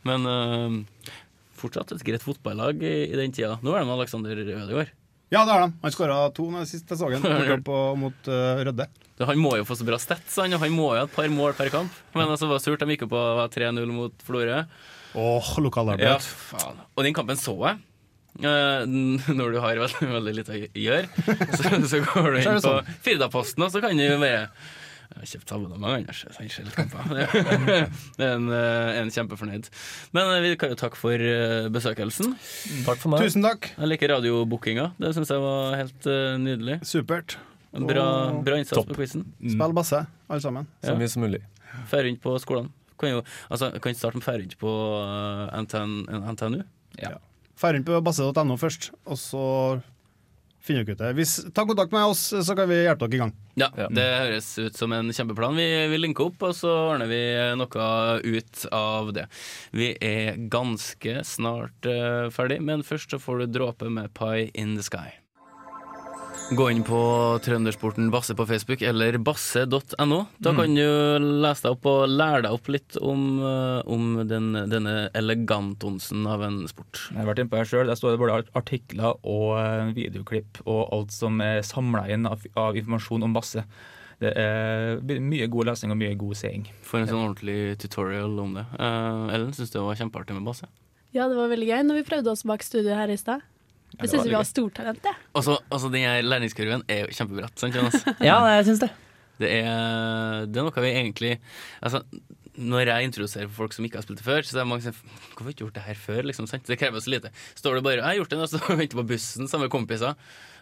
Men 0.07 0.25
uh, 0.25 1.11
fortsatt 1.57 1.93
et 1.95 2.05
greit 2.07 2.25
fotballag 2.25 2.81
i, 2.85 2.95
i 3.11 3.19
den 3.19 3.35
tida. 3.35 3.57
Nå 3.61 3.73
er 3.75 3.83
det 3.83 3.89
med 3.89 3.99
Alexander 3.99 4.45
Ødegaard. 4.47 4.95
Ja, 5.29 5.43
det 5.43 5.51
har 5.51 5.65
de. 5.65 5.73
Han 5.81 5.91
skåra 5.91 6.21
to 6.35 6.47
når 6.51 6.67
sist 6.69 6.87
jeg 6.87 6.99
så 7.01 7.09
ham, 7.11 7.67
mot 8.03 8.31
uh, 8.31 8.63
Rødde. 8.63 8.87
Han 9.25 9.39
må 9.41 9.55
jo 9.57 9.65
få 9.65 9.73
så 9.79 9.85
bra 9.87 9.97
stats, 9.97 10.35
han, 10.37 10.53
og 10.53 10.61
han 10.61 10.71
må 10.75 10.91
jo 10.93 10.99
ha 11.01 11.07
et 11.07 11.15
par 11.15 11.27
mål 11.33 11.55
per 11.57 11.71
kamp. 11.73 11.89
Men 12.13 12.27
altså, 12.29 12.45
det 12.45 12.53
var 12.53 12.61
surt. 12.61 12.83
De 12.83 12.93
gikk 12.93 13.07
jo 13.07 13.11
på 13.15 13.21
var 13.39 13.49
3-0 13.49 13.89
mot 13.89 14.13
Florø. 14.27 14.59
Åh, 15.17 15.47
Ja, 15.57 15.61
lokalarbeid. 15.65 16.21
faen. 16.21 16.81
Og 16.93 17.03
den 17.07 17.15
kampen 17.17 17.39
så 17.41 17.55
jeg. 17.65 17.79
Uh, 18.37 18.83
når 19.33 19.55
du 19.55 19.59
har 19.63 19.79
veldig, 19.81 20.09
veldig 20.13 20.33
lite 20.37 20.53
å 20.53 20.59
gjøre, 20.77 21.07
så, 21.57 21.71
så 21.89 22.01
går 22.05 22.27
du 22.27 22.37
inn 22.37 22.45
det 22.45 22.59
på 22.59 22.65
sånn. 22.67 22.91
Firdaposten, 23.01 23.65
og 23.65 23.71
så 23.73 23.81
kan 23.81 23.97
du 23.97 24.03
bare 24.21 24.43
Jeg 25.07 25.17
har 25.23 25.29
kjøpt 25.31 25.53
abonnement, 25.55 25.95
Anders. 26.03 26.19
så 26.29 26.45
Jeg 26.45 26.69
kamper. 26.75 27.09
Det 28.19 28.27
er 28.27 28.35
en, 28.35 28.45
eh, 28.53 28.99
en 29.01 29.09
kjempefornøyd. 29.09 29.71
Men 30.13 30.29
eh, 30.35 30.43
vi 30.45 30.53
kan 30.61 30.69
jo 30.69 30.77
takke 30.77 30.99
for 30.99 31.17
besøkelsen. 31.73 32.35
Takk 32.85 33.01
for 33.01 33.15
meg. 33.15 33.25
Tusen 33.25 33.41
takk. 33.47 33.71
Jeg 33.73 33.89
liker 33.95 34.13
radiobookinga. 34.13 34.91
Det 35.01 35.15
syns 35.17 35.33
jeg 35.33 35.41
var 35.41 35.79
helt 35.81 36.11
nydelig. 36.43 36.77
Supert. 36.85 37.39
Bra, 37.71 38.07
bra 38.43 38.57
innsats 38.57 38.79
Topp. 38.79 38.93
på 38.93 39.01
quizen. 39.01 39.25
Spill 39.37 39.75
basse, 39.75 40.05
alle 40.27 40.43
sammen. 40.43 40.69
Så 40.83 40.95
mye 40.97 41.11
som 41.11 41.25
mulig. 41.25 41.43
Fær 41.91 42.05
rundt 42.07 42.23
på 42.23 42.37
skolene. 42.41 42.71
Kan 42.97 43.11
jo, 43.13 43.21
altså, 43.51 43.69
kan 43.77 43.93
ikke 43.93 43.99
starte 43.99 44.17
med 44.17 44.25
fær 44.25 44.39
rundt 44.41 44.55
på 44.61 44.71
uh, 44.71 45.51
NTN, 45.61 45.99
NTNU. 46.33 46.63
Ja. 47.01 47.17
Fær 47.57 47.75
rundt 47.75 47.89
på 47.89 47.99
basse.no 48.05 48.57
først, 48.57 48.91
og 49.05 49.19
så 49.21 49.45
finner 50.67 50.83
dere 50.83 50.95
ut 50.95 51.03
det. 51.03 51.11
Hvis, 51.19 51.35
ta 51.55 51.65
kontakt 51.67 51.93
med 51.95 52.07
oss, 52.11 52.23
så 52.31 52.55
kan 52.57 52.67
vi 52.69 52.79
hjelpe 52.81 53.07
dere 53.07 53.19
i 53.19 53.21
gang. 53.21 53.35
Ja, 53.57 53.69
det 53.93 54.05
høres 54.05 54.49
ut 54.59 54.79
som 54.79 54.93
en 54.95 55.13
kjempeplan. 55.15 55.57
Vi, 55.57 55.67
vi 55.93 56.01
linker 56.01 56.31
opp, 56.31 56.41
og 56.49 56.55
så 56.57 56.73
ordner 56.93 57.09
vi 57.11 57.21
noe 57.59 57.91
ut 58.25 58.65
av 58.75 59.13
det. 59.15 59.27
Vi 59.77 59.93
er 60.03 60.41
ganske 60.51 61.21
snart 61.27 61.87
uh, 61.89 62.27
ferdig, 62.33 62.59
men 62.65 62.85
først 62.87 63.13
så 63.13 63.21
får 63.21 63.45
du 63.45 63.57
dråpe 63.59 63.91
med 63.93 64.13
Pie 64.17 64.51
in 64.57 64.75
the 64.79 64.85
Sky. 64.85 65.09
Gå 66.51 66.69
inn 66.71 66.83
på 66.87 66.97
Trøndersporten 67.43 68.07
Basse 68.11 68.31
på 68.35 68.45
Facebook 68.47 68.81
eller 68.81 69.17
basse.no. 69.19 70.19
Da 70.39 70.53
kan 70.55 70.75
du 70.77 70.83
lese 71.43 71.65
deg 71.65 71.73
opp 71.73 71.87
og 71.91 72.05
lære 72.07 72.45
deg 72.45 72.55
opp 72.55 72.69
litt 72.71 72.95
om, 73.03 73.25
eh, 73.43 73.81
om 73.83 74.13
den, 74.29 74.53
denne 74.71 74.93
elegantonsen 75.17 76.23
av 76.23 76.45
en 76.47 76.61
sport. 76.71 77.01
Jeg 77.11 77.19
har 77.19 77.27
vært 77.27 77.41
inne 77.43 77.51
på 77.51 77.59
her 77.59 77.67
selv. 77.67 77.91
Der 77.91 77.99
står 77.99 78.15
det 78.15 78.21
både 78.21 78.39
artikler 78.55 79.19
og 79.27 79.57
eh, 79.59 79.91
videoklipp 79.97 80.61
og 80.63 80.85
alt 80.95 81.11
som 81.17 81.43
er 81.43 81.59
samla 81.67 82.05
inn 82.15 82.23
av, 82.29 82.47
av 82.55 82.79
informasjon 82.79 83.27
om 83.27 83.35
basse. 83.35 83.65
Det 84.23 84.31
er 84.39 85.03
mye 85.03 85.49
god 85.51 85.73
lesning 85.73 85.91
og 85.93 85.99
mye 85.99 86.15
god 86.17 86.39
seing. 86.39 86.63
For 86.81 87.03
en 87.03 87.11
sånn 87.11 87.25
ordentlig 87.25 87.75
tutorial 87.83 88.39
om 88.39 88.55
det. 88.55 88.63
Eh, 88.79 89.35
Ellen 89.35 89.51
syns 89.57 89.75
det 89.75 89.83
var 89.83 89.99
kjempeartig 89.99 90.39
med 90.39 90.47
basse. 90.47 90.71
Ja, 91.11 91.27
det 91.27 91.35
var 91.35 91.51
veldig 91.51 91.67
gøy 91.73 91.83
når 91.91 92.01
vi 92.01 92.07
prøvde 92.07 92.31
oss 92.31 92.47
bak 92.47 92.63
studio 92.63 92.95
her 92.95 93.11
i 93.11 93.19
stad. 93.19 93.43
Det 93.97 94.05
Jeg 94.07 94.13
syns 94.13 94.27
vi 94.29 94.35
har 94.37 94.45
gøy. 94.45 94.51
stortalent, 94.51 95.03
jeg. 95.09 95.15
Også, 95.33 95.57
også 95.73 95.89
den 95.93 96.05
her 96.05 96.21
læringskurven 96.21 96.83
er 96.87 97.05
jo 97.05 97.13
kjempebratt, 97.17 97.57
sant 97.59 97.75
Jonas? 97.75 97.99
Ja, 98.29 98.39
jeg 98.57 98.65
syns 98.69 98.83
det. 98.85 98.91
Det 99.37 99.49
er, 99.53 100.45
det 100.49 100.57
er 100.57 100.65
noe 100.65 100.81
vi 100.81 100.89
egentlig 100.97 101.35
Altså, 101.85 101.99
når 102.57 102.89
jeg 102.89 103.05
introduserer 103.05 103.49
for 103.51 103.63
folk 103.65 103.75
som 103.75 103.85
ikke 103.85 103.99
har 103.99 104.05
spilt 104.05 104.17
det 104.17 104.25
før, 104.25 104.41
så 104.41 104.55
er 104.55 104.63
det 104.63 104.69
mange 104.71 104.81
som 104.85 104.95
sier 104.95 105.11
Hvorfor 105.29 105.43
har 105.43 105.45
du 105.45 105.53
ikke 105.53 105.63
gjort 105.65 105.75
det 105.77 105.85
her 105.85 105.99
før? 106.01 106.21
Liksom, 106.25 106.47
sant? 106.49 106.65
Det 106.65 106.77
krever 106.81 107.03
så 107.05 107.13
lite. 107.13 107.31
Står 107.55 107.77
du 107.77 107.81
bare 107.85 108.01
'Jeg 108.01 108.05
har 108.09 108.17
gjort 108.17 108.31
det', 108.33 108.41
og 108.41 108.49
så 108.49 108.57
venter 108.81 108.97
på 108.97 109.07
bussen 109.07 109.47
sammen 109.47 109.65
med 109.67 109.73
kompiser. 109.75 110.15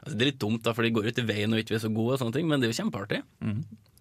Altså, 0.03 0.15
det 0.17 0.21
er 0.21 0.31
litt 0.31 0.41
dumt, 0.43 0.63
da, 0.63 0.73
for 0.75 0.83
de 0.83 0.91
går 0.91 1.07
ut 1.07 1.19
i 1.19 1.27
veien 1.27 1.53
og 1.53 1.59
ikke 1.59 1.75
er 1.75 1.83
så 1.87 1.93
gode, 1.93 2.13
og 2.13 2.19
sånne 2.19 2.35
ting, 2.35 2.47
men 2.47 2.59
det 2.59 2.67
er 2.67 2.73
jo 2.73 2.81
kjempeartig. 2.83 3.23
Eh, 3.41 3.55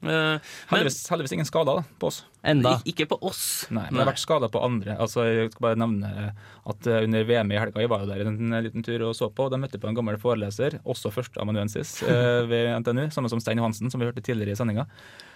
men- 0.05 0.41
Heldigvis, 0.71 0.99
heldigvis 1.11 1.33
ingen 1.37 1.49
skader 1.49 1.81
da, 1.81 1.85
på 1.99 2.07
oss. 2.13 2.23
Enda. 2.45 2.75
Ik- 2.85 2.93
Ikke 2.95 3.07
på 3.09 3.19
oss. 3.25 3.67
Nei, 3.71 3.85
men 3.91 3.95
det 3.99 4.05
har 4.05 4.13
vært 4.13 4.23
skader 4.25 4.51
på 4.53 4.63
andre. 4.65 4.97
Altså, 5.01 5.25
jeg 5.27 5.51
skal 5.53 5.65
bare 5.67 5.81
nevne 5.81 6.11
at 6.67 6.87
eh, 6.87 7.03
Under 7.05 7.25
VM 7.25 7.53
i 7.53 7.59
helga 7.59 7.81
jeg 7.81 7.89
var 7.93 8.05
jo 8.05 8.11
der 8.13 8.27
en 8.29 8.53
eh, 8.53 8.63
liten 8.69 8.85
tur 8.85 9.03
og 9.09 9.15
så 9.17 9.31
på, 9.33 9.47
og 9.49 9.51
Da 9.55 9.57
møtte 9.61 9.81
på 9.81 9.89
en 9.89 9.95
gammel 9.97 10.17
foreleser, 10.21 10.81
også 10.85 11.11
førsteamanuensis 11.15 12.03
eh, 12.05 12.43
ved 12.51 12.71
NTNU, 12.85 13.09
samme 13.11 13.29
som 13.33 13.41
Stein 13.41 13.59
Johansen, 13.59 13.91
som 13.91 14.01
vi 14.01 14.07
hørte 14.07 14.23
tidligere 14.25 14.53
i 14.53 14.61
sendinga. 14.61 14.87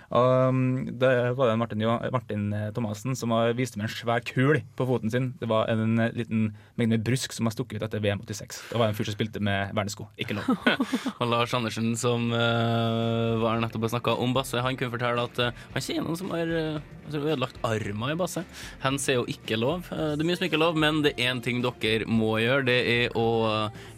Um, 0.09 0.89
det 0.97 1.11
var 1.37 1.51
det 1.51 1.57
Martin, 1.61 1.83
Martin 1.85 2.45
eh, 2.57 2.71
Thomassen 2.73 3.13
som 3.19 3.35
viste 3.57 3.77
meg 3.77 3.91
en 3.91 3.93
svær 3.93 4.23
kul 4.25 4.63
på 4.79 4.87
foten 4.89 5.13
sin. 5.13 5.27
Det 5.41 5.49
var 5.51 5.69
en 5.69 6.01
liten 6.17 6.47
mengde 6.81 6.97
med 6.97 7.05
brusk 7.05 7.35
som 7.37 7.49
har 7.49 7.53
stukket 7.53 7.83
ut 7.83 7.85
etter 7.85 8.01
VM 8.01 8.23
86. 8.25 8.63
Det 8.71 8.81
var 8.81 8.89
en 8.89 8.97
fyr 8.97 9.09
som 9.11 9.17
spilte 9.19 9.43
med 9.45 9.75
vernesko. 9.77 10.09
Ikke 10.17 10.39
lov. 10.39 10.49
Og 11.21 11.29
Lars 11.29 11.53
Andersen, 11.57 11.93
som 12.01 12.31
uh, 12.33 13.37
var 13.43 13.61
nettopp 13.61 13.85
og 13.89 13.93
snakka 13.93 14.15
om 14.25 14.33
basse, 14.37 14.63
han 14.65 14.79
kunne 14.81 14.95
fortelle 14.95 15.27
at 15.29 15.43
uh, 15.43 15.67
han 15.75 15.85
kjenner 15.85 16.09
noen 16.09 16.21
som 16.21 16.33
har 16.33 16.55
uh, 16.55 16.81
ødelagt 17.13 17.61
armer 17.67 18.15
i 18.15 18.19
basse. 18.19 18.45
Hands 18.85 19.09
er 19.11 19.21
jo 19.21 19.27
ikke 19.29 19.61
lov. 19.61 19.85
Uh, 19.93 20.15
det 20.15 20.25
er 20.25 20.31
mye 20.31 20.41
som 20.41 20.49
ikke 20.49 20.59
er 20.61 20.65
lov, 20.65 20.81
men 20.81 21.03
det 21.05 21.15
er 21.17 21.35
én 21.35 21.45
ting 21.45 21.61
dere 21.65 22.09
må 22.09 22.39
gjøre. 22.41 22.65
Det 22.71 22.79
er 22.95 23.19
å 23.19 23.29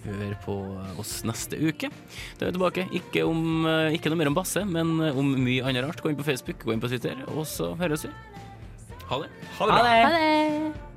høre 0.09 0.35
på 0.43 0.59
oss 0.99 1.21
neste 1.29 1.61
uke. 1.61 1.93
Da 2.41 2.49
er 2.49 2.51
vi 2.51 2.59
tilbake. 2.59 2.89
Ikke, 2.99 3.25
om, 3.29 3.69
ikke 3.95 4.11
noe 4.11 4.19
mer 4.19 4.33
om 4.33 4.39
basse, 4.41 4.65
men 4.67 4.97
om 5.11 5.35
mye 5.39 5.71
annet 5.71 5.87
rart. 5.87 6.00
Gå 6.03 6.11
inn 6.13 6.17
på 6.17 6.25
Facebook, 6.25 6.65
gå 6.65 6.73
inn 6.73 6.81
på 6.81 6.89
Twitter, 6.89 7.19
og 7.37 7.47
så 7.47 7.75
høres 7.81 8.07
vi. 8.07 8.13
Ha 9.11 9.19
det. 9.21 9.29
Ha 9.59 9.67
det. 9.67 9.81
Ha 9.81 10.13
det. 10.15 10.90